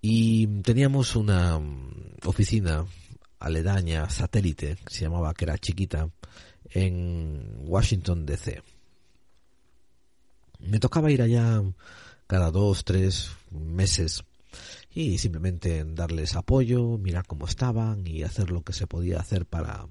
Y 0.00 0.46
teníamos 0.62 1.16
una 1.16 1.58
mm, 1.58 2.18
oficina 2.26 2.84
aledaña, 3.38 4.08
satélite, 4.10 4.76
que 4.84 4.94
se 4.94 5.02
llamaba, 5.02 5.32
que 5.34 5.44
era 5.44 5.58
chiquita, 5.58 6.10
en 6.70 7.56
Washington, 7.60 8.26
D.C. 8.26 8.62
Me 10.60 10.78
tocaba 10.78 11.10
ir 11.10 11.22
allá 11.22 11.62
cada 12.26 12.50
dos, 12.50 12.84
tres 12.84 13.30
meses 13.50 14.24
y 14.90 15.18
simplemente 15.18 15.84
darles 15.84 16.36
apoyo, 16.36 16.98
mirar 16.98 17.26
cómo 17.26 17.46
estaban 17.46 18.06
y 18.06 18.22
hacer 18.22 18.50
lo 18.50 18.62
que 18.62 18.72
se 18.72 18.86
podía 18.86 19.20
hacer 19.20 19.46
para 19.46 19.86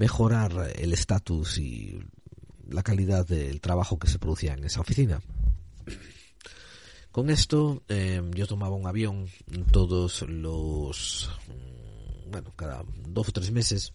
mejorar 0.00 0.72
el 0.76 0.94
estatus 0.94 1.58
y 1.58 2.00
la 2.70 2.82
calidad 2.82 3.26
del 3.26 3.60
trabajo 3.60 3.98
que 3.98 4.08
se 4.08 4.18
producía 4.18 4.54
en 4.54 4.64
esa 4.64 4.80
oficina. 4.80 5.20
Con 7.12 7.28
esto 7.28 7.82
eh, 7.86 8.22
yo 8.34 8.46
tomaba 8.46 8.76
un 8.76 8.86
avión 8.86 9.28
todos 9.70 10.22
los, 10.22 11.30
mm, 11.48 12.30
bueno, 12.30 12.50
cada 12.56 12.82
dos 13.08 13.28
o 13.28 13.32
tres 13.32 13.50
meses 13.50 13.92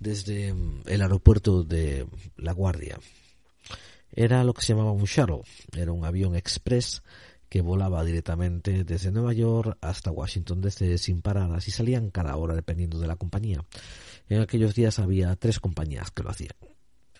desde 0.00 0.54
mm, 0.54 0.84
el 0.86 1.02
aeropuerto 1.02 1.64
de 1.64 2.06
La 2.38 2.52
Guardia. 2.52 2.98
Era 4.10 4.44
lo 4.44 4.54
que 4.54 4.62
se 4.62 4.72
llamaba 4.72 4.92
un 4.92 5.04
shuttle, 5.04 5.42
era 5.76 5.92
un 5.92 6.06
avión 6.06 6.34
express 6.34 7.02
que 7.50 7.60
volaba 7.60 8.02
directamente 8.06 8.84
desde 8.84 9.10
Nueva 9.10 9.34
York 9.34 9.76
hasta 9.82 10.10
Washington 10.10 10.62
DC 10.62 10.96
sin 10.96 11.20
paradas 11.20 11.68
y 11.68 11.70
salían 11.72 12.08
cada 12.10 12.34
hora 12.36 12.54
dependiendo 12.54 12.98
de 12.98 13.06
la 13.06 13.16
compañía. 13.16 13.62
En 14.28 14.40
aquellos 14.40 14.74
días 14.74 14.98
había 14.98 15.34
tres 15.36 15.60
compañías 15.60 16.10
que 16.10 16.22
lo 16.22 16.30
hacían. 16.30 16.54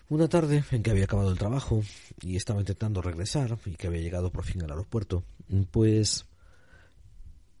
Una 0.09 0.27
tarde 0.27 0.63
en 0.71 0.83
que 0.83 0.91
había 0.91 1.05
acabado 1.05 1.31
el 1.31 1.37
trabajo 1.37 1.81
y 2.21 2.35
estaba 2.35 2.59
intentando 2.59 3.01
regresar 3.01 3.57
y 3.65 3.75
que 3.75 3.87
había 3.87 4.01
llegado 4.01 4.31
por 4.31 4.43
fin 4.43 4.63
al 4.63 4.71
aeropuerto, 4.71 5.23
pues 5.71 6.25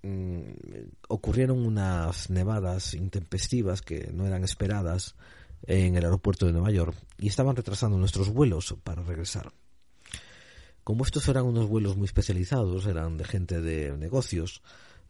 mm, 0.03 0.41
ocurrieron 1.07 1.65
unas 1.65 2.29
nevadas 2.29 2.93
intempestivas 2.93 3.81
que 3.81 4.11
no 4.13 4.27
eran 4.27 4.43
esperadas 4.43 5.15
en 5.65 5.95
el 5.95 6.03
aeropuerto 6.03 6.45
de 6.45 6.51
Nueva 6.53 6.71
York 6.71 6.95
y 7.17 7.27
estaban 7.27 7.55
retrasando 7.55 7.97
nuestros 7.97 8.29
vuelos 8.29 8.75
para 8.83 9.03
regresar. 9.03 9.53
Como 10.83 11.05
estos 11.05 11.27
eran 11.29 11.45
unos 11.45 11.67
vuelos 11.67 11.95
muy 11.95 12.05
especializados, 12.05 12.85
eran 12.87 13.17
de 13.17 13.23
gente 13.23 13.61
de 13.61 13.95
negocios, 13.97 14.61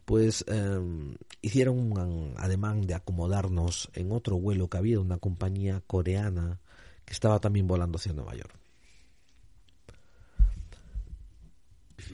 pues 0.04 0.44
em, 0.48 1.14
hicieron 1.42 1.78
un 1.78 2.34
ademán 2.36 2.86
de 2.86 2.94
acomodarnos 2.94 3.90
en 3.94 4.12
otro 4.12 4.38
vuelo 4.38 4.68
que 4.68 4.78
había 4.78 4.96
de 4.96 5.02
una 5.02 5.18
compañía 5.18 5.82
coreana 5.86 6.60
que 7.04 7.12
estaba 7.12 7.40
también 7.40 7.66
volando 7.66 7.96
hacia 7.96 8.12
Nueva 8.12 8.34
York. 8.34 8.54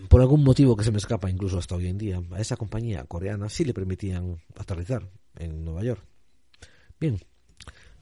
Por 0.08 0.20
algún 0.20 0.44
motivo 0.44 0.76
que 0.76 0.84
se 0.84 0.92
me 0.92 0.98
escapa 0.98 1.30
incluso 1.30 1.58
hasta 1.58 1.74
hoy 1.74 1.88
en 1.88 1.98
día, 1.98 2.22
a 2.32 2.40
esa 2.40 2.56
compañía 2.56 3.04
coreana 3.04 3.48
sí 3.48 3.64
le 3.64 3.74
permitían 3.74 4.40
aterrizar 4.56 5.08
en 5.36 5.64
Nueva 5.64 5.82
York. 5.82 6.04
Bien, 6.98 7.18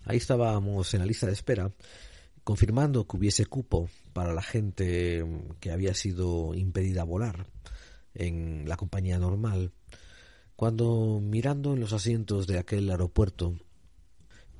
ahí 0.04 0.18
estábamos 0.18 0.92
en 0.94 1.00
la 1.00 1.06
lista 1.06 1.26
de 1.26 1.32
espera 1.32 1.72
confirmando 2.44 3.06
que 3.06 3.16
hubiese 3.16 3.46
cupo 3.46 3.90
para 4.12 4.32
la 4.32 4.42
gente 4.42 5.24
que 5.60 5.70
había 5.70 5.94
sido 5.94 6.54
impedida 6.54 7.04
volar 7.04 7.46
en 8.14 8.66
la 8.66 8.76
compañía 8.76 9.18
normal, 9.18 9.72
cuando 10.58 11.20
mirando 11.22 11.74
en 11.74 11.78
los 11.78 11.92
asientos 11.92 12.48
de 12.48 12.58
aquel 12.58 12.90
aeropuerto, 12.90 13.54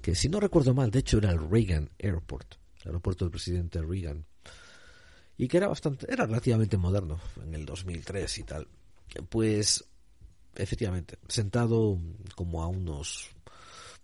que 0.00 0.14
si 0.14 0.28
no 0.28 0.38
recuerdo 0.38 0.72
mal, 0.72 0.92
de 0.92 1.00
hecho 1.00 1.18
era 1.18 1.32
el 1.32 1.50
Reagan 1.50 1.90
Airport, 1.98 2.54
el 2.82 2.90
aeropuerto 2.90 3.24
del 3.24 3.32
presidente 3.32 3.82
Reagan, 3.82 4.24
y 5.36 5.48
que 5.48 5.56
era 5.56 5.66
bastante, 5.66 6.06
era 6.08 6.24
relativamente 6.24 6.76
moderno 6.76 7.18
en 7.42 7.52
el 7.52 7.66
2003 7.66 8.38
y 8.38 8.42
tal, 8.44 8.68
pues 9.28 9.84
efectivamente, 10.54 11.18
sentado 11.26 11.98
como 12.36 12.62
a 12.62 12.68
unos 12.68 13.30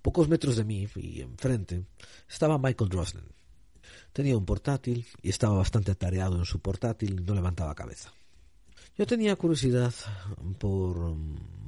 pocos 0.03 0.29
metros 0.29 0.57
de 0.57 0.65
mí 0.65 0.89
y 0.97 1.21
enfrente, 1.21 1.85
estaba 2.29 2.59
Michael 2.59 2.91
Drosnan, 2.91 3.29
Tenía 4.13 4.37
un 4.37 4.45
portátil 4.45 5.07
y 5.23 5.29
estaba 5.29 5.59
bastante 5.59 5.93
atareado 5.93 6.39
en 6.39 6.45
su 6.45 6.59
portátil 6.59 7.25
no 7.25 7.37
levantaba 7.37 7.77
cabeza. 7.77 8.13
Yo 8.99 9.07
tenía 9.07 9.37
curiosidad 9.37 9.95
por, 10.59 11.17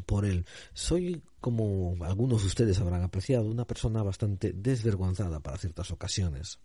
por 0.07 0.25
él. 0.25 0.47
Soy, 0.73 1.23
como 1.41 1.97
algunos 2.01 2.43
de 2.43 2.47
ustedes 2.47 2.79
habrán 2.79 3.03
apreciado, 3.03 3.47
una 3.47 3.67
persona 3.67 4.03
bastante 4.03 4.53
desvergonzada 4.53 5.41
para 5.41 5.59
ciertas 5.59 5.91
ocasiones. 5.91 6.61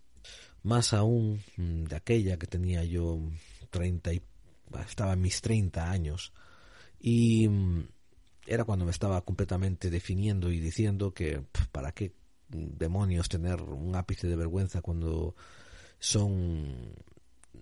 Más 0.62 0.92
aún 0.92 1.42
mm, 1.56 1.84
de 1.84 1.96
aquella 1.96 2.38
que 2.38 2.46
tenía 2.46 2.84
yo 2.84 3.18
treinta 3.70 4.12
y 4.12 4.22
estaba 4.86 5.12
en 5.12 5.20
mis 5.20 5.40
treinta 5.40 5.90
años. 5.90 6.32
Y 7.00 7.48
mm, 7.48 7.88
era 8.46 8.64
cuando 8.64 8.84
me 8.84 8.92
estaba 8.92 9.20
completamente 9.22 9.90
definiendo 9.90 10.50
y 10.50 10.60
diciendo 10.60 11.12
que 11.12 11.44
para 11.72 11.92
qué 11.92 12.14
demonios 12.48 13.28
tener 13.28 13.62
un 13.62 13.96
ápice 13.96 14.28
de 14.28 14.36
vergüenza 14.36 14.82
cuando 14.82 15.34
son 15.98 16.94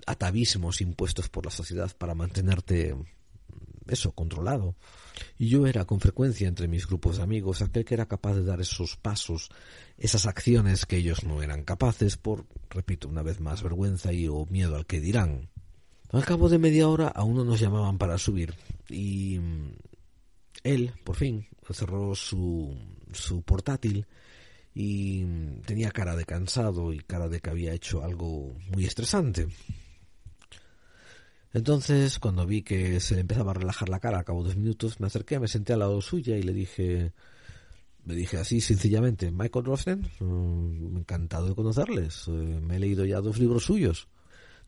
atavismos 0.06 0.80
impuestos 0.80 1.28
por 1.28 1.44
la 1.44 1.50
sociedad 1.50 1.90
para 1.96 2.14
mantenerte 2.14 2.96
eso, 3.88 4.12
controlado. 4.12 4.74
Y 5.38 5.48
yo 5.48 5.66
era 5.66 5.84
con 5.84 6.00
frecuencia 6.00 6.48
entre 6.48 6.68
mis 6.68 6.86
grupos 6.86 7.18
de 7.18 7.22
amigos 7.22 7.62
aquel 7.62 7.84
que 7.84 7.94
era 7.94 8.06
capaz 8.06 8.34
de 8.34 8.44
dar 8.44 8.60
esos 8.60 8.96
pasos, 8.96 9.50
esas 9.98 10.26
acciones 10.26 10.86
que 10.86 10.96
ellos 10.96 11.24
no 11.24 11.42
eran 11.42 11.64
capaces 11.64 12.16
por, 12.16 12.46
repito, 12.70 13.08
una 13.08 13.22
vez 13.22 13.40
más, 13.40 13.62
vergüenza 13.62 14.12
y 14.12 14.28
o 14.28 14.46
miedo 14.46 14.76
al 14.76 14.86
que 14.86 15.00
dirán. 15.00 15.48
Al 16.12 16.24
cabo 16.24 16.48
de 16.48 16.58
media 16.58 16.88
hora 16.88 17.08
aún 17.08 17.36
no 17.36 17.44
nos 17.44 17.60
llamaban 17.60 17.98
para 17.98 18.18
subir 18.18 18.54
y 18.88 19.38
mm, 19.38 19.72
él, 20.64 20.92
por 21.04 21.16
fin, 21.16 21.46
cerró 21.72 22.14
su, 22.14 22.76
su 23.12 23.42
portátil 23.42 24.06
y 24.74 25.24
tenía 25.66 25.90
cara 25.90 26.16
de 26.16 26.24
cansado 26.24 26.92
y 26.92 26.98
cara 26.98 27.28
de 27.28 27.40
que 27.40 27.50
había 27.50 27.72
hecho 27.72 28.02
algo 28.02 28.56
muy 28.72 28.84
estresante. 28.84 29.46
Entonces, 31.52 32.18
cuando 32.18 32.46
vi 32.46 32.62
que 32.62 33.00
se 33.00 33.14
le 33.14 33.22
empezaba 33.22 33.50
a 33.50 33.54
relajar 33.54 33.88
la 33.88 33.98
cara 33.98 34.20
a 34.20 34.24
cabo 34.24 34.42
de 34.42 34.50
dos 34.50 34.56
minutos, 34.56 35.00
me 35.00 35.08
acerqué, 35.08 35.40
me 35.40 35.48
senté 35.48 35.72
al 35.72 35.80
lado 35.80 36.00
suya 36.00 36.36
y 36.36 36.42
le 36.42 36.52
dije, 36.52 37.12
le 38.06 38.14
dije 38.14 38.38
así 38.38 38.60
sencillamente, 38.60 39.32
Michael 39.32 39.64
Rosner, 39.64 39.98
mm, 40.20 40.98
encantado 40.98 41.48
de 41.48 41.54
conocerles, 41.54 42.28
eh, 42.28 42.30
me 42.30 42.76
he 42.76 42.78
leído 42.78 43.04
ya 43.04 43.20
dos 43.20 43.38
libros 43.38 43.64
suyos. 43.64 44.08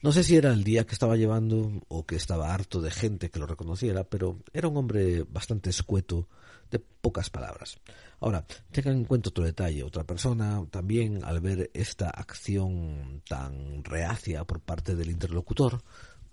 No 0.03 0.11
sé 0.11 0.25
si 0.25 0.35
era 0.35 0.53
el 0.53 0.65
día 0.65 0.85
que 0.85 0.95
estaba 0.95 1.17
llevando 1.17 1.81
o 1.87 2.05
que 2.05 2.17
estaba 2.17 2.53
harto 2.53 2.81
de 2.81 2.91
gente 2.91 3.31
que 3.31 3.39
lo 3.39 3.47
reconociera, 3.47 4.03
pero 4.03 4.41
era 4.53 4.67
un 4.67 4.77
hombre 4.77 5.23
bastante 5.23 5.71
escueto, 5.71 6.29
de 6.73 6.81
pocas 6.81 7.31
palabras. 7.31 7.79
Ahora, 8.19 8.45
tengan 8.73 8.97
en 8.97 9.05
cuenta 9.05 9.29
otro 9.29 9.45
detalle. 9.45 9.85
Otra 9.85 10.05
persona 10.05 10.65
también, 10.71 11.23
al 11.23 11.41
ver 11.41 11.71
esta 11.75 12.09
acción 12.09 13.23
tan 13.29 13.85
reacia 13.85 14.45
por 14.45 14.61
parte 14.61 14.97
del 14.97 15.11
interlocutor, 15.11 15.83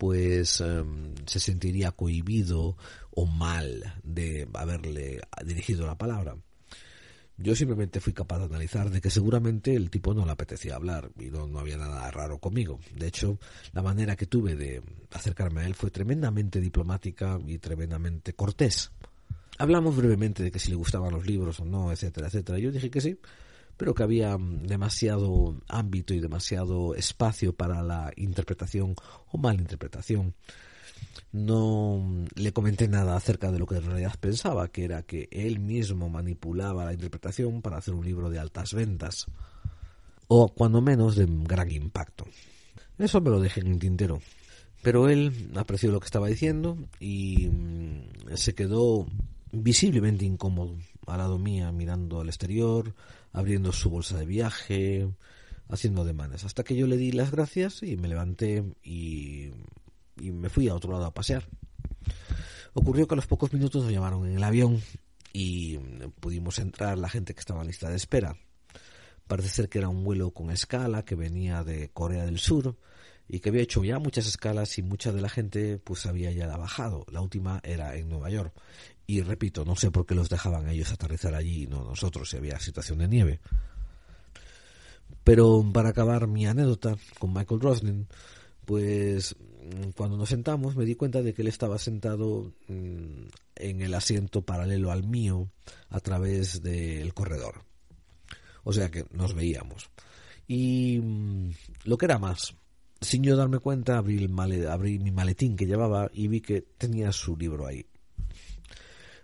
pues 0.00 0.62
em, 0.62 1.14
se 1.26 1.38
sentiría 1.38 1.92
cohibido 1.92 2.74
o 3.10 3.26
mal 3.26 4.00
de 4.02 4.48
haberle 4.54 5.20
dirigido 5.44 5.86
la 5.86 5.98
palabra. 5.98 6.38
Yo 7.36 7.54
simplemente 7.54 8.00
fui 8.00 8.14
capaz 8.14 8.38
de 8.38 8.46
analizar 8.46 8.88
de 8.88 9.02
que 9.02 9.10
seguramente 9.10 9.74
el 9.74 9.90
tipo 9.90 10.14
no 10.14 10.24
le 10.24 10.32
apetecía 10.32 10.76
hablar 10.76 11.10
y 11.18 11.26
no, 11.26 11.58
había 11.58 11.76
nada 11.76 12.10
raro 12.10 12.38
conmigo. 12.38 12.80
De 12.96 13.08
hecho, 13.08 13.38
la 13.74 13.82
manera 13.82 14.16
que 14.16 14.24
tuve 14.24 14.56
de 14.56 14.82
acercarme 15.12 15.60
a 15.60 15.66
él 15.66 15.74
fue 15.74 15.90
tremendamente 15.90 16.62
diplomática 16.62 17.38
y 17.46 17.58
tremendamente 17.58 18.32
cortés. 18.32 18.92
Hablamos 19.58 19.94
brevemente 19.98 20.42
de 20.42 20.50
que 20.50 20.58
si 20.58 20.70
le 20.70 20.76
gustaban 20.76 21.12
los 21.12 21.26
libros 21.26 21.60
o 21.60 21.66
no, 21.66 21.92
etcétera, 21.92 22.28
etcétera. 22.28 22.58
Yo 22.58 22.72
dije 22.72 22.90
que 22.90 23.02
sí, 23.02 23.18
pero 23.80 23.94
que 23.94 24.02
había 24.02 24.36
demasiado 24.38 25.56
ámbito 25.66 26.12
y 26.12 26.20
demasiado 26.20 26.94
espacio 26.94 27.54
para 27.54 27.82
la 27.82 28.12
interpretación 28.14 28.94
o 29.32 29.38
malinterpretación 29.38 30.34
no 31.32 32.26
le 32.34 32.52
comenté 32.52 32.88
nada 32.88 33.16
acerca 33.16 33.50
de 33.50 33.58
lo 33.58 33.64
que 33.64 33.76
en 33.76 33.86
realidad 33.86 34.12
pensaba, 34.20 34.68
que 34.68 34.84
era 34.84 35.02
que 35.02 35.30
él 35.32 35.60
mismo 35.60 36.10
manipulaba 36.10 36.84
la 36.84 36.92
interpretación 36.92 37.62
para 37.62 37.78
hacer 37.78 37.94
un 37.94 38.04
libro 38.04 38.28
de 38.28 38.38
altas 38.38 38.74
ventas, 38.74 39.28
o 40.28 40.50
cuando 40.50 40.82
menos 40.82 41.16
de 41.16 41.26
gran 41.26 41.70
impacto. 41.70 42.26
Eso 42.98 43.22
me 43.22 43.30
lo 43.30 43.40
dejé 43.40 43.60
en 43.60 43.68
el 43.68 43.78
tintero. 43.78 44.20
Pero 44.82 45.08
él 45.08 45.50
apreció 45.56 45.90
lo 45.90 46.00
que 46.00 46.06
estaba 46.06 46.28
diciendo 46.28 46.76
y 46.98 47.48
mm, 47.48 48.34
se 48.34 48.54
quedó 48.54 49.06
visiblemente 49.52 50.26
incómodo 50.26 50.76
al 51.12 51.18
lado 51.18 51.38
mía, 51.38 51.72
mirando 51.72 52.20
al 52.20 52.28
exterior, 52.28 52.94
abriendo 53.32 53.72
su 53.72 53.90
bolsa 53.90 54.18
de 54.18 54.26
viaje, 54.26 55.08
haciendo 55.68 56.02
ademanes, 56.02 56.44
hasta 56.44 56.64
que 56.64 56.76
yo 56.76 56.86
le 56.86 56.96
di 56.96 57.12
las 57.12 57.30
gracias 57.30 57.82
y 57.82 57.96
me 57.96 58.08
levanté 58.08 58.64
y 58.82 59.52
y 60.20 60.30
me 60.30 60.48
fui 60.48 60.68
a 60.68 60.74
otro 60.74 60.92
lado 60.92 61.06
a 61.06 61.14
pasear. 61.14 61.46
Ocurrió 62.74 63.08
que 63.08 63.14
a 63.14 63.16
los 63.16 63.26
pocos 63.26 63.52
minutos 63.52 63.82
nos 63.82 63.92
llamaron 63.92 64.26
en 64.26 64.36
el 64.36 64.44
avión 64.44 64.80
y 65.32 65.78
pudimos 66.20 66.58
entrar 66.58 66.98
la 66.98 67.08
gente 67.08 67.34
que 67.34 67.40
estaba 67.40 67.62
en 67.62 67.68
lista 67.68 67.88
de 67.88 67.96
espera. 67.96 68.36
Parece 69.26 69.48
ser 69.48 69.68
que 69.68 69.78
era 69.78 69.88
un 69.88 70.04
vuelo 70.04 70.32
con 70.32 70.50
escala 70.50 71.04
que 71.04 71.14
venía 71.14 71.64
de 71.64 71.90
Corea 71.90 72.24
del 72.24 72.38
Sur 72.38 72.76
y 73.28 73.38
que 73.38 73.50
había 73.50 73.62
hecho 73.62 73.84
ya 73.84 73.98
muchas 74.00 74.26
escalas 74.26 74.76
y 74.78 74.82
mucha 74.82 75.12
de 75.12 75.20
la 75.20 75.28
gente 75.28 75.78
pues 75.78 76.06
había 76.06 76.32
ya 76.32 76.48
bajado. 76.56 77.06
La 77.10 77.20
última 77.20 77.60
era 77.62 77.96
en 77.96 78.08
Nueva 78.08 78.30
York. 78.30 78.52
Y 79.10 79.22
repito, 79.22 79.64
no 79.64 79.76
sé 79.76 79.90
por 79.90 80.06
qué 80.06 80.14
los 80.14 80.28
dejaban 80.28 80.68
ellos 80.68 80.92
aterrizar 80.92 81.34
allí 81.34 81.64
y 81.64 81.66
no 81.66 81.84
nosotros 81.84 82.30
si 82.30 82.36
había 82.36 82.58
situación 82.60 82.98
de 82.98 83.08
nieve. 83.08 83.40
Pero 85.24 85.64
para 85.72 85.90
acabar 85.90 86.26
mi 86.26 86.46
anécdota 86.46 86.96
con 87.18 87.32
Michael 87.32 87.60
Roslin, 87.60 88.06
pues 88.64 89.36
Mm, 89.60 89.90
cuando 89.90 90.16
nos 90.16 90.28
sentamos 90.28 90.74
me 90.74 90.84
di 90.84 90.94
cuenta 90.94 91.22
de 91.22 91.34
que 91.34 91.42
él 91.42 91.48
estaba 91.48 91.78
sentado 91.78 92.52
mm, 92.68 93.26
en 93.56 93.80
el 93.82 93.94
asiento 93.94 94.42
paralelo 94.42 94.90
al 94.90 95.04
mío 95.04 95.50
a 95.90 96.00
través 96.00 96.62
del 96.62 97.12
corredor. 97.14 97.64
O 98.64 98.72
sea 98.72 98.90
que 98.90 99.04
nos 99.12 99.34
veíamos. 99.34 99.90
Y 100.48 101.00
mm, 101.02 101.50
lo 101.84 101.98
que 101.98 102.06
era 102.06 102.18
más, 102.18 102.54
sin 103.00 103.22
yo 103.22 103.36
darme 103.36 103.58
cuenta, 103.58 103.98
abrí, 103.98 104.28
abrí 104.68 104.98
mi 104.98 105.10
maletín 105.10 105.56
que 105.56 105.66
llevaba 105.66 106.10
y 106.12 106.28
vi 106.28 106.40
que 106.40 106.62
tenía 106.62 107.12
su 107.12 107.36
libro 107.36 107.66
ahí. 107.66 107.86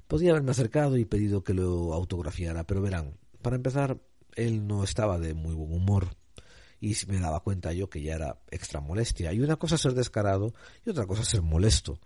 Podía 0.09 0.31
haberme 0.31 0.53
acercado 0.53 0.97
y 0.97 1.05
pedido 1.05 1.43
que 1.43 1.55
lo 1.55 1.93
autografiara, 1.93 2.65
pero 2.65 2.81
verán, 2.81 3.17
para 3.43 3.57
empezar, 3.57 3.99
él 4.35 4.67
no 4.67 4.85
estaba 4.85 5.19
de 5.19 5.35
muy 5.35 5.55
buen 5.55 5.73
humor 5.73 6.17
y 6.81 6.95
me 7.09 7.19
daba 7.19 7.41
cuenta 7.41 7.73
yo 7.73 7.89
que 7.89 8.03
ya 8.03 8.15
era 8.15 8.39
extra 8.51 8.81
molestia. 8.81 9.33
Y 9.33 9.41
una 9.41 9.57
cosa 9.57 9.77
es 9.77 9.81
ser 9.81 9.95
descarado 9.95 10.55
y 10.85 10.91
otra 10.91 11.07
cosa 11.07 11.23
es 11.23 11.29
ser 11.29 11.43
molesto. 11.43 11.99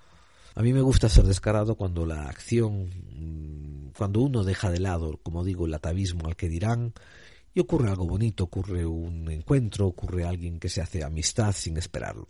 A 0.54 0.62
mí 0.62 0.72
me 0.72 0.80
gusta 0.80 1.08
ser 1.08 1.24
descarado 1.24 1.76
cuando 1.76 2.06
la 2.06 2.24
acción, 2.24 2.88
mm, 2.88 3.92
cuando 3.96 4.20
uno 4.20 4.44
deja 4.44 4.70
de 4.70 4.80
lado, 4.80 5.18
como 5.22 5.44
digo, 5.44 5.66
el 5.66 5.74
atavismo 5.74 6.26
al 6.26 6.36
que 6.36 6.48
dirán, 6.48 6.92
y 7.54 7.60
ocurre 7.60 7.90
algo 7.90 8.06
bonito, 8.06 8.44
ocurre 8.44 8.86
un 8.86 9.30
encuentro, 9.30 9.86
ocurre 9.86 10.24
alguien 10.24 10.58
que 10.58 10.68
se 10.68 10.80
hace 10.80 11.04
amistad 11.04 11.52
sin 11.52 11.76
esperarlo. 11.76 12.28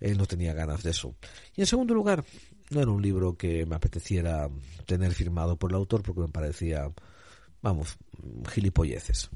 Él 0.00 0.18
no 0.18 0.26
tenía 0.26 0.52
ganas 0.52 0.82
de 0.82 0.90
eso. 0.90 1.14
Y 1.54 1.62
en 1.62 1.66
segundo 1.66 1.94
lugar, 1.94 2.24
no 2.70 2.80
era 2.80 2.90
un 2.90 3.02
libro 3.02 3.36
que 3.36 3.66
me 3.66 3.76
apeteciera 3.76 4.48
tener 4.86 5.12
firmado 5.12 5.56
por 5.56 5.70
el 5.70 5.76
autor 5.76 6.02
porque 6.02 6.22
me 6.22 6.28
parecía, 6.28 6.90
vamos, 7.62 7.96
gilipolleces. 8.52 9.30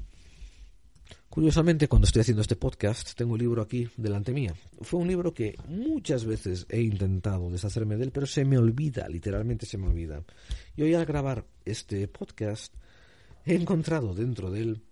Curiosamente, 1.29 1.87
cuando 1.87 2.07
estoy 2.07 2.23
haciendo 2.23 2.41
este 2.41 2.57
podcast, 2.57 3.13
tengo 3.15 3.33
un 3.33 3.39
libro 3.39 3.61
aquí 3.61 3.89
delante 3.95 4.33
mía. 4.33 4.53
Fue 4.81 4.99
un 4.99 5.07
libro 5.07 5.33
que 5.33 5.55
muchas 5.65 6.25
veces 6.25 6.65
he 6.67 6.81
intentado 6.81 7.49
deshacerme 7.49 7.95
de 7.95 8.03
él, 8.03 8.11
pero 8.11 8.25
se 8.25 8.43
me 8.43 8.57
olvida, 8.57 9.07
literalmente 9.07 9.65
se 9.65 9.77
me 9.77 9.87
olvida. 9.87 10.21
Y 10.75 10.81
hoy 10.81 10.93
al 10.93 11.05
grabar 11.05 11.45
este 11.63 12.05
podcast, 12.09 12.73
he 13.45 13.55
encontrado 13.55 14.13
dentro 14.13 14.51
de 14.51 14.61
él, 14.61 14.83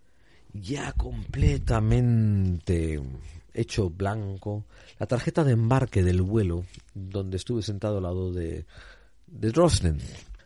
ya 0.53 0.93
completamente 0.93 3.01
hecho 3.53 3.89
blanco, 3.89 4.65
la 4.99 5.07
tarjeta 5.07 5.43
de 5.43 5.53
embarque 5.53 6.03
del 6.03 6.21
vuelo 6.21 6.65
donde 6.93 7.37
estuve 7.37 7.61
sentado 7.61 7.97
al 7.97 8.03
lado 8.03 8.31
de, 8.33 8.65
de. 9.27 9.97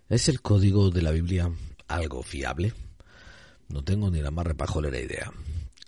¿Es 0.10 0.30
el 0.30 0.42
código 0.42 0.90
de 0.90 1.02
la 1.02 1.12
Biblia 1.12 1.52
algo 1.88 2.24
fiable? 2.24 2.74
No 3.70 3.84
tengo 3.84 4.12
ni 4.12 4.22
la 4.22 4.32
más 4.32 4.46
repajolera 4.46 5.00
idea. 5.00 5.32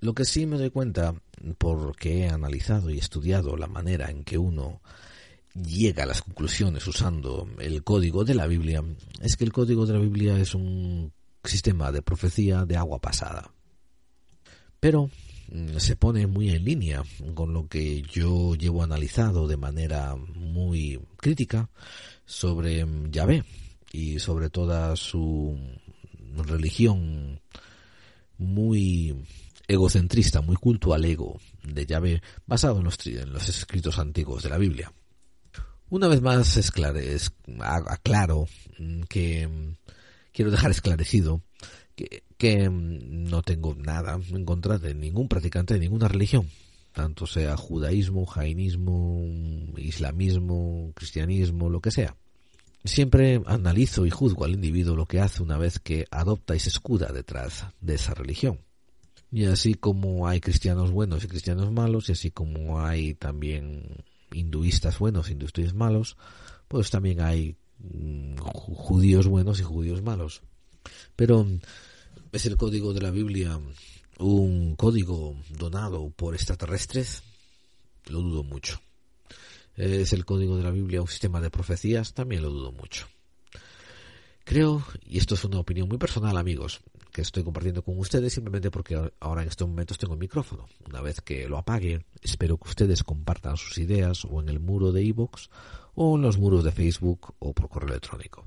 Lo 0.01 0.13
que 0.13 0.25
sí 0.25 0.45
me 0.45 0.57
doy 0.57 0.69
cuenta, 0.69 1.15
porque 1.57 2.19
he 2.19 2.29
analizado 2.29 2.89
y 2.89 2.97
estudiado 2.97 3.57
la 3.57 3.67
manera 3.67 4.09
en 4.09 4.23
que 4.23 4.37
uno 4.37 4.81
llega 5.53 6.03
a 6.03 6.07
las 6.07 6.21
conclusiones 6.21 6.85
usando 6.87 7.47
el 7.59 7.83
código 7.83 8.25
de 8.25 8.35
la 8.35 8.47
Biblia, 8.47 8.83
es 9.21 9.37
que 9.37 9.45
el 9.45 9.53
código 9.53 9.85
de 9.85 9.93
la 9.93 9.99
Biblia 9.99 10.37
es 10.37 10.53
un 10.53 11.13
sistema 11.43 11.91
de 11.91 12.01
profecía 12.01 12.65
de 12.65 12.77
agua 12.77 12.99
pasada. 12.99 13.51
Pero 14.79 15.09
se 15.77 15.95
pone 15.95 16.27
muy 16.27 16.49
en 16.49 16.65
línea 16.65 17.03
con 17.33 17.53
lo 17.53 17.67
que 17.67 18.01
yo 18.01 18.55
llevo 18.55 18.83
analizado 18.83 19.47
de 19.47 19.57
manera 19.57 20.15
muy 20.15 20.99
crítica 21.17 21.69
sobre 22.25 22.85
Yahvé 23.09 23.43
y 23.91 24.19
sobre 24.19 24.49
toda 24.49 24.95
su 24.95 25.57
religión 26.35 27.39
muy 28.37 29.15
egocentrista, 29.67 30.41
muy 30.41 30.55
culto 30.55 30.93
al 30.93 31.05
ego 31.05 31.39
de 31.63 31.85
Yahvé, 31.85 32.21
basado 32.45 32.79
en 32.79 32.83
los, 32.83 33.49
escritos 33.49 33.99
antiguos 33.99 34.43
de 34.43 34.49
la 34.49 34.57
Biblia. 34.57 34.91
Una 35.89 36.07
vez 36.07 36.21
más 36.21 36.57
aclaro 37.61 38.47
que 39.07 39.75
quiero 40.33 40.51
dejar 40.51 40.71
esclarecido 40.71 41.41
que, 41.95 42.24
que 42.37 42.69
no 42.69 43.41
tengo 43.41 43.75
nada 43.75 44.19
en 44.29 44.45
contra 44.45 44.77
de 44.77 44.93
ningún 44.93 45.27
practicante 45.27 45.75
de 45.75 45.79
ninguna 45.79 46.07
religión, 46.07 46.49
tanto 46.93 47.27
sea 47.27 47.55
judaísmo, 47.57 48.25
jainismo, 48.25 49.21
islamismo, 49.77 50.91
cristianismo, 50.95 51.69
lo 51.69 51.81
que 51.81 51.91
sea. 51.91 52.15
Siempre 52.83 53.41
analizo 53.47 54.05
y 54.05 54.11
juzgo 54.11 54.45
al 54.45 54.53
individuo 54.53 54.95
lo 54.95 55.07
que 55.07 55.19
hace 55.19 55.41
una 55.41 55.57
vez 55.57 55.79
que 55.79 56.05
adopta 56.11 56.55
y 56.55 56.59
se 56.59 56.69
escuda 56.69 57.11
detrás 57.11 57.65
de 57.81 57.95
esa 57.95 58.13
religión. 58.13 58.59
Y 59.31 59.45
así 59.45 59.73
como 59.73 60.27
hay 60.27 60.39
cristianos 60.39 60.91
buenos 60.91 61.23
y 61.23 61.27
cristianos 61.27 61.71
malos, 61.71 62.09
y 62.09 62.11
así 62.11 62.31
como 62.31 62.79
hay 62.81 63.15
también 63.15 64.03
hinduistas 64.31 64.99
buenos 64.99 65.29
hinduistas 65.29 65.73
malos, 65.73 66.15
pues 66.67 66.91
también 66.91 67.21
hay 67.21 67.55
mm, 67.79 68.37
judíos 68.37 69.27
buenos 69.27 69.59
y 69.59 69.63
judíos 69.63 70.01
malos. 70.01 70.41
Pero 71.15 71.47
es 72.35 72.45
el 72.45 72.57
código 72.57 72.93
de 72.93 72.99
la 72.99 73.11
Biblia 73.11 73.57
un 74.19 74.75
código 74.75 75.37
donado 75.57 76.09
por 76.09 76.33
extraterrestres, 76.35 77.23
lo 78.07 78.19
dudo 78.19 78.43
mucho. 78.43 78.81
Es 79.77 80.11
el 80.11 80.25
código 80.25 80.57
de 80.57 80.63
la 80.63 80.71
Biblia 80.71 81.01
un 81.01 81.07
sistema 81.07 81.39
de 81.39 81.49
profecías, 81.49 82.13
también 82.13 82.41
lo 82.41 82.49
dudo 82.49 82.73
mucho. 82.73 83.07
Creo, 84.43 84.85
y 85.05 85.17
esto 85.17 85.35
es 85.35 85.45
una 85.45 85.59
opinión 85.59 85.87
muy 85.87 85.97
personal 85.97 86.35
amigos, 86.35 86.81
que 87.13 87.21
estoy 87.21 87.45
compartiendo 87.45 87.83
con 87.83 87.97
ustedes 87.97 88.33
simplemente 88.33 88.69
porque 88.69 88.99
ahora 89.21 89.41
en 89.41 89.47
estos 89.47 89.69
momentos 89.69 89.97
tengo 89.97 90.13
el 90.13 90.19
micrófono. 90.19 90.67
Una 90.89 90.99
vez 90.99 91.21
que 91.21 91.47
lo 91.47 91.57
apague, 91.57 92.05
espero 92.21 92.57
que 92.57 92.67
ustedes 92.67 93.05
compartan 93.05 93.55
sus 93.55 93.77
ideas 93.77 94.25
o 94.25 94.41
en 94.41 94.49
el 94.49 94.59
muro 94.59 94.91
de 94.91 95.03
iVoox 95.03 95.47
o 95.93 96.17
en 96.17 96.21
los 96.21 96.37
muros 96.37 96.65
de 96.65 96.73
Facebook 96.73 97.33
o 97.39 97.53
por 97.53 97.69
correo 97.69 97.91
electrónico. 97.91 98.45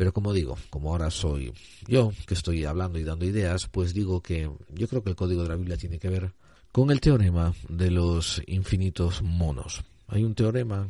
Pero 0.00 0.14
como 0.14 0.32
digo, 0.32 0.56
como 0.70 0.92
ahora 0.92 1.10
soy 1.10 1.52
yo 1.86 2.10
que 2.26 2.32
estoy 2.32 2.64
hablando 2.64 2.98
y 2.98 3.04
dando 3.04 3.26
ideas, 3.26 3.68
pues 3.70 3.92
digo 3.92 4.22
que 4.22 4.50
yo 4.72 4.88
creo 4.88 5.04
que 5.04 5.10
el 5.10 5.14
código 5.14 5.42
de 5.42 5.50
la 5.50 5.56
Biblia 5.56 5.76
tiene 5.76 5.98
que 5.98 6.08
ver 6.08 6.32
con 6.72 6.90
el 6.90 7.02
teorema 7.02 7.52
de 7.68 7.90
los 7.90 8.40
infinitos 8.46 9.20
monos. 9.20 9.82
Hay 10.08 10.24
un 10.24 10.34
teorema 10.34 10.88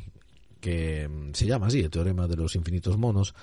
que 0.61 1.11
se 1.33 1.45
llama 1.45 1.67
así, 1.67 1.81
el 1.81 1.91
teorema 1.91 2.29
de 2.29 2.37
los 2.37 2.55
infinitos 2.55 2.99
monos, 2.99 3.35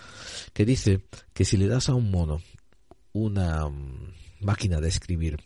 que 0.54 0.64
dice 0.64 1.02
que 1.34 1.44
si 1.44 1.58
le 1.58 1.68
das 1.68 1.90
a 1.90 1.96
un 1.96 2.12
mono 2.12 2.42
una 3.12 3.68
mm, 3.68 4.14
máquina 4.40 4.80
de 4.80 4.88
escribir 4.88 5.38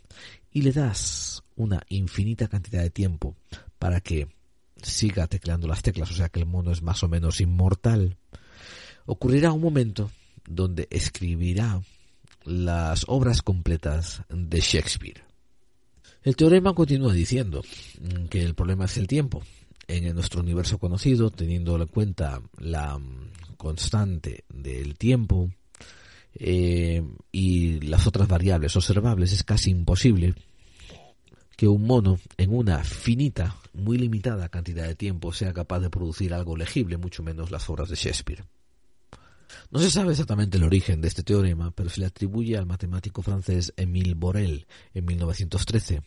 y 0.51 0.61
le 0.61 0.71
das 0.71 1.41
una 1.55 1.81
infinita 1.89 2.47
cantidad 2.47 2.83
de 2.83 2.91
tiempo 2.91 3.35
para 3.79 4.01
que 4.01 4.27
siga 4.83 5.25
tecleando 5.25 5.67
las 5.67 5.81
teclas, 5.81 6.11
o 6.11 6.13
sea 6.13 6.29
que 6.29 6.41
el 6.41 6.45
mono 6.45 6.71
es 6.71 6.83
más 6.83 7.01
o 7.01 7.07
menos 7.07 7.41
inmortal, 7.41 8.17
ocurrirá 9.05 9.51
un 9.51 9.61
momento 9.61 10.11
donde 10.45 10.87
escribirá 10.89 11.81
las 12.43 13.05
obras 13.07 13.41
completas 13.41 14.23
de 14.29 14.59
Shakespeare. 14.59 15.23
El 16.23 16.35
teorema 16.35 16.73
continúa 16.73 17.13
diciendo 17.13 17.63
que 18.29 18.43
el 18.43 18.53
problema 18.53 18.85
es 18.85 18.97
el 18.97 19.07
tiempo, 19.07 19.41
en 19.87 20.13
nuestro 20.13 20.41
universo 20.41 20.77
conocido, 20.77 21.31
teniendo 21.31 21.75
en 21.75 21.87
cuenta 21.87 22.41
la 22.59 22.99
constante 23.57 24.45
del 24.49 24.97
tiempo 24.97 25.49
eh, 26.35 27.03
y 27.31 27.79
las 27.81 28.07
otras 28.07 28.27
variables 28.27 28.75
observables, 28.75 29.33
es 29.33 29.43
casi 29.43 29.71
imposible 29.71 30.35
que 31.57 31.67
un 31.67 31.85
mono 31.85 32.19
en 32.37 32.55
una 32.55 32.83
finita, 32.83 33.55
muy 33.73 33.97
limitada 33.97 34.49
cantidad 34.49 34.87
de 34.87 34.95
tiempo 34.95 35.33
sea 35.33 35.53
capaz 35.53 35.79
de 35.79 35.89
producir 35.89 36.33
algo 36.33 36.57
legible, 36.57 36.97
mucho 36.97 37.21
menos 37.23 37.51
las 37.51 37.69
obras 37.69 37.89
de 37.89 37.95
Shakespeare. 37.95 38.43
No 39.69 39.79
se 39.79 39.91
sabe 39.91 40.11
exactamente 40.11 40.57
el 40.57 40.63
origen 40.63 41.01
de 41.01 41.07
este 41.07 41.23
teorema, 41.23 41.71
pero 41.71 41.89
se 41.89 41.99
le 41.99 42.07
atribuye 42.07 42.57
al 42.57 42.65
matemático 42.65 43.21
francés 43.21 43.73
Émile 43.77 44.13
Borel 44.13 44.67
en 44.93 45.05
1913. 45.05 46.01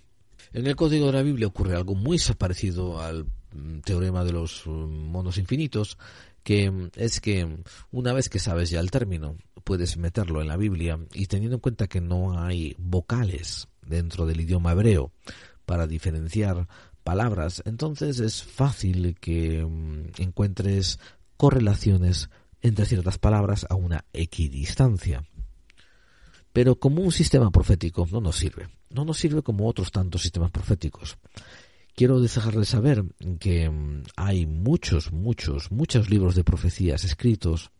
En 0.52 0.66
el 0.66 0.76
código 0.76 1.06
de 1.06 1.12
la 1.12 1.22
Biblia 1.22 1.46
ocurre 1.46 1.74
algo 1.74 1.94
muy 1.94 2.18
parecido 2.38 3.00
al 3.00 3.26
Mm, 3.54 3.80
teorema 3.80 4.24
de 4.24 4.32
los 4.32 4.66
mm, 4.66 4.70
monos 4.70 5.38
infinitos, 5.38 5.96
que 6.42 6.70
mm, 6.70 6.90
es 6.96 7.20
que 7.20 7.62
una 7.92 8.12
vez 8.12 8.28
que 8.28 8.40
sabes 8.40 8.70
ya 8.70 8.80
el 8.80 8.90
término, 8.90 9.36
puedes 9.62 9.96
meterlo 9.96 10.40
en 10.42 10.48
la 10.48 10.56
Biblia 10.56 10.98
y 11.14 11.26
teniendo 11.26 11.56
en 11.56 11.60
cuenta 11.60 11.86
que 11.86 12.00
no 12.00 12.38
hay 12.38 12.74
vocales 12.78 13.68
dentro 13.86 14.26
del 14.26 14.40
idioma 14.40 14.72
hebreo 14.72 15.12
para 15.66 15.86
diferenciar 15.86 16.66
palabras, 17.04 17.62
entonces 17.64 18.18
es 18.18 18.42
fácil 18.42 19.16
que 19.20 19.60
encuentres 20.18 20.98
correlaciones 21.36 22.28
entre 22.64 22.84
ciertas 22.86 23.18
palabras 23.18 23.64
a 23.70 23.76
una 23.76 24.04
equidistancia. 24.12 25.24
Pero 26.52 26.80
como 26.80 27.02
un 27.02 27.12
sistema 27.12 27.52
profético 27.52 28.08
no 28.10 28.20
nos 28.20 28.36
sirve, 28.36 28.68
no 28.90 29.04
nos 29.04 29.18
sirve 29.18 29.42
como 29.42 29.68
otros 29.68 29.92
tantos 29.92 30.22
sistemas 30.22 30.50
proféticos 30.50 31.16
quiero 31.94 32.20
dejarles 32.20 32.68
saber 32.68 33.04
que 33.38 33.70
mm, 33.70 34.04
hay 34.16 34.46
muchos, 34.46 35.12
muchos, 35.12 35.70
muchos 35.70 36.10
libros 36.10 36.34
de 36.34 36.44
profecías 36.44 37.04
escritos. 37.04 37.70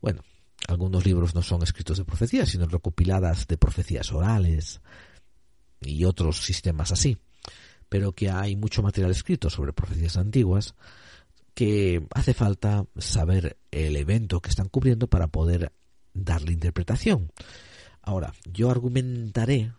Bueno, 0.00 0.22
algunos 0.68 1.04
libros 1.04 1.34
no 1.34 1.42
son 1.42 1.62
escritos 1.62 1.98
de 1.98 2.04
profecías, 2.04 2.48
sino 2.48 2.66
recopiladas 2.66 3.46
de 3.46 3.58
profecías 3.58 4.12
orales 4.12 4.80
y 5.80 6.04
otros 6.04 6.42
sistemas 6.42 6.92
así. 6.92 7.18
Pero 7.88 8.12
que 8.12 8.30
hay 8.30 8.56
mucho 8.56 8.82
material 8.82 9.10
escrito 9.10 9.50
sobre 9.50 9.72
profecías 9.72 10.16
antiguas 10.16 10.74
que 11.58 12.06
hace 12.14 12.34
falta 12.34 12.86
saber 12.98 13.58
el 13.72 13.96
evento 13.96 14.40
que 14.40 14.48
están 14.48 14.68
cubriendo 14.68 15.08
para 15.08 15.26
poder 15.26 15.72
darle 16.14 16.52
interpretación. 16.52 17.32
Ahora, 18.00 18.32
yo 18.44 18.70
argumentaré 18.70 19.72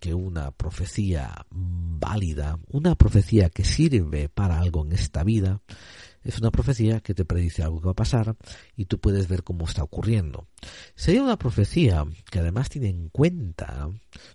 que 0.00 0.14
una 0.14 0.52
profecía 0.52 1.44
válida, 1.50 2.58
una 2.68 2.94
profecía 2.94 3.50
que 3.50 3.62
sirve 3.62 4.30
para 4.30 4.58
algo 4.58 4.86
en 4.86 4.92
esta 4.92 5.22
vida, 5.22 5.60
es 6.24 6.38
una 6.38 6.50
profecía 6.50 7.00
que 7.00 7.12
te 7.12 7.26
predice 7.26 7.62
algo 7.62 7.80
que 7.80 7.86
va 7.88 7.92
a 7.92 7.94
pasar 7.94 8.34
y 8.74 8.86
tú 8.86 8.98
puedes 8.98 9.28
ver 9.28 9.42
cómo 9.42 9.66
está 9.66 9.82
ocurriendo. 9.82 10.48
Sería 10.94 11.22
una 11.22 11.36
profecía 11.36 12.06
que 12.30 12.38
además 12.38 12.70
tiene 12.70 12.88
en 12.88 13.10
cuenta 13.10 13.90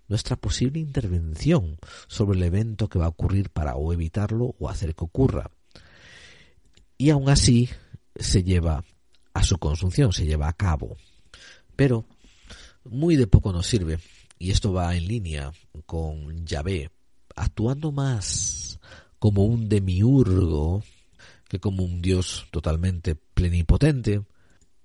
nuestra 0.07 0.35
posible 0.35 0.79
intervención 0.79 1.79
sobre 2.05 2.37
el 2.37 2.43
evento 2.43 2.87
que 2.87 2.99
va 2.99 3.05
a 3.05 3.09
ocurrir 3.09 3.49
para 3.49 3.75
o 3.77 3.93
evitarlo 3.93 4.53
o 4.59 4.69
hacer 4.69 4.93
que 4.93 5.05
ocurra. 5.05 5.49
Y 6.97 7.09
aún 7.09 7.29
así 7.29 7.69
se 8.15 8.43
lleva 8.43 8.83
a 9.33 9.43
su 9.43 9.57
consunción, 9.57 10.13
se 10.13 10.25
lleva 10.25 10.47
a 10.47 10.53
cabo. 10.53 10.97
Pero 11.75 12.05
muy 12.83 13.15
de 13.15 13.27
poco 13.27 13.51
nos 13.51 13.67
sirve 13.67 13.99
y 14.39 14.51
esto 14.51 14.73
va 14.73 14.95
en 14.95 15.07
línea 15.07 15.51
con 15.85 16.45
Yahvé, 16.45 16.91
actuando 17.35 17.91
más 17.91 18.79
como 19.19 19.43
un 19.43 19.67
demiurgo 19.69 20.83
que 21.47 21.59
como 21.59 21.83
un 21.83 22.01
dios 22.01 22.47
totalmente 22.51 23.15
plenipotente, 23.15 24.21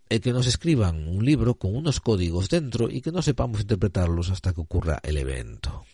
el 0.09 0.21
que 0.21 0.33
nos 0.33 0.47
escriban 0.47 1.09
un 1.09 1.25
libro 1.25 1.55
con 1.55 1.75
unos 1.75 2.01
códigos 2.01 2.49
dentro 2.49 2.91
y 2.91 3.01
que 3.01 3.13
no 3.13 3.23
sepamos 3.23 3.63
interpretarlos 3.63 4.31
hasta 4.31 4.53
que 4.53 4.61
ocurra 4.61 5.01
el 5.03 5.17
evento. 5.17 5.85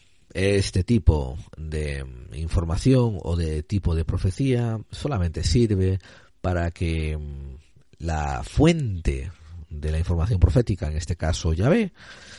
Este 0.40 0.84
tipo 0.84 1.36
de 1.56 2.06
información 2.34 3.18
o 3.24 3.34
de 3.34 3.64
tipo 3.64 3.96
de 3.96 4.04
profecía 4.04 4.80
solamente 4.88 5.42
sirve 5.42 5.98
para 6.40 6.70
que 6.70 7.18
la 7.98 8.44
fuente 8.44 9.32
de 9.68 9.90
la 9.90 9.98
información 9.98 10.38
profética, 10.38 10.86
en 10.86 10.96
este 10.96 11.16
caso 11.16 11.54
Yahvé, 11.54 11.92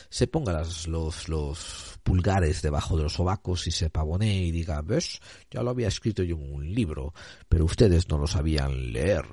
se 0.08 0.26
ponga 0.28 0.64
los, 0.86 1.28
los 1.28 2.00
pulgares 2.02 2.62
debajo 2.62 2.96
de 2.96 3.02
los 3.02 3.12
sobacos 3.12 3.66
y 3.66 3.70
se 3.70 3.90
pavonee 3.90 4.46
y 4.46 4.50
diga, 4.50 4.80
ves, 4.80 5.20
ya 5.50 5.62
lo 5.62 5.68
había 5.68 5.88
escrito 5.88 6.22
yo 6.22 6.36
en 6.36 6.54
un 6.54 6.74
libro, 6.74 7.12
pero 7.50 7.66
ustedes 7.66 8.08
no 8.08 8.16
lo 8.16 8.26
sabían 8.26 8.94
leer. 8.94 9.26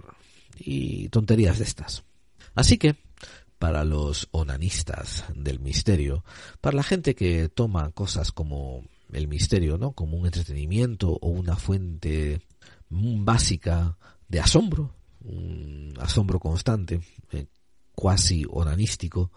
Y 0.57 1.07
tonterías 1.07 1.59
de 1.59 1.63
estas. 1.63 2.03
Así 2.53 2.77
que, 2.77 2.97
para 3.59 3.83
los 3.83 4.27
onanistas 4.31 5.25
del 5.35 5.59
misterio, 5.59 6.23
para 6.61 6.77
la 6.77 6.83
gente 6.83 7.15
que 7.15 7.49
toma 7.49 7.91
cosas 7.91 8.31
como 8.31 8.83
el 9.11 9.27
misterio, 9.27 9.77
¿no? 9.77 9.93
Como 9.93 10.17
un 10.17 10.25
entretenimiento 10.25 11.17
o 11.21 11.29
una 11.29 11.55
fuente 11.55 12.41
básica 12.89 13.97
de 14.27 14.39
asombro, 14.39 14.93
un 15.21 15.93
asombro 15.99 16.39
constante, 16.39 17.01
eh, 17.31 17.45
cuasi 17.95 18.45
onanístico, 18.49 19.31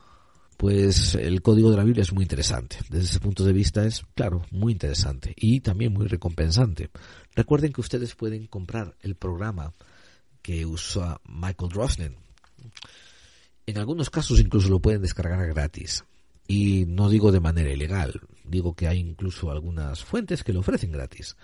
pues 0.56 1.14
el 1.14 1.40
código 1.40 1.70
de 1.70 1.78
la 1.78 1.84
Biblia 1.84 2.02
es 2.02 2.12
muy 2.12 2.22
interesante. 2.22 2.76
Desde 2.90 3.06
ese 3.06 3.20
punto 3.20 3.44
de 3.44 3.54
vista 3.54 3.86
es, 3.86 4.04
claro, 4.14 4.44
muy 4.50 4.72
interesante 4.72 5.32
y 5.34 5.60
también 5.60 5.94
muy 5.94 6.06
recompensante. 6.06 6.90
Recuerden 7.34 7.72
que 7.72 7.80
ustedes 7.80 8.14
pueden 8.14 8.46
comprar 8.46 8.94
el 9.00 9.14
programa 9.14 9.72
que 10.42 10.66
usa 10.66 11.20
Michael 11.26 11.70
Drosnin. 11.70 12.16
En 13.70 13.78
algunos 13.78 14.10
casos 14.10 14.40
incluso 14.40 14.68
lo 14.68 14.80
pueden 14.80 15.00
descargar 15.00 15.46
gratis. 15.46 16.04
Y 16.48 16.86
no 16.86 17.08
digo 17.08 17.30
de 17.30 17.38
manera 17.38 17.70
ilegal, 17.70 18.20
digo 18.44 18.74
que 18.74 18.88
hay 18.88 18.98
incluso 18.98 19.52
algunas 19.52 20.02
fuentes 20.02 20.42
que 20.42 20.52
lo 20.52 20.58
ofrecen 20.58 20.90
gratis. 20.90 21.36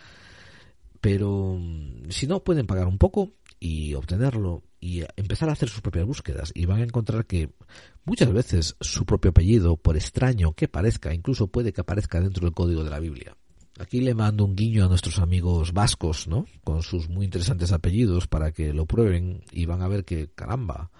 Pero 1.01 1.57
mm, 1.57 2.11
si 2.11 2.27
no, 2.27 2.43
pueden 2.43 2.67
pagar 2.67 2.89
un 2.89 2.99
poco 2.99 3.31
y 3.61 3.95
obtenerlo 3.95 4.65
y 4.81 5.05
empezar 5.15 5.49
a 5.49 5.53
hacer 5.53 5.69
sus 5.69 5.83
propias 5.83 6.05
búsquedas 6.05 6.51
y 6.53 6.67
van 6.67 6.81
a 6.81 6.85
encontrar 6.85 7.27
que 7.27 7.51
muchas 8.05 8.33
veces 8.33 8.77
su 8.81 9.07
propio 9.07 9.31
apellido, 9.31 9.77
por 9.77 9.97
extraño 9.97 10.53
que 10.53 10.67
parezca, 10.67 11.15
incluso 11.15 11.47
puede 11.47 11.73
que 11.73 11.83
aparezca 11.83 12.21
dentro 12.21 12.45
del 12.45 12.55
código 12.55 12.83
de 12.83 12.91
la 12.91 12.99
Biblia. 12.99 13.37
Aquí 13.79 14.01
le 14.01 14.15
mando 14.15 14.45
un 14.45 14.57
guiño 14.57 14.85
a 14.85 14.89
nuestros 14.89 15.21
amigos 15.21 15.73
vascos, 15.73 16.27
¿no? 16.27 16.47
Con 16.65 16.83
sus 16.83 17.09
muy 17.09 17.25
interesantes 17.25 17.71
apellidos 17.71 18.27
para 18.27 18.51
que 18.51 18.73
lo 18.73 18.87
prueben 18.87 19.45
y 19.53 19.67
van 19.67 19.83
a 19.83 19.89
ver 19.89 20.05
que, 20.05 20.29
caramba, 20.35 20.91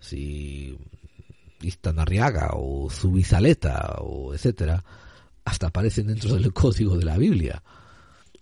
si 0.00 0.76
Istanarriaga 1.62 2.50
o 2.54 2.90
Zubizaleta 2.90 3.96
o 4.00 4.34
etcétera, 4.34 4.82
hasta 5.44 5.68
aparecen 5.68 6.08
dentro 6.08 6.34
del 6.34 6.52
código 6.52 6.96
de 6.96 7.04
la 7.04 7.18
Biblia. 7.18 7.62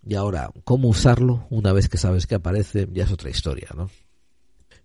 Y 0.06 0.14
ahora, 0.14 0.50
cómo 0.64 0.88
usarlo 0.88 1.46
una 1.50 1.72
vez 1.72 1.88
que 1.88 1.98
sabes 1.98 2.26
que 2.26 2.36
aparece 2.36 2.88
ya 2.92 3.04
es 3.04 3.12
otra 3.12 3.30
historia, 3.30 3.68
¿no? 3.76 3.90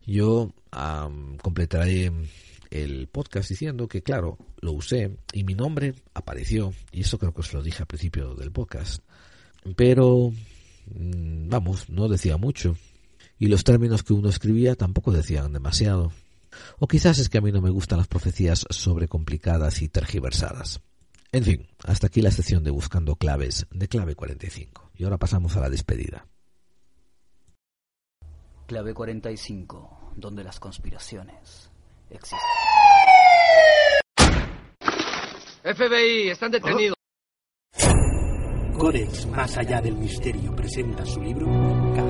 Yo 0.05 0.51
completaré 1.41 2.11
el 2.71 3.07
podcast 3.07 3.49
diciendo 3.49 3.87
que, 3.87 4.01
claro, 4.01 4.37
lo 4.59 4.73
usé 4.73 5.17
y 5.31 5.43
mi 5.43 5.53
nombre 5.53 5.93
apareció, 6.13 6.73
y 6.91 7.01
eso 7.01 7.19
creo 7.19 7.33
que 7.33 7.41
os 7.41 7.53
lo 7.53 7.61
dije 7.61 7.83
al 7.83 7.87
principio 7.87 8.33
del 8.35 8.51
podcast, 8.51 9.03
pero, 9.75 10.33
mm, 10.87 11.47
vamos, 11.49 11.89
no 11.89 12.09
decía 12.09 12.37
mucho, 12.37 12.75
y 13.37 13.47
los 13.47 13.63
términos 13.63 14.03
que 14.03 14.13
uno 14.13 14.29
escribía 14.29 14.75
tampoco 14.75 15.11
decían 15.11 15.53
demasiado. 15.53 16.11
O 16.79 16.87
quizás 16.87 17.19
es 17.19 17.29
que 17.29 17.37
a 17.37 17.41
mí 17.41 17.51
no 17.51 17.61
me 17.61 17.69
gustan 17.69 17.97
las 17.97 18.07
profecías 18.07 18.65
sobrecomplicadas 18.69 19.81
y 19.81 19.89
tergiversadas. 19.89 20.81
En 21.31 21.43
fin, 21.43 21.67
hasta 21.83 22.07
aquí 22.07 22.21
la 22.21 22.31
sección 22.31 22.63
de 22.63 22.71
Buscando 22.71 23.15
Claves 23.15 23.65
de 23.71 23.87
Clave 23.87 24.15
45. 24.15 24.91
Y 24.95 25.03
ahora 25.03 25.17
pasamos 25.17 25.55
a 25.57 25.61
la 25.61 25.69
despedida. 25.69 26.27
Clave 28.67 28.93
45, 28.93 30.13
donde 30.15 30.43
las 30.43 30.59
conspiraciones 30.59 31.71
existen. 32.09 32.39
FBI, 35.63 36.29
están 36.29 36.51
detenidos. 36.51 36.95
Codex 38.77 39.27
Más 39.27 39.57
Allá 39.57 39.81
del 39.81 39.95
Misterio 39.95 40.55
presenta 40.55 41.05
su 41.05 41.21
libro 41.21 41.47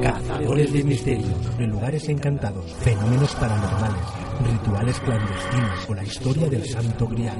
Cazadores 0.01 0.73
de 0.73 0.83
Misterio, 0.83 1.35
en 1.59 1.69
lugares 1.69 2.09
encantados, 2.09 2.73
fenómenos 2.75 3.35
paranormales, 3.35 4.05
rituales 4.41 4.99
clandestinos 4.99 5.89
o 5.89 5.93
la 5.93 6.03
historia 6.03 6.49
del 6.49 6.65
Santo 6.65 7.07
Grial. 7.07 7.37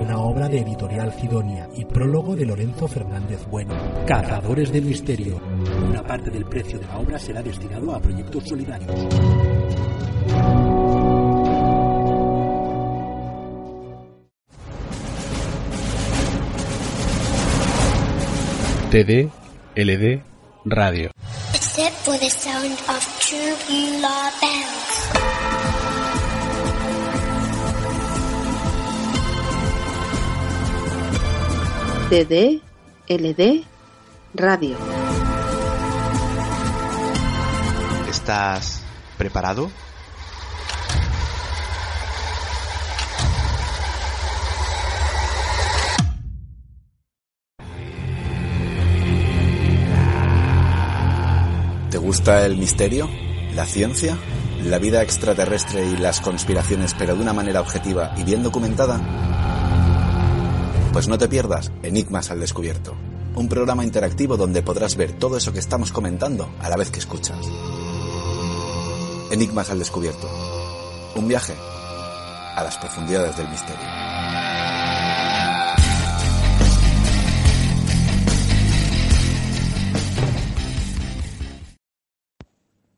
Una 0.00 0.18
obra 0.18 0.48
de 0.48 0.60
editorial 0.60 1.12
Sidonia 1.12 1.68
y 1.74 1.84
prólogo 1.84 2.36
de 2.36 2.46
Lorenzo 2.46 2.86
Fernández 2.88 3.46
Bueno. 3.50 3.74
Cazadores 4.06 4.72
de 4.72 4.80
Misterio. 4.80 5.40
Una 5.88 6.02
parte 6.02 6.30
del 6.30 6.44
precio 6.44 6.78
de 6.78 6.86
la 6.86 6.98
obra 6.98 7.18
será 7.18 7.42
destinado 7.42 7.94
a 7.94 8.00
proyectos 8.00 8.44
solidarios. 8.44 8.94
TD, 18.90 19.28
LD, 19.76 20.22
radio. 20.64 21.10
Except 21.52 21.94
for 22.04 22.16
the 22.18 22.30
sound 22.30 22.72
of 22.88 23.18
bells. 24.40 25.67
TD, 32.10 32.62
LD, 33.06 33.64
radio. 34.32 34.78
¿Estás 38.08 38.82
preparado? 39.18 39.70
¿Te 51.90 51.98
gusta 51.98 52.46
el 52.46 52.56
misterio? 52.56 53.10
¿La 53.54 53.66
ciencia? 53.66 54.16
¿La 54.64 54.78
vida 54.78 55.02
extraterrestre 55.02 55.84
y 55.84 55.98
las 55.98 56.22
conspiraciones 56.22 56.94
pero 56.98 57.16
de 57.16 57.20
una 57.20 57.34
manera 57.34 57.60
objetiva 57.60 58.14
y 58.16 58.22
bien 58.24 58.42
documentada? 58.42 59.57
Pues 60.92 61.06
no 61.06 61.18
te 61.18 61.28
pierdas 61.28 61.70
Enigmas 61.82 62.30
al 62.30 62.40
Descubierto, 62.40 62.94
un 63.36 63.48
programa 63.48 63.84
interactivo 63.84 64.36
donde 64.36 64.62
podrás 64.62 64.96
ver 64.96 65.12
todo 65.12 65.36
eso 65.36 65.52
que 65.52 65.58
estamos 65.58 65.92
comentando 65.92 66.48
a 66.60 66.68
la 66.68 66.76
vez 66.76 66.90
que 66.90 66.98
escuchas. 66.98 67.38
Enigmas 69.30 69.70
al 69.70 69.78
Descubierto, 69.78 70.26
un 71.14 71.28
viaje 71.28 71.52
a 72.56 72.64
las 72.64 72.78
profundidades 72.78 73.36
del 73.36 73.48
misterio. 73.48 73.86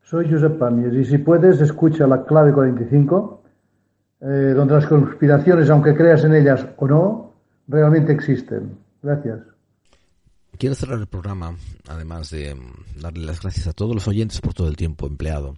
Soy 0.02 0.30
Josep 0.30 0.58
Pamiers 0.58 0.96
y 0.96 1.04
si 1.04 1.18
puedes 1.18 1.60
escucha 1.60 2.06
la 2.06 2.24
clave 2.24 2.52
45, 2.52 3.42
eh, 4.22 4.26
donde 4.56 4.74
las 4.74 4.86
conspiraciones, 4.86 5.68
aunque 5.70 5.94
creas 5.94 6.24
en 6.24 6.34
ellas 6.34 6.66
o 6.76 6.88
no, 6.88 7.29
realmente 7.70 8.12
existen. 8.12 8.78
Gracias. 9.02 9.40
Quiero 10.58 10.74
cerrar 10.74 10.98
el 10.98 11.06
programa, 11.06 11.56
además 11.88 12.30
de 12.30 12.54
mm, 12.54 13.00
darle 13.00 13.24
las 13.24 13.40
gracias 13.40 13.66
a 13.66 13.72
todos 13.72 13.94
los 13.94 14.06
oyentes 14.08 14.40
por 14.40 14.52
todo 14.52 14.68
el 14.68 14.76
tiempo 14.76 15.06
empleado, 15.06 15.56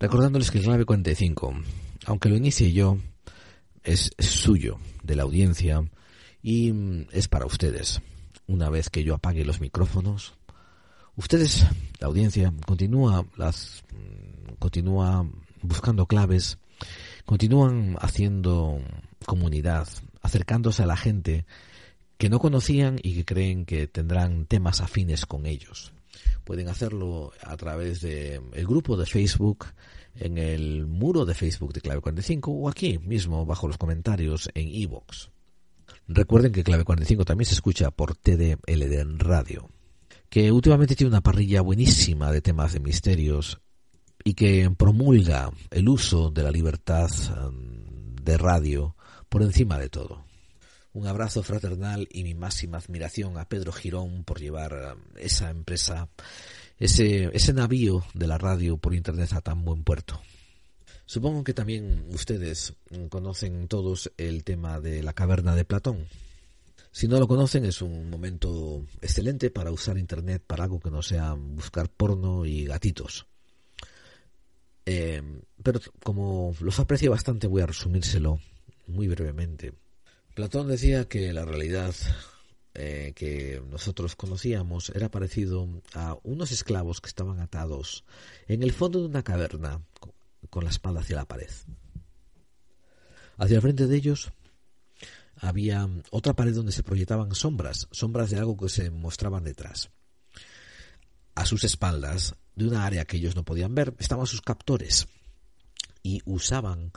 recordándoles 0.00 0.50
que 0.50 0.58
el 0.58 0.64
clave 0.64 0.84
45, 0.84 1.54
aunque 2.06 2.28
lo 2.28 2.36
inicie 2.36 2.72
yo, 2.72 2.98
es 3.84 4.10
suyo, 4.18 4.78
de 5.02 5.14
la 5.14 5.22
audiencia, 5.22 5.84
y 6.42 6.72
mm, 6.72 7.06
es 7.12 7.28
para 7.28 7.46
ustedes. 7.46 8.00
Una 8.46 8.70
vez 8.70 8.90
que 8.90 9.04
yo 9.04 9.14
apague 9.14 9.44
los 9.44 9.60
micrófonos, 9.60 10.34
ustedes, 11.14 11.64
la 12.00 12.08
audiencia, 12.08 12.52
continúa 12.66 13.24
las 13.36 13.84
mm, 13.92 14.54
continúa 14.58 15.28
buscando 15.62 16.06
claves, 16.06 16.58
continúan 17.24 17.96
haciendo 18.00 18.80
comunidad, 19.26 19.86
acercándose 20.24 20.82
a 20.82 20.86
la 20.86 20.96
gente 20.96 21.44
que 22.16 22.28
no 22.28 22.40
conocían 22.40 22.98
y 23.02 23.14
que 23.14 23.24
creen 23.24 23.66
que 23.66 23.86
tendrán 23.86 24.46
temas 24.46 24.80
afines 24.80 25.26
con 25.26 25.46
ellos. 25.46 25.92
Pueden 26.44 26.68
hacerlo 26.68 27.32
a 27.42 27.56
través 27.56 28.00
de 28.00 28.40
el 28.52 28.66
grupo 28.66 28.96
de 28.96 29.06
Facebook, 29.06 29.66
en 30.16 30.38
el 30.38 30.86
muro 30.86 31.24
de 31.24 31.34
Facebook 31.34 31.72
de 31.72 31.80
Clave 31.80 32.00
45 32.00 32.50
o 32.50 32.68
aquí 32.68 32.98
mismo 32.98 33.44
bajo 33.44 33.68
los 33.68 33.78
comentarios 33.78 34.48
en 34.54 34.68
iVoox. 34.68 35.28
Recuerden 36.08 36.52
que 36.52 36.64
Clave 36.64 36.84
45 36.84 37.24
también 37.24 37.46
se 37.46 37.54
escucha 37.54 37.90
por 37.90 38.16
TDLD 38.16 39.18
Radio, 39.18 39.68
que 40.30 40.50
últimamente 40.50 40.96
tiene 40.96 41.10
una 41.10 41.22
parrilla 41.22 41.60
buenísima 41.60 42.32
de 42.32 42.40
temas 42.40 42.72
de 42.72 42.80
misterios 42.80 43.60
y 44.22 44.34
que 44.34 44.70
promulga 44.70 45.50
el 45.70 45.88
uso 45.88 46.30
de 46.30 46.42
la 46.42 46.50
libertad 46.50 47.10
um, 47.46 48.14
de 48.22 48.38
radio 48.38 48.93
por 49.34 49.42
encima 49.42 49.80
de 49.80 49.88
todo. 49.88 50.24
Un 50.92 51.08
abrazo 51.08 51.42
fraternal 51.42 52.06
y 52.12 52.22
mi 52.22 52.34
máxima 52.34 52.78
admiración 52.78 53.36
a 53.36 53.48
Pedro 53.48 53.72
Girón 53.72 54.22
por 54.22 54.38
llevar 54.38 54.94
um, 54.94 55.02
esa 55.16 55.50
empresa, 55.50 56.08
ese, 56.78 57.30
ese 57.32 57.52
navío 57.52 58.04
de 58.14 58.28
la 58.28 58.38
radio 58.38 58.76
por 58.76 58.94
internet 58.94 59.32
a 59.32 59.40
tan 59.40 59.64
buen 59.64 59.82
puerto. 59.82 60.22
Supongo 61.04 61.42
que 61.42 61.52
también 61.52 62.06
ustedes 62.12 62.74
conocen 63.08 63.66
todos 63.66 64.12
el 64.18 64.44
tema 64.44 64.78
de 64.78 65.02
la 65.02 65.14
caverna 65.14 65.56
de 65.56 65.64
Platón. 65.64 66.06
Si 66.92 67.08
no 67.08 67.18
lo 67.18 67.26
conocen, 67.26 67.64
es 67.64 67.82
un 67.82 68.08
momento 68.08 68.86
excelente 69.02 69.50
para 69.50 69.72
usar 69.72 69.98
Internet 69.98 70.44
para 70.46 70.62
algo 70.62 70.78
que 70.78 70.92
no 70.92 71.02
sea 71.02 71.32
buscar 71.32 71.88
porno 71.88 72.46
y 72.46 72.66
gatitos. 72.66 73.26
Eh, 74.86 75.20
pero 75.60 75.80
como 76.04 76.54
los 76.60 76.78
aprecio 76.78 77.10
bastante, 77.10 77.48
voy 77.48 77.62
a 77.62 77.66
resumírselo 77.66 78.38
muy 78.86 79.08
brevemente. 79.08 79.72
Platón 80.34 80.68
decía 80.68 81.06
que 81.06 81.32
la 81.32 81.44
realidad 81.44 81.94
eh, 82.74 83.12
que 83.14 83.62
nosotros 83.70 84.16
conocíamos 84.16 84.90
era 84.90 85.08
parecido 85.08 85.68
a 85.94 86.18
unos 86.24 86.50
esclavos 86.50 87.00
que 87.00 87.08
estaban 87.08 87.38
atados 87.38 88.04
en 88.48 88.64
el 88.64 88.72
fondo 88.72 88.98
de 89.00 89.06
una 89.06 89.22
caverna 89.22 89.80
con 90.50 90.64
la 90.64 90.70
espalda 90.70 91.00
hacia 91.00 91.16
la 91.16 91.24
pared. 91.24 91.50
Hacia 93.36 93.56
el 93.56 93.62
frente 93.62 93.86
de 93.86 93.96
ellos 93.96 94.32
había 95.36 95.88
otra 96.10 96.34
pared 96.34 96.54
donde 96.54 96.72
se 96.72 96.82
proyectaban 96.82 97.34
sombras, 97.34 97.88
sombras 97.92 98.30
de 98.30 98.38
algo 98.38 98.56
que 98.56 98.68
se 98.68 98.90
mostraban 98.90 99.44
detrás. 99.44 99.90
A 101.36 101.46
sus 101.46 101.62
espaldas, 101.64 102.34
de 102.56 102.66
una 102.66 102.86
área 102.86 103.04
que 103.04 103.16
ellos 103.16 103.36
no 103.36 103.44
podían 103.44 103.74
ver, 103.74 103.94
estaban 103.98 104.26
sus 104.26 104.40
captores 104.40 105.06
y 106.02 106.22
usaban 106.24 106.92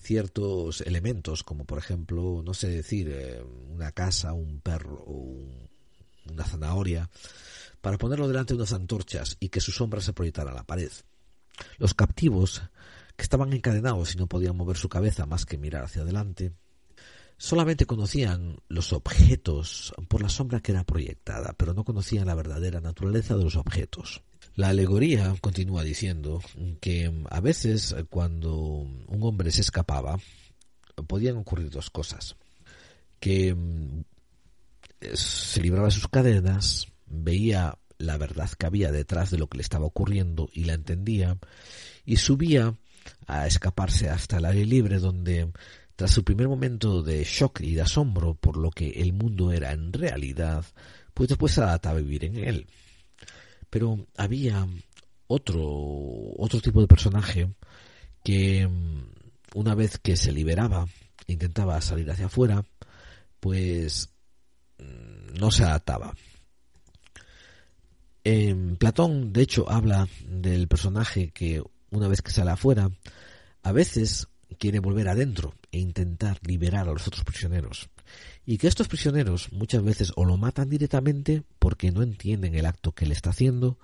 ciertos 0.00 0.80
elementos, 0.80 1.42
como 1.42 1.64
por 1.64 1.78
ejemplo, 1.78 2.42
no 2.44 2.54
sé 2.54 2.68
decir, 2.68 3.08
eh, 3.10 3.42
una 3.68 3.92
casa, 3.92 4.32
un 4.32 4.60
perro 4.60 5.04
un, 5.04 5.68
una 6.30 6.44
zanahoria, 6.44 7.10
para 7.80 7.98
ponerlo 7.98 8.28
delante 8.28 8.54
de 8.54 8.58
unas 8.58 8.72
antorchas 8.72 9.36
y 9.40 9.48
que 9.48 9.60
su 9.60 9.72
sombra 9.72 10.00
se 10.00 10.12
proyectara 10.12 10.52
a 10.52 10.54
la 10.54 10.64
pared. 10.64 10.90
Los 11.78 11.94
captivos, 11.94 12.62
que 13.16 13.22
estaban 13.22 13.52
encadenados 13.52 14.14
y 14.14 14.18
no 14.18 14.26
podían 14.26 14.56
mover 14.56 14.76
su 14.76 14.88
cabeza 14.88 15.26
más 15.26 15.46
que 15.46 15.58
mirar 15.58 15.84
hacia 15.84 16.02
adelante, 16.02 16.52
solamente 17.40 17.86
conocían 17.86 18.58
los 18.68 18.92
objetos 18.92 19.94
por 20.08 20.20
la 20.20 20.28
sombra 20.28 20.60
que 20.60 20.72
era 20.72 20.84
proyectada, 20.84 21.54
pero 21.56 21.72
no 21.72 21.84
conocían 21.84 22.26
la 22.26 22.34
verdadera 22.34 22.82
naturaleza 22.82 23.34
de 23.34 23.44
los 23.44 23.56
objetos. 23.56 24.22
La 24.56 24.68
alegoría 24.68 25.34
continúa 25.40 25.82
diciendo 25.82 26.42
que 26.82 27.10
a 27.30 27.40
veces 27.40 27.96
cuando 28.10 28.54
un 28.54 29.22
hombre 29.22 29.50
se 29.52 29.62
escapaba 29.62 30.18
podían 31.06 31.38
ocurrir 31.38 31.70
dos 31.70 31.88
cosas. 31.88 32.36
Que 33.20 33.56
se 35.14 35.62
libraba 35.62 35.86
de 35.86 35.92
sus 35.92 36.08
cadenas, 36.08 36.88
veía 37.06 37.78
la 37.96 38.18
verdad 38.18 38.50
que 38.50 38.66
había 38.66 38.92
detrás 38.92 39.30
de 39.30 39.38
lo 39.38 39.46
que 39.46 39.56
le 39.56 39.62
estaba 39.62 39.86
ocurriendo 39.86 40.50
y 40.52 40.64
la 40.64 40.74
entendía 40.74 41.38
y 42.04 42.16
subía 42.16 42.76
a 43.26 43.46
escaparse 43.46 44.10
hasta 44.10 44.36
el 44.36 44.44
aire 44.44 44.66
libre 44.66 44.98
donde 44.98 45.50
tras 46.00 46.12
su 46.12 46.24
primer 46.24 46.48
momento 46.48 47.02
de 47.02 47.24
shock 47.24 47.60
y 47.60 47.74
de 47.74 47.82
asombro 47.82 48.32
por 48.32 48.56
lo 48.56 48.70
que 48.70 48.88
el 48.88 49.12
mundo 49.12 49.52
era 49.52 49.72
en 49.72 49.92
realidad, 49.92 50.64
pues 51.12 51.28
después 51.28 51.52
se 51.52 51.60
adaptaba 51.60 51.98
a 51.98 52.00
vivir 52.00 52.24
en 52.24 52.36
él. 52.36 52.66
Pero 53.68 54.06
había 54.16 54.66
otro, 55.26 55.60
otro 56.38 56.58
tipo 56.62 56.80
de 56.80 56.86
personaje 56.86 57.50
que 58.24 58.66
una 59.54 59.74
vez 59.74 59.98
que 59.98 60.16
se 60.16 60.32
liberaba, 60.32 60.88
intentaba 61.26 61.78
salir 61.82 62.10
hacia 62.10 62.26
afuera, 62.26 62.64
pues 63.38 64.08
mm, 64.78 65.38
no 65.38 65.50
se 65.50 65.64
adaptaba. 65.64 66.14
En 68.24 68.76
Platón, 68.76 69.34
de 69.34 69.42
hecho, 69.42 69.70
habla 69.70 70.08
del 70.26 70.66
personaje 70.66 71.30
que 71.30 71.62
una 71.90 72.08
vez 72.08 72.22
que 72.22 72.30
sale 72.30 72.52
afuera, 72.52 72.90
a 73.62 73.72
veces 73.72 74.28
quiere 74.58 74.78
volver 74.78 75.06
adentro 75.06 75.59
e 75.72 75.78
intentar 75.78 76.38
liberar 76.46 76.88
a 76.88 76.92
los 76.92 77.06
otros 77.06 77.24
prisioneros. 77.24 77.88
Y 78.44 78.58
que 78.58 78.68
estos 78.68 78.88
prisioneros 78.88 79.52
muchas 79.52 79.82
veces 79.82 80.12
o 80.16 80.24
lo 80.24 80.36
matan 80.36 80.68
directamente 80.68 81.42
porque 81.58 81.92
no 81.92 82.02
entienden 82.02 82.54
el 82.54 82.66
acto 82.66 82.92
que 82.92 83.06
le 83.06 83.14
está 83.14 83.30
haciendo 83.30 83.78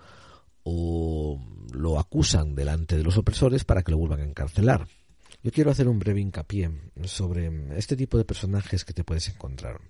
o 0.64 1.40
lo 1.72 1.98
acusan 1.98 2.54
delante 2.54 2.96
de 2.96 3.04
los 3.04 3.16
opresores 3.16 3.64
para 3.64 3.82
que 3.82 3.92
lo 3.92 3.98
vuelvan 3.98 4.20
a 4.20 4.24
encarcelar. 4.24 4.88
Yo 5.42 5.52
quiero 5.52 5.70
hacer 5.70 5.86
un 5.86 6.00
breve 6.00 6.20
hincapié 6.20 6.72
sobre 7.04 7.78
este 7.78 7.94
tipo 7.94 8.18
de 8.18 8.24
personajes 8.24 8.84
que 8.84 8.92
te 8.92 9.04
puedes 9.04 9.28
encontrar. 9.28 9.80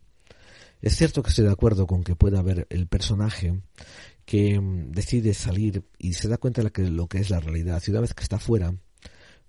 Es 0.83 0.97
cierto 0.97 1.23
que 1.23 1.31
estoy 1.31 1.47
de 1.47 1.53
acuerdo 1.53 1.87
con 1.87 2.05
que 2.05 2.15
pueda 2.15 2.41
haber 2.41 2.67
el 2.69 2.87
personaje 2.87 3.63
que 4.27 4.61
decide 4.89 5.33
salir 5.33 5.85
y 5.99 6.13
se 6.13 6.29
da 6.29 6.37
cuenta 6.37 6.63
de 6.63 6.91
lo 6.91 7.07
que 7.07 7.19
es 7.19 7.31
la 7.31 7.41
realidad 7.41 7.83
y 7.87 7.91
una 7.91 8.01
vez 8.01 8.13
que 8.13 8.23
está 8.23 8.39
fuera, 8.39 8.75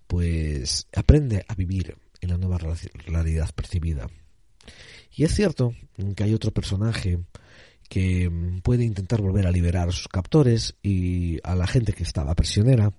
pues 0.07 0.87
aprende 0.95 1.43
a 1.47 1.55
vivir 1.55 1.97
en 2.27 2.33
la 2.33 2.37
nueva 2.37 2.75
realidad 3.05 3.49
percibida. 3.55 4.07
Y 5.15 5.23
es 5.23 5.33
cierto 5.33 5.73
que 6.15 6.23
hay 6.23 6.33
otro 6.33 6.51
personaje 6.51 7.19
que 7.89 8.29
puede 8.63 8.83
intentar 8.83 9.21
volver 9.21 9.47
a 9.47 9.51
liberar 9.51 9.89
a 9.89 9.93
sus 9.93 10.07
captores 10.07 10.75
y 10.83 11.39
a 11.43 11.55
la 11.55 11.67
gente 11.67 11.93
que 11.93 12.03
estaba 12.03 12.35
prisionera 12.35 12.93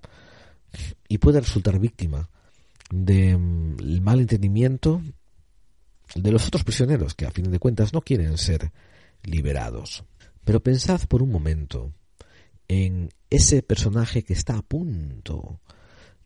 y 1.07 1.19
puede 1.19 1.39
resultar 1.39 1.79
víctima 1.79 2.29
del 2.89 4.01
mal 4.01 4.19
entendimiento 4.19 5.01
de 6.15 6.31
los 6.31 6.47
otros 6.47 6.63
prisioneros 6.63 7.13
que 7.13 7.25
a 7.25 7.31
fin 7.31 7.51
de 7.51 7.59
cuentas 7.59 7.93
no 7.93 8.01
quieren 8.01 8.37
ser 8.37 8.71
liberados. 9.23 10.03
Pero 10.43 10.63
pensad 10.63 11.01
por 11.07 11.21
un 11.21 11.31
momento 11.31 11.93
en 12.67 13.09
ese 13.29 13.61
personaje 13.61 14.23
que 14.23 14.33
está 14.33 14.57
a 14.57 14.63
punto 14.63 15.61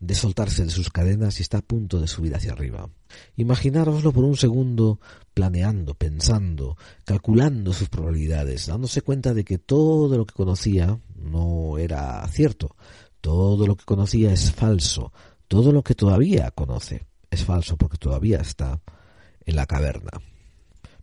de 0.05 0.15
soltarse 0.15 0.65
de 0.65 0.69
sus 0.69 0.89
cadenas 0.89 1.39
y 1.39 1.43
está 1.43 1.59
a 1.59 1.61
punto 1.61 2.01
de 2.01 2.07
subir 2.07 2.35
hacia 2.35 2.51
arriba. 2.51 2.89
Imaginároslo 3.37 4.11
por 4.11 4.25
un 4.25 4.35
segundo 4.35 4.99
planeando, 5.33 5.93
pensando, 5.93 6.77
calculando 7.05 7.71
sus 7.71 7.87
probabilidades, 7.87 8.67
dándose 8.67 9.01
cuenta 9.01 9.33
de 9.33 9.45
que 9.45 9.59
todo 9.59 10.17
lo 10.17 10.25
que 10.25 10.33
conocía 10.33 10.99
no 11.15 11.77
era 11.77 12.27
cierto, 12.27 12.75
todo 13.21 13.65
lo 13.65 13.77
que 13.77 13.85
conocía 13.85 14.33
es 14.33 14.51
falso, 14.51 15.13
todo 15.47 15.71
lo 15.71 15.83
que 15.83 15.95
todavía 15.95 16.51
conoce 16.51 17.05
es 17.31 17.45
falso 17.45 17.77
porque 17.77 17.97
todavía 17.97 18.39
está 18.39 18.81
en 19.45 19.55
la 19.55 19.65
caverna. 19.65 20.11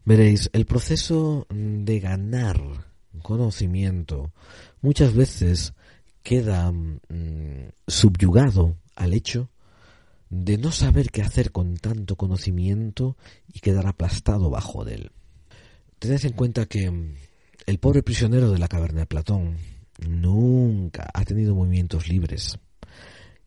Veréis, 0.05 0.51
el 0.53 0.67
proceso 0.67 1.47
de 1.51 2.01
ganar 2.01 2.61
conocimiento 3.23 4.33
muchas 4.83 5.15
veces 5.15 5.73
queda 6.23 6.71
mm, 6.71 7.71
subyugado 7.87 8.77
al 9.01 9.15
hecho 9.15 9.51
de 10.29 10.59
no 10.59 10.71
saber 10.71 11.11
qué 11.11 11.23
hacer 11.23 11.51
con 11.51 11.77
tanto 11.77 12.17
conocimiento 12.17 13.17
y 13.53 13.61
quedar 13.61 13.87
aplastado 13.87 14.51
bajo 14.51 14.85
de 14.85 14.95
él. 14.95 15.11
Tened 15.99 16.25
en 16.25 16.33
cuenta 16.35 16.67
que 16.67 16.91
mm, 16.91 17.15
el 17.67 17.79
pobre 17.79 18.03
prisionero 18.03 18.53
de 18.53 18.59
la 18.59 18.69
caverna 18.69 19.01
de 19.01 19.07
Platón 19.07 19.57
nunca 20.07 21.11
ha 21.13 21.25
tenido 21.25 21.55
movimientos 21.55 22.09
libres 22.09 22.59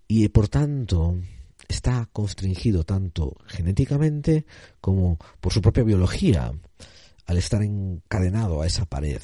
y 0.08 0.28
por 0.30 0.50
tanto 0.50 1.18
está 1.68 2.10
constringido 2.12 2.84
tanto 2.84 3.38
genéticamente 3.48 4.46
como 4.82 5.18
por 5.40 5.54
su 5.54 5.62
propia 5.62 5.84
biología 5.84 6.52
al 7.26 7.38
estar 7.38 7.64
encadenado 7.64 8.62
a 8.62 8.68
esa 8.68 8.86
pared. 8.86 9.22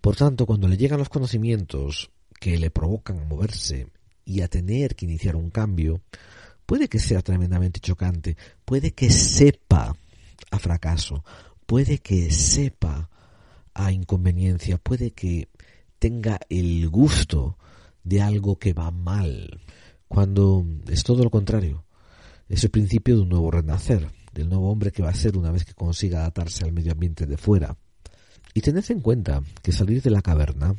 Por 0.00 0.16
tanto, 0.16 0.44
cuando 0.46 0.68
le 0.68 0.76
llegan 0.76 0.98
los 0.98 1.08
conocimientos 1.08 2.10
que 2.38 2.58
le 2.58 2.70
provocan 2.70 3.28
moverse 3.28 3.88
y 4.30 4.42
a 4.42 4.48
tener 4.48 4.94
que 4.94 5.06
iniciar 5.06 5.34
un 5.34 5.50
cambio, 5.50 6.00
puede 6.64 6.88
que 6.88 7.00
sea 7.00 7.20
tremendamente 7.20 7.80
chocante, 7.80 8.36
puede 8.64 8.92
que 8.92 9.10
sepa 9.10 9.96
a 10.52 10.58
fracaso, 10.60 11.24
puede 11.66 11.98
que 11.98 12.30
sepa 12.30 13.10
a 13.74 13.90
inconveniencia, 13.90 14.78
puede 14.78 15.10
que 15.10 15.48
tenga 15.98 16.38
el 16.48 16.88
gusto 16.88 17.58
de 18.04 18.22
algo 18.22 18.56
que 18.56 18.72
va 18.72 18.92
mal, 18.92 19.60
cuando 20.06 20.64
es 20.88 21.02
todo 21.02 21.24
lo 21.24 21.30
contrario. 21.30 21.84
Es 22.48 22.62
el 22.62 22.70
principio 22.70 23.16
de 23.16 23.22
un 23.22 23.30
nuevo 23.30 23.50
renacer, 23.50 24.08
del 24.32 24.48
nuevo 24.48 24.70
hombre 24.70 24.92
que 24.92 25.02
va 25.02 25.10
a 25.10 25.14
ser 25.14 25.36
una 25.36 25.50
vez 25.50 25.64
que 25.64 25.74
consiga 25.74 26.20
adaptarse 26.20 26.64
al 26.64 26.72
medio 26.72 26.92
ambiente 26.92 27.26
de 27.26 27.36
fuera. 27.36 27.76
Y 28.54 28.60
tened 28.60 28.88
en 28.90 29.00
cuenta 29.00 29.42
que 29.62 29.72
salir 29.72 30.02
de 30.02 30.10
la 30.10 30.22
caverna 30.22 30.74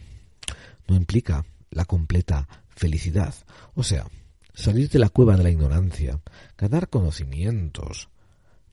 no 0.88 0.96
implica 0.96 1.46
la 1.70 1.86
completa 1.86 2.48
felicidad. 2.76 3.34
O 3.76 3.84
sea, 3.84 4.08
salir 4.54 4.90
de 4.90 5.00
la 5.00 5.10
cueva 5.10 5.38
de 5.38 5.44
la 5.44 5.52
ignorancia, 5.52 6.20
ganar 6.58 6.90
conocimientos, 6.90 8.10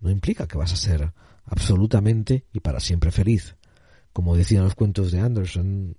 no 0.00 0.10
implica 0.10 0.46
que 0.46 0.58
vas 0.58 0.72
a 0.72 0.76
ser 0.76 1.12
absolutamente 1.46 2.44
y 2.52 2.60
para 2.60 2.80
siempre 2.80 3.10
feliz. 3.10 3.56
Como 4.12 4.36
decían 4.36 4.64
los 4.64 4.74
cuentos 4.74 5.12
de 5.12 5.20
Anderson, 5.20 5.96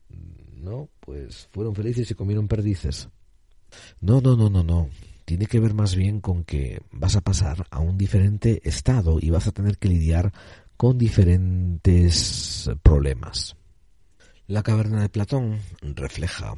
no, 0.56 0.90
pues 1.00 1.48
fueron 1.52 1.76
felices 1.76 2.10
y 2.12 2.16
comieron 2.16 2.48
perdices. 2.48 3.10
No, 4.02 4.22
no, 4.22 4.36
no, 4.36 4.50
no, 4.50 4.64
no. 4.64 4.90
Tiene 5.26 5.46
que 5.46 5.60
ver 5.60 5.74
más 5.74 5.96
bien 5.96 6.22
con 6.22 6.44
que 6.44 6.82
vas 6.92 7.16
a 7.16 7.22
pasar 7.22 7.68
a 7.70 7.80
un 7.80 7.98
diferente 7.98 8.62
estado 8.68 9.20
y 9.22 9.30
vas 9.30 9.48
a 9.48 9.52
tener 9.52 9.78
que 9.78 9.90
lidiar 9.90 10.34
con 10.76 10.98
diferentes 10.98 12.70
problemas. 12.82 13.56
La 14.48 14.64
caverna 14.64 15.02
de 15.02 15.10
Platón 15.10 15.60
refleja 15.82 16.56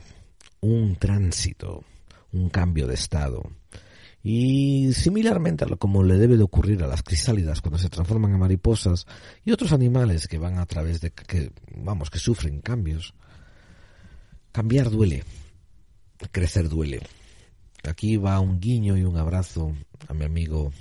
un 0.62 0.96
tránsito, 0.96 1.84
un 2.32 2.50
cambio 2.50 2.88
de 2.88 2.94
estado. 2.94 3.44
Y 4.24 4.94
similarmente 4.94 5.64
a 5.64 5.68
lo 5.68 5.78
como 5.78 6.04
le 6.04 6.18
debe 6.18 6.38
de 6.38 6.44
ocurrir 6.44 6.84
a 6.84 6.88
las 6.88 7.02
crisálidas 7.02 7.62
cuando 7.62 7.80
se 7.80 7.90
transforman 7.90 8.32
en 8.32 8.40
mariposas 8.40 9.08
y 9.44 9.52
otros 9.52 9.74
animales 9.74 10.28
que 10.28 10.38
van 10.38 10.60
a 10.60 10.66
través 10.68 11.02
de 11.02 11.12
que 11.12 11.52
vamos 11.76 12.12
que 12.12 12.20
sufren 12.20 12.62
cambios. 12.62 13.16
Cambiar 14.52 14.92
duele, 14.92 15.24
crecer 16.32 16.70
duele. 16.70 17.02
Aquí 17.84 18.18
va 18.18 18.40
un 18.40 18.60
guiño 18.60 18.96
y 18.96 19.04
un 19.04 19.18
abrazo 19.18 19.74
a 20.08 20.14
mi 20.14 20.26
amigo 20.26 20.72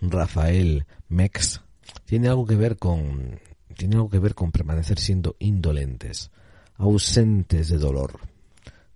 Rafael 0.00 0.84
Mex. 1.08 1.60
Tiene 2.04 2.28
algo 2.28 2.46
que 2.46 2.56
ver 2.56 2.78
con 2.78 3.38
tiene 3.76 3.94
algo 3.94 4.10
que 4.10 4.18
ver 4.18 4.34
con 4.34 4.50
permanecer 4.50 4.98
siendo 4.98 5.36
indolentes, 5.38 6.32
ausentes 6.78 7.68
de 7.68 7.78
dolor 7.78 8.18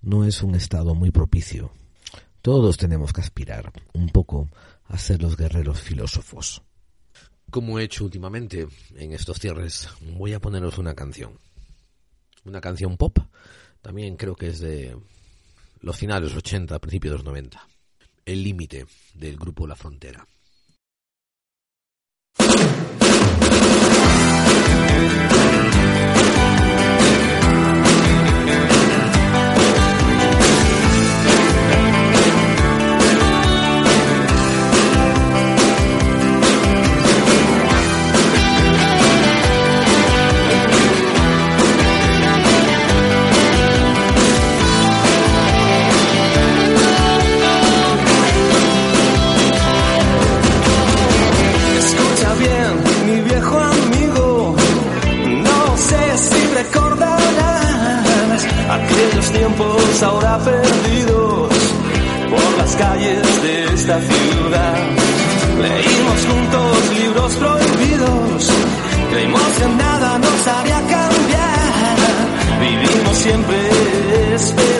no 0.02 0.24
es 0.24 0.42
un 0.42 0.54
estado 0.54 0.94
muy 0.94 1.10
propicio. 1.10 1.72
Todos 2.42 2.76
tenemos 2.76 3.12
que 3.12 3.20
aspirar 3.20 3.72
un 3.92 4.08
poco 4.08 4.50
a 4.86 4.98
ser 4.98 5.22
los 5.22 5.36
guerreros 5.36 5.80
filósofos. 5.80 6.62
Como 7.50 7.78
he 7.78 7.84
hecho 7.84 8.04
últimamente 8.04 8.66
en 8.96 9.12
estos 9.12 9.38
cierres, 9.38 9.88
voy 10.16 10.32
a 10.32 10.40
poneros 10.40 10.78
una 10.78 10.94
canción. 10.94 11.38
Una 12.44 12.60
canción 12.60 12.96
pop. 12.96 13.18
También 13.80 14.16
creo 14.16 14.34
que 14.34 14.48
es 14.48 14.60
de 14.60 14.96
los 15.80 15.96
finales 15.96 16.30
de 16.30 16.34
los 16.34 16.38
80, 16.38 16.78
principios 16.78 17.12
de 17.12 17.18
los 17.18 17.24
90. 17.24 17.68
El 18.24 18.42
límite 18.42 18.86
del 19.14 19.36
grupo 19.36 19.66
La 19.66 19.76
Frontera. 19.76 20.26
Perdidos 60.38 61.50
por 62.30 62.58
las 62.58 62.76
calles 62.76 63.42
de 63.42 63.64
esta 63.74 64.00
ciudad. 64.00 64.74
Leímos 65.60 66.26
juntos 66.26 66.98
libros 66.98 67.36
prohibidos, 67.36 68.50
creímos 69.10 69.42
que 69.58 69.68
nada 69.76 70.18
nos 70.18 70.46
haría 70.46 70.80
cambiar. 70.80 71.96
Vivimos 72.60 73.16
siempre 73.18 74.34
esperando 74.34 74.71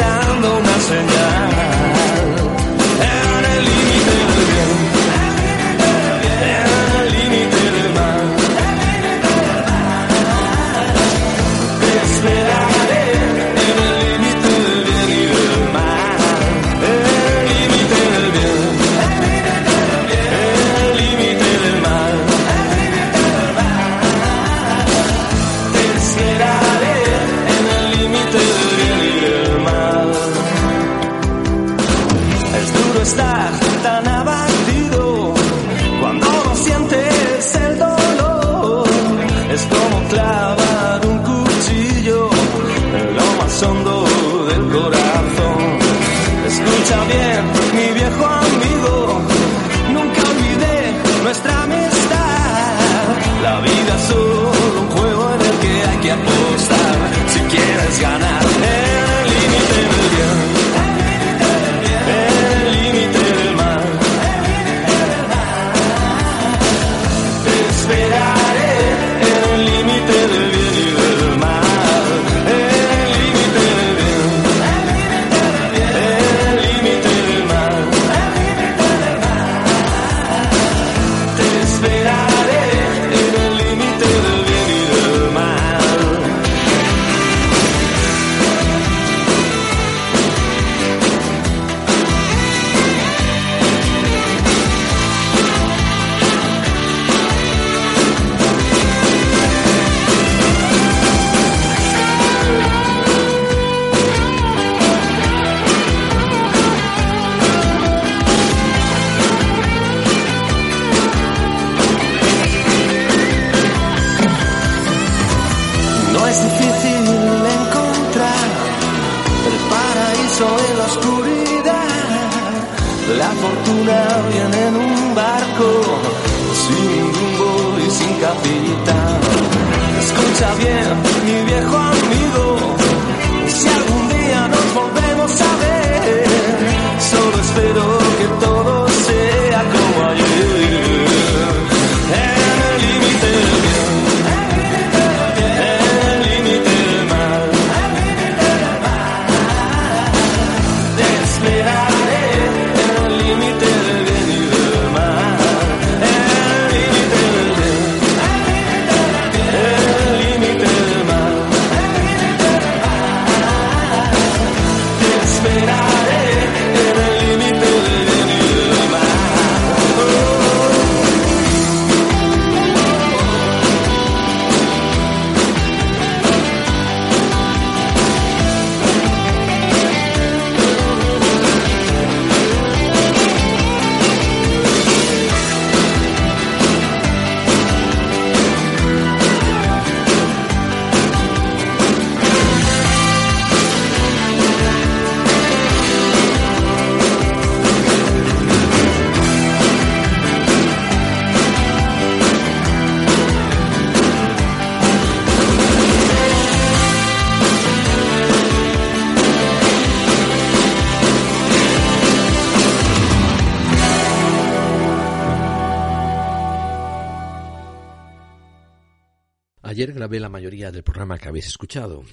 Ayer 219.73 219.95
grabé 219.95 220.21
la 220.21 220.29
mayoría 220.29 220.71
del 220.71 220.83
programa 220.83 221.17
que 221.17 221.31
habéis 221.31 221.47
escuchado. 221.47 222.05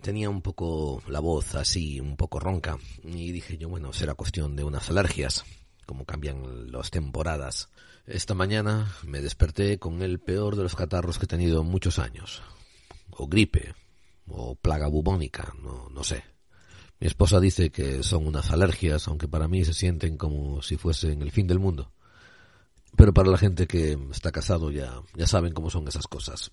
Tenía 0.00 0.30
un 0.30 0.40
poco 0.40 1.02
la 1.08 1.20
voz 1.20 1.54
así, 1.56 2.00
un 2.00 2.16
poco 2.16 2.40
ronca, 2.40 2.78
y 3.04 3.32
dije 3.32 3.58
yo, 3.58 3.68
bueno, 3.68 3.92
será 3.92 4.14
cuestión 4.14 4.56
de 4.56 4.64
unas 4.64 4.88
alergias, 4.88 5.44
como 5.84 6.06
cambian 6.06 6.72
las 6.72 6.90
temporadas. 6.90 7.68
Esta 8.06 8.32
mañana 8.32 8.90
me 9.04 9.20
desperté 9.20 9.78
con 9.78 10.00
el 10.00 10.20
peor 10.20 10.56
de 10.56 10.62
los 10.62 10.74
catarros 10.74 11.18
que 11.18 11.26
he 11.26 11.28
tenido 11.28 11.60
en 11.60 11.66
muchos 11.66 11.98
años. 11.98 12.42
O 13.10 13.26
gripe, 13.26 13.74
o 14.26 14.54
plaga 14.54 14.88
bubónica, 14.88 15.52
no, 15.62 15.90
no 15.90 16.04
sé. 16.04 16.24
Mi 16.98 17.08
esposa 17.08 17.40
dice 17.40 17.68
que 17.68 18.02
son 18.02 18.26
unas 18.26 18.50
alergias, 18.52 19.06
aunque 19.06 19.28
para 19.28 19.48
mí 19.48 19.66
se 19.66 19.74
sienten 19.74 20.16
como 20.16 20.62
si 20.62 20.78
fuesen 20.78 21.20
el 21.20 21.30
fin 21.30 21.46
del 21.46 21.58
mundo. 21.58 21.92
Pero 22.96 23.12
para 23.12 23.30
la 23.30 23.36
gente 23.36 23.66
que 23.66 23.98
está 24.10 24.32
casado 24.32 24.70
ya, 24.70 25.02
ya 25.14 25.26
saben 25.26 25.52
cómo 25.52 25.68
son 25.68 25.86
esas 25.88 26.06
cosas. 26.06 26.52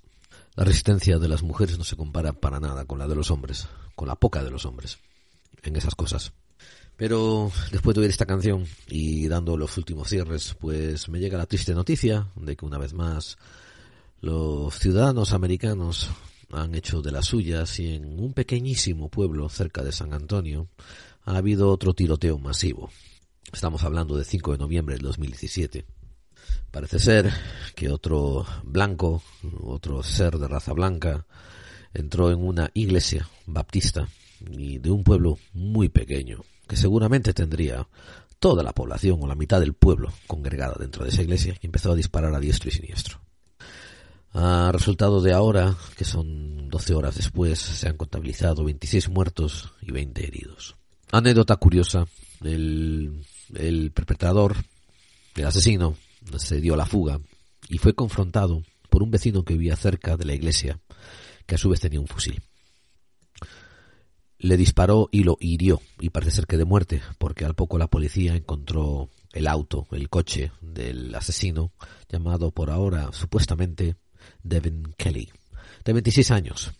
La 0.55 0.63
resistencia 0.63 1.19
de 1.19 1.27
las 1.27 1.43
mujeres 1.43 1.77
no 1.77 1.83
se 1.83 1.95
compara 1.95 2.33
para 2.33 2.59
nada 2.59 2.85
con 2.85 2.99
la 2.99 3.07
de 3.07 3.15
los 3.15 3.31
hombres, 3.31 3.67
con 3.95 4.07
la 4.07 4.15
poca 4.15 4.43
de 4.43 4.51
los 4.51 4.65
hombres, 4.65 4.99
en 5.63 5.75
esas 5.75 5.95
cosas. 5.95 6.33
Pero 6.97 7.49
después 7.71 7.95
de 7.95 8.01
oír 8.01 8.09
esta 8.09 8.25
canción 8.25 8.65
y 8.87 9.27
dando 9.29 9.55
los 9.55 9.77
últimos 9.77 10.09
cierres, 10.09 10.55
pues 10.59 11.07
me 11.07 11.19
llega 11.19 11.37
la 11.37 11.45
triste 11.45 11.73
noticia 11.73 12.27
de 12.35 12.57
que 12.57 12.65
una 12.65 12.77
vez 12.77 12.93
más 12.93 13.37
los 14.19 14.77
ciudadanos 14.77 15.31
americanos 15.31 16.09
han 16.51 16.75
hecho 16.75 17.01
de 17.01 17.11
las 17.11 17.25
suyas 17.25 17.79
y 17.79 17.93
en 17.93 18.19
un 18.19 18.33
pequeñísimo 18.33 19.07
pueblo 19.07 19.47
cerca 19.47 19.81
de 19.81 19.93
San 19.93 20.13
Antonio 20.13 20.67
ha 21.23 21.37
habido 21.37 21.69
otro 21.69 21.93
tiroteo 21.93 22.37
masivo. 22.37 22.89
Estamos 23.53 23.83
hablando 23.83 24.17
de 24.17 24.25
5 24.25 24.51
de 24.51 24.57
noviembre 24.57 24.95
del 24.95 25.03
2017. 25.03 25.85
Parece 26.71 26.99
ser 26.99 27.31
que 27.75 27.89
otro 27.89 28.45
blanco, 28.63 29.23
otro 29.63 30.03
ser 30.03 30.37
de 30.37 30.47
raza 30.47 30.73
blanca, 30.73 31.25
entró 31.93 32.31
en 32.31 32.39
una 32.39 32.69
iglesia 32.73 33.27
baptista 33.45 34.07
y 34.51 34.77
de 34.77 34.91
un 34.91 35.03
pueblo 35.03 35.37
muy 35.53 35.89
pequeño, 35.89 36.43
que 36.67 36.75
seguramente 36.75 37.33
tendría 37.33 37.87
toda 38.39 38.63
la 38.63 38.73
población 38.73 39.19
o 39.21 39.27
la 39.27 39.35
mitad 39.35 39.59
del 39.59 39.73
pueblo 39.73 40.13
congregada 40.27 40.75
dentro 40.79 41.03
de 41.03 41.09
esa 41.09 41.21
iglesia 41.21 41.55
y 41.61 41.65
empezó 41.65 41.91
a 41.91 41.95
disparar 41.95 42.33
a 42.33 42.39
diestro 42.39 42.69
y 42.69 42.73
siniestro. 42.73 43.19
A 44.33 44.69
resultado 44.71 45.21
de 45.21 45.33
ahora, 45.33 45.75
que 45.97 46.05
son 46.05 46.69
12 46.69 46.93
horas 46.93 47.15
después, 47.15 47.59
se 47.59 47.89
han 47.89 47.97
contabilizado 47.97 48.63
26 48.63 49.09
muertos 49.09 49.73
y 49.81 49.91
20 49.91 50.25
heridos. 50.25 50.75
Anécdota 51.11 51.55
curiosa, 51.55 52.05
el, 52.43 53.25
el 53.55 53.91
perpetrador, 53.91 54.55
el 55.35 55.45
asesino, 55.45 55.95
se 56.37 56.61
dio 56.61 56.75
la 56.75 56.85
fuga 56.85 57.19
y 57.67 57.77
fue 57.77 57.93
confrontado 57.93 58.63
por 58.89 59.03
un 59.03 59.11
vecino 59.11 59.43
que 59.43 59.53
vivía 59.53 59.75
cerca 59.75 60.17
de 60.17 60.25
la 60.25 60.33
iglesia, 60.33 60.79
que 61.45 61.55
a 61.55 61.57
su 61.57 61.69
vez 61.69 61.79
tenía 61.79 61.99
un 61.99 62.07
fusil. 62.07 62.41
Le 64.37 64.57
disparó 64.57 65.09
y 65.11 65.23
lo 65.23 65.37
hirió, 65.39 65.81
y 65.99 66.09
parece 66.09 66.31
ser 66.31 66.47
que 66.47 66.57
de 66.57 66.65
muerte, 66.65 67.01
porque 67.17 67.45
al 67.45 67.55
poco 67.55 67.77
la 67.77 67.87
policía 67.87 68.35
encontró 68.35 69.09
el 69.33 69.47
auto, 69.47 69.87
el 69.91 70.09
coche 70.09 70.51
del 70.61 71.13
asesino, 71.13 71.71
llamado 72.09 72.51
por 72.51 72.71
ahora 72.71 73.11
supuestamente 73.11 73.95
Devin 74.43 74.93
Kelly, 74.97 75.29
de 75.83 75.93
26 75.93 76.31
años, 76.31 76.71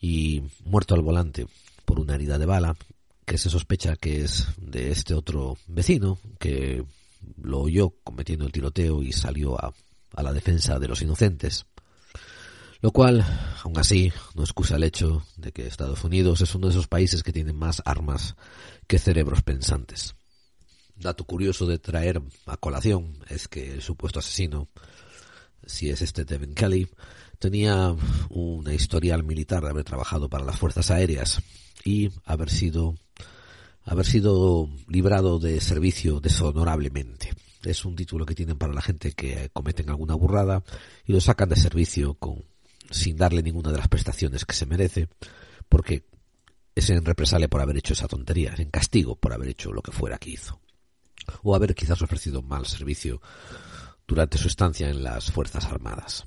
y 0.00 0.42
muerto 0.64 0.94
al 0.94 1.02
volante 1.02 1.46
por 1.84 2.00
una 2.00 2.16
herida 2.16 2.38
de 2.38 2.46
bala 2.46 2.76
que 3.24 3.38
se 3.38 3.48
sospecha 3.48 3.96
que 3.96 4.22
es 4.22 4.48
de 4.56 4.90
este 4.90 5.14
otro 5.14 5.56
vecino 5.68 6.18
que 6.38 6.84
lo 7.40 7.60
oyó 7.60 7.94
cometiendo 8.04 8.46
el 8.46 8.52
tiroteo 8.52 9.02
y 9.02 9.12
salió 9.12 9.62
a, 9.62 9.74
a 10.14 10.22
la 10.22 10.32
defensa 10.32 10.78
de 10.78 10.88
los 10.88 11.02
inocentes. 11.02 11.66
Lo 12.80 12.90
cual, 12.90 13.24
aún 13.62 13.78
así, 13.78 14.12
no 14.34 14.42
excusa 14.42 14.74
el 14.74 14.82
hecho 14.82 15.24
de 15.36 15.52
que 15.52 15.68
Estados 15.68 16.02
Unidos 16.02 16.40
es 16.40 16.54
uno 16.54 16.66
de 16.66 16.72
esos 16.72 16.88
países 16.88 17.22
que 17.22 17.32
tienen 17.32 17.56
más 17.56 17.80
armas 17.84 18.34
que 18.88 18.98
cerebros 18.98 19.42
pensantes. 19.42 20.16
Dato 20.96 21.24
curioso 21.24 21.66
de 21.66 21.78
traer 21.78 22.20
a 22.46 22.56
colación 22.56 23.18
es 23.28 23.46
que 23.46 23.72
el 23.72 23.82
supuesto 23.82 24.18
asesino, 24.18 24.68
si 25.64 25.90
es 25.90 26.02
este 26.02 26.24
Devin 26.24 26.54
Kelly, 26.54 26.88
tenía 27.38 27.94
una 28.30 28.74
historial 28.74 29.22
militar 29.22 29.62
de 29.62 29.70
haber 29.70 29.84
trabajado 29.84 30.28
para 30.28 30.44
las 30.44 30.58
fuerzas 30.58 30.90
aéreas 30.90 31.40
y 31.84 32.10
haber 32.24 32.50
sido 32.50 32.96
haber 33.84 34.06
sido 34.06 34.68
librado 34.88 35.38
de 35.38 35.60
servicio 35.60 36.20
deshonorablemente. 36.20 37.32
Es 37.64 37.84
un 37.84 37.94
título 37.94 38.26
que 38.26 38.34
tienen 38.34 38.58
para 38.58 38.72
la 38.72 38.82
gente 38.82 39.12
que 39.12 39.50
cometen 39.52 39.90
alguna 39.90 40.14
burrada 40.14 40.62
y 41.06 41.12
lo 41.12 41.20
sacan 41.20 41.48
de 41.48 41.56
servicio 41.56 42.14
con 42.14 42.44
sin 42.90 43.16
darle 43.16 43.42
ninguna 43.42 43.70
de 43.70 43.78
las 43.78 43.88
prestaciones 43.88 44.44
que 44.44 44.54
se 44.54 44.66
merece, 44.66 45.08
porque 45.68 46.04
es 46.74 46.90
en 46.90 47.04
represalia 47.04 47.48
por 47.48 47.60
haber 47.60 47.78
hecho 47.78 47.94
esa 47.94 48.08
tontería, 48.08 48.52
es 48.52 48.60
en 48.60 48.70
castigo 48.70 49.16
por 49.16 49.32
haber 49.32 49.48
hecho 49.48 49.72
lo 49.72 49.82
que 49.82 49.92
fuera 49.92 50.18
que 50.18 50.30
hizo. 50.30 50.60
O 51.42 51.54
haber 51.54 51.74
quizás 51.74 52.02
ofrecido 52.02 52.42
mal 52.42 52.66
servicio 52.66 53.20
durante 54.06 54.38
su 54.38 54.48
estancia 54.48 54.88
en 54.88 55.02
las 55.02 55.30
Fuerzas 55.30 55.64
Armadas. 55.66 56.26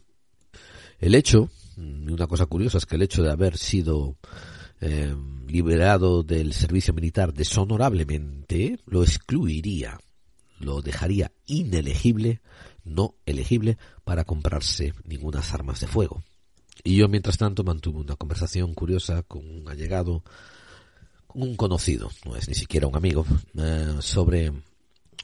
El 0.99 1.13
hecho, 1.15 1.49
y 1.77 2.11
una 2.11 2.27
cosa 2.27 2.45
curiosa 2.45 2.77
es 2.77 2.85
que 2.85 2.95
el 2.95 3.01
hecho 3.01 3.21
de 3.21 3.31
haber 3.31 3.57
sido 3.57 4.17
eh, 4.87 5.15
liberado 5.47 6.21
del 6.21 6.53
servicio 6.53 6.93
militar 6.93 7.33
deshonorablemente 7.33 8.79
lo 8.85 9.03
excluiría, 9.03 9.99
lo 10.59 10.83
dejaría 10.83 11.31
inelegible, 11.47 12.41
no 12.83 13.15
elegible, 13.25 13.79
para 14.03 14.25
comprarse 14.25 14.93
ningunas 15.03 15.53
armas 15.55 15.79
de 15.79 15.87
fuego. 15.87 16.23
Y 16.83 16.97
yo, 16.97 17.07
mientras 17.07 17.37
tanto, 17.39 17.63
mantuve 17.63 17.99
una 17.99 18.15
conversación 18.15 18.75
curiosa 18.75 19.23
con 19.23 19.49
un 19.49 19.67
allegado, 19.67 20.23
con 21.25 21.41
un 21.41 21.55
conocido, 21.55 22.11
no 22.23 22.35
es 22.35 22.47
ni 22.47 22.53
siquiera 22.53 22.85
un 22.85 22.95
amigo, 22.95 23.25
eh, 23.57 23.95
sobre, 24.01 24.53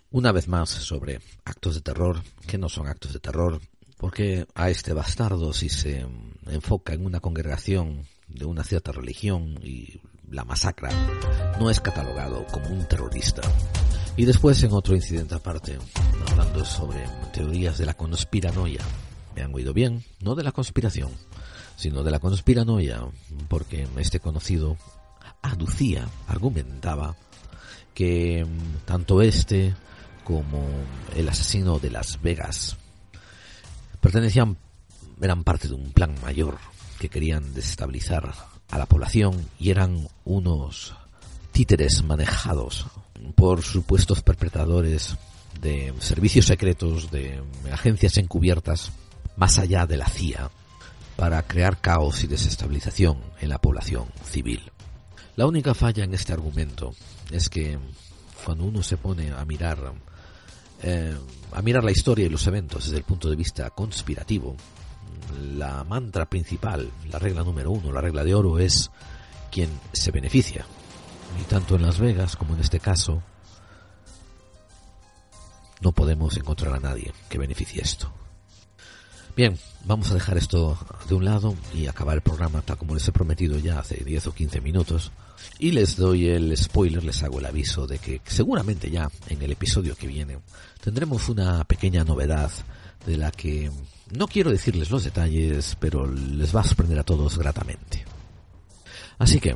una 0.10 0.32
vez 0.32 0.48
más, 0.48 0.70
sobre 0.70 1.20
actos 1.46 1.76
de 1.76 1.82
terror, 1.82 2.24
que 2.48 2.58
no 2.58 2.68
son 2.68 2.88
actos 2.88 3.14
de 3.14 3.20
terror, 3.20 3.62
porque 3.98 4.48
a 4.56 4.72
este 4.72 4.94
bastardo, 4.94 5.54
si 5.54 5.70
se 5.70 6.04
enfoca 6.48 6.94
en 6.94 7.06
una 7.06 7.20
congregación 7.20 8.08
de 8.34 8.46
una 8.46 8.64
cierta 8.64 8.92
religión 8.92 9.60
y 9.64 10.00
la 10.30 10.46
masacra, 10.46 10.90
no 11.60 11.70
es 11.70 11.80
catalogado 11.80 12.46
como 12.52 12.70
un 12.70 12.88
terrorista. 12.88 13.42
Y 14.18 14.26
después, 14.26 14.62
en 14.64 14.74
otro 14.74 14.96
incidente 14.96 15.36
aparte, 15.36 15.78
hablando 16.30 16.64
sobre 16.66 17.06
teorías 17.34 17.78
de 17.78 17.86
la 17.86 17.94
conspiranoia, 17.94 18.82
me 19.36 19.42
han 19.42 19.54
oído 19.54 19.74
bien, 19.74 20.04
no 20.22 20.36
de 20.36 20.44
la 20.44 20.52
conspiración, 20.52 21.12
sino 21.76 22.04
de 22.04 22.12
la 22.12 22.20
conspiranoia, 22.20 23.06
porque 23.48 23.88
este 23.98 24.20
conocido 24.20 24.78
aducía, 25.42 26.08
argumentaba 26.28 27.16
que 27.94 28.46
mm, 28.46 28.86
tanto 28.86 29.22
este 29.22 29.76
como 30.24 30.66
el 31.16 31.28
asesino 31.28 31.80
de 31.80 31.92
Las 31.92 32.22
Vegas 32.22 32.78
pertenecían, 34.00 34.58
eran 35.22 35.44
parte 35.44 35.68
de 35.68 35.76
un 35.76 35.92
plan 35.92 36.16
mayor 36.22 36.58
que 37.02 37.10
querían 37.10 37.56
desestabilizar 37.56 38.32
a 38.70 38.78
la 38.78 38.86
población 38.86 39.50
y 39.58 39.72
eran 39.72 40.08
unos 40.24 40.94
títeres 41.52 42.04
manejados 42.04 42.86
por 43.34 43.64
supuestos 43.64 44.22
perpetradores 44.22 45.18
de 45.60 45.96
servicios 45.98 46.46
secretos, 46.46 47.10
de 47.10 47.42
agencias 47.72 48.20
encubiertas, 48.20 48.92
más 49.36 49.58
allá 49.58 49.88
de 49.88 49.98
la 49.98 50.06
CIA, 50.08 50.52
para 51.16 51.42
crear 51.42 51.82
caos 51.82 52.24
y 52.24 52.28
desestabilización 52.28 53.18
en 53.40 53.50
la 53.50 53.58
población 53.58 54.06
civil. 54.24 54.72
La 55.38 55.48
única 55.48 55.74
falla 55.74 56.04
en 56.04 56.14
este 56.14 56.34
argumento 56.34 56.94
es 57.32 57.50
que 57.50 57.80
cuando 58.46 58.66
uno 58.66 58.84
se 58.84 58.98
pone 58.98 59.32
a 59.32 59.44
mirar 59.44 59.92
eh, 60.84 61.18
a 61.52 61.62
mirar 61.64 61.84
la 61.84 61.92
historia 61.92 62.28
y 62.28 62.30
los 62.30 62.46
eventos 62.46 62.86
desde 62.86 62.98
el 62.98 63.06
punto 63.06 63.28
de 63.28 63.36
vista 63.36 63.72
conspirativo, 63.72 64.56
la 65.40 65.84
mantra 65.84 66.26
principal, 66.26 66.92
la 67.10 67.20
regla 67.20 67.44
número 67.44 67.72
uno, 67.72 67.92
la 67.92 68.02
regla 68.02 68.24
de 68.24 68.36
oro 68.36 68.60
es 68.60 68.92
quien 69.52 69.70
se 69.94 70.12
beneficia. 70.12 70.66
Y 71.40 71.44
tanto 71.44 71.76
en 71.76 71.84
Las 71.84 72.00
Vegas 72.00 72.36
como 72.36 72.54
en 72.56 72.62
este 72.62 72.80
caso, 72.80 73.22
no 75.82 75.92
podemos 75.92 76.38
encontrar 76.38 76.74
a 76.74 76.80
nadie 76.80 77.14
que 77.30 77.38
beneficie 77.38 77.82
esto. 77.82 78.12
Bien, 79.36 79.58
vamos 79.86 80.12
a 80.12 80.14
dejar 80.14 80.38
esto 80.38 80.78
de 81.08 81.16
un 81.16 81.26
lado 81.26 81.56
y 81.74 81.88
acabar 81.88 82.16
el 82.16 82.22
programa 82.22 82.62
tal 82.62 82.78
como 82.78 82.94
les 82.94 83.08
he 83.08 83.12
prometido 83.12 83.58
ya 83.58 83.80
hace 83.80 84.04
10 84.04 84.28
o 84.28 84.34
15 84.34 84.62
minutos. 84.62 85.12
Y 85.60 85.72
les 85.72 85.96
doy 85.96 86.28
el 86.28 86.56
spoiler, 86.56 87.04
les 87.04 87.24
hago 87.24 87.40
el 87.40 87.46
aviso 87.46 87.88
de 87.88 88.00
que 88.00 88.22
seguramente 88.26 88.90
ya 88.90 89.10
en 89.28 89.42
el 89.42 89.52
episodio 89.52 89.96
que 89.96 90.08
viene 90.08 90.40
tendremos 90.82 91.30
una 91.30 91.64
pequeña 91.64 92.04
novedad 92.04 92.52
de 93.06 93.18
la 93.18 93.32
que 93.32 93.72
no 94.12 94.28
quiero 94.28 94.52
decirles 94.52 94.92
los 94.92 95.04
detalles, 95.04 95.78
pero 95.80 96.06
les 96.06 96.56
va 96.56 96.62
a 96.62 96.66
sorprender 96.66 97.00
a 97.00 97.04
todos 97.04 97.38
gratamente. 97.38 98.06
Así 99.18 99.40
que, 99.40 99.56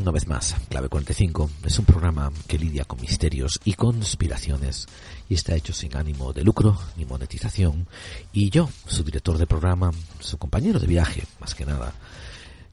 una 0.00 0.10
vez 0.12 0.26
más, 0.28 0.54
Clave 0.68 0.88
45 0.88 1.50
es 1.64 1.78
un 1.78 1.84
programa 1.84 2.30
que 2.46 2.58
lidia 2.58 2.84
con 2.84 3.00
misterios 3.00 3.60
y 3.64 3.74
conspiraciones 3.74 4.86
y 5.28 5.34
está 5.34 5.54
hecho 5.54 5.72
sin 5.72 5.96
ánimo 5.96 6.32
de 6.32 6.44
lucro 6.44 6.78
ni 6.96 7.04
monetización. 7.04 7.88
Y 8.32 8.50
yo, 8.50 8.68
su 8.86 9.02
director 9.02 9.38
de 9.38 9.46
programa, 9.46 9.90
su 10.20 10.38
compañero 10.38 10.78
de 10.78 10.86
viaje, 10.86 11.24
más 11.40 11.54
que 11.54 11.66
nada, 11.66 11.92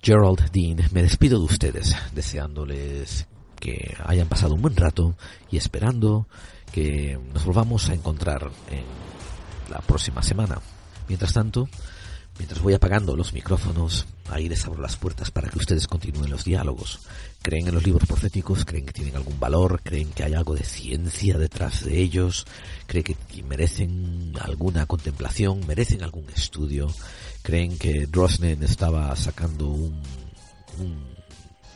Gerald 0.02 0.52
Dean, 0.52 0.78
me 0.92 1.02
despido 1.02 1.40
de 1.40 1.46
ustedes, 1.46 1.96
deseándoles 2.14 3.28
que 3.60 3.96
hayan 4.06 4.28
pasado 4.28 4.54
un 4.54 4.62
buen 4.62 4.76
rato 4.76 5.16
y 5.50 5.58
esperando 5.58 6.28
que 6.72 7.20
nos 7.34 7.46
volvamos 7.46 7.90
a 7.90 7.94
encontrar 7.94 8.52
en 8.70 8.84
la 9.72 9.80
próxima 9.80 10.22
semana. 10.22 10.62
Mientras 11.08 11.34
tanto, 11.34 11.68
Mientras 12.38 12.62
voy 12.62 12.74
apagando 12.74 13.16
los 13.16 13.34
micrófonos, 13.34 14.06
ahí 14.30 14.50
les 14.50 14.66
abro 14.66 14.82
las 14.82 14.98
puertas 14.98 15.32
para 15.32 15.50
que 15.50 15.58
ustedes 15.58 15.88
continúen 15.88 16.30
los 16.30 16.44
diálogos. 16.44 17.00
¿Creen 17.42 17.68
en 17.68 17.74
los 17.74 17.86
libros 17.86 18.08
proféticos? 18.08 18.66
¿Creen 18.66 18.86
que 18.86 18.92
tienen 18.92 19.16
algún 19.16 19.40
valor? 19.40 19.82
¿Creen 19.82 20.10
que 20.12 20.24
hay 20.24 20.34
algo 20.34 20.54
de 20.54 20.66
ciencia 20.66 21.38
detrás 21.38 21.86
de 21.86 21.98
ellos? 22.02 22.46
¿Creen 22.88 23.04
que 23.04 23.44
merecen 23.44 24.34
alguna 24.42 24.86
contemplación? 24.86 25.66
¿Merecen 25.66 26.04
algún 26.04 26.30
estudio? 26.30 26.88
¿Creen 27.42 27.78
que 27.78 28.06
Drosnen 28.06 28.64
estaba 28.64 29.16
sacando 29.16 29.68
un, 29.70 30.02
un 30.80 31.16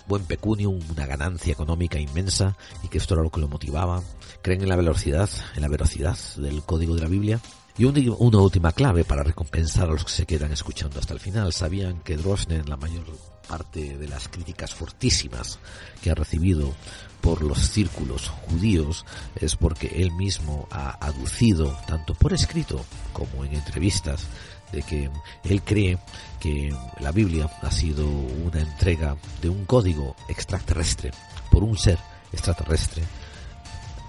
buen 0.07 0.25
pecunio, 0.25 0.71
una 0.71 1.05
ganancia 1.05 1.53
económica 1.53 1.99
inmensa 1.99 2.57
y 2.83 2.89
que 2.89 2.97
esto 2.97 3.13
era 3.13 3.23
lo 3.23 3.29
que 3.29 3.39
lo 3.39 3.47
motivaba? 3.47 4.03
¿Creen 4.41 4.63
en 4.63 4.69
la 4.69 4.75
velocidad, 4.75 5.29
en 5.55 5.61
la 5.61 5.69
veracidad 5.69 6.17
del 6.35 6.63
código 6.63 6.95
de 6.95 7.01
la 7.01 7.07
Biblia? 7.07 7.39
Y 7.79 7.85
una 7.85 8.39
última 8.39 8.73
clave 8.73 9.05
para 9.05 9.23
recompensar 9.23 9.87
a 9.87 9.93
los 9.93 10.03
que 10.03 10.11
se 10.11 10.25
quedan 10.25 10.51
escuchando 10.51 10.99
hasta 10.99 11.13
el 11.13 11.21
final. 11.21 11.53
Sabían 11.53 12.01
que 12.01 12.17
Drosner, 12.17 12.67
la 12.67 12.75
mayor 12.75 13.05
parte 13.47 13.97
de 13.97 14.05
las 14.05 14.27
críticas 14.27 14.75
fortísimas 14.75 15.59
que 16.01 16.11
ha 16.11 16.13
recibido 16.13 16.73
por 17.21 17.41
los 17.41 17.57
círculos 17.69 18.27
judíos 18.27 19.05
es 19.37 19.55
porque 19.55 19.87
él 19.95 20.11
mismo 20.11 20.67
ha 20.71 20.97
aducido, 20.99 21.73
tanto 21.87 22.15
por 22.15 22.33
escrito 22.33 22.83
como 23.13 23.45
en 23.45 23.53
entrevistas, 23.53 24.27
de 24.73 24.83
que 24.83 25.09
él 25.45 25.61
cree 25.63 25.99
que 26.41 26.75
la 26.99 27.13
Biblia 27.13 27.49
ha 27.61 27.71
sido 27.71 28.05
una 28.09 28.59
entrega 28.59 29.15
de 29.41 29.47
un 29.47 29.63
código 29.63 30.17
extraterrestre 30.27 31.11
por 31.49 31.63
un 31.63 31.77
ser 31.77 31.97
extraterrestre 32.33 33.03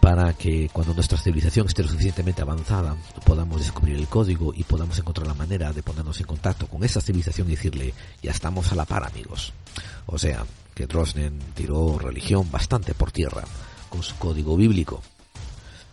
para 0.01 0.33
que 0.33 0.71
cuando 0.73 0.95
nuestra 0.95 1.19
civilización 1.19 1.67
esté 1.67 1.83
lo 1.83 1.89
suficientemente 1.89 2.43
avanzada 2.43 2.97
podamos 3.25 3.61
descubrir 3.61 3.97
el 3.97 4.09
código 4.09 4.53
y 4.55 4.65
podamos 4.65 4.99
encontrar 4.99 5.27
la 5.27 5.35
manera 5.35 5.73
de 5.73 5.83
ponernos 5.83 6.19
en 6.21 6.27
contacto 6.27 6.67
con 6.67 6.83
esa 6.85 7.01
civilización 7.01 7.49
y 7.49 7.53
decirle 7.53 7.95
ya 8.23 8.31
estamos 8.31 8.73
a 8.73 8.75
la 8.75 8.87
par 8.87 9.05
amigos. 9.05 9.53
O 10.07 10.19
sea, 10.19 10.47
que 10.75 10.87
Drosnen 10.87 11.39
tiró 11.55 11.99
religión 11.99 12.51
bastante 12.51 12.95
por 12.95 13.13
tierra 13.13 13.45
con 13.91 14.03
su 14.03 14.17
código 14.17 14.57
bíblico. 14.57 15.03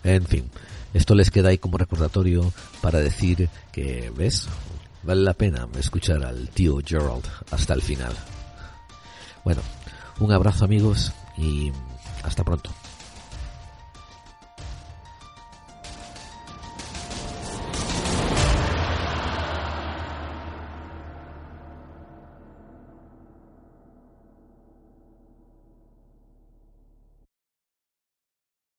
En 0.03 0.25
fin, 0.25 0.49
esto 0.93 1.13
les 1.13 1.29
queda 1.29 1.49
ahí 1.49 1.57
como 1.57 1.77
recordatorio 1.77 2.53
para 2.81 2.99
decir 2.99 3.49
que, 3.73 4.11
¿ves? 4.15 4.47
Vale 5.03 5.21
la 5.21 5.33
pena 5.33 5.67
escuchar 5.77 6.23
al 6.23 6.49
tío 6.49 6.79
Gerald 6.85 7.25
hasta 7.51 7.73
el 7.73 7.81
final. 7.81 8.15
Bueno, 9.43 9.61
un 10.19 10.31
abrazo 10.31 10.65
amigos 10.65 11.11
y 11.37 11.71
hasta 12.23 12.43
pronto. 12.43 12.71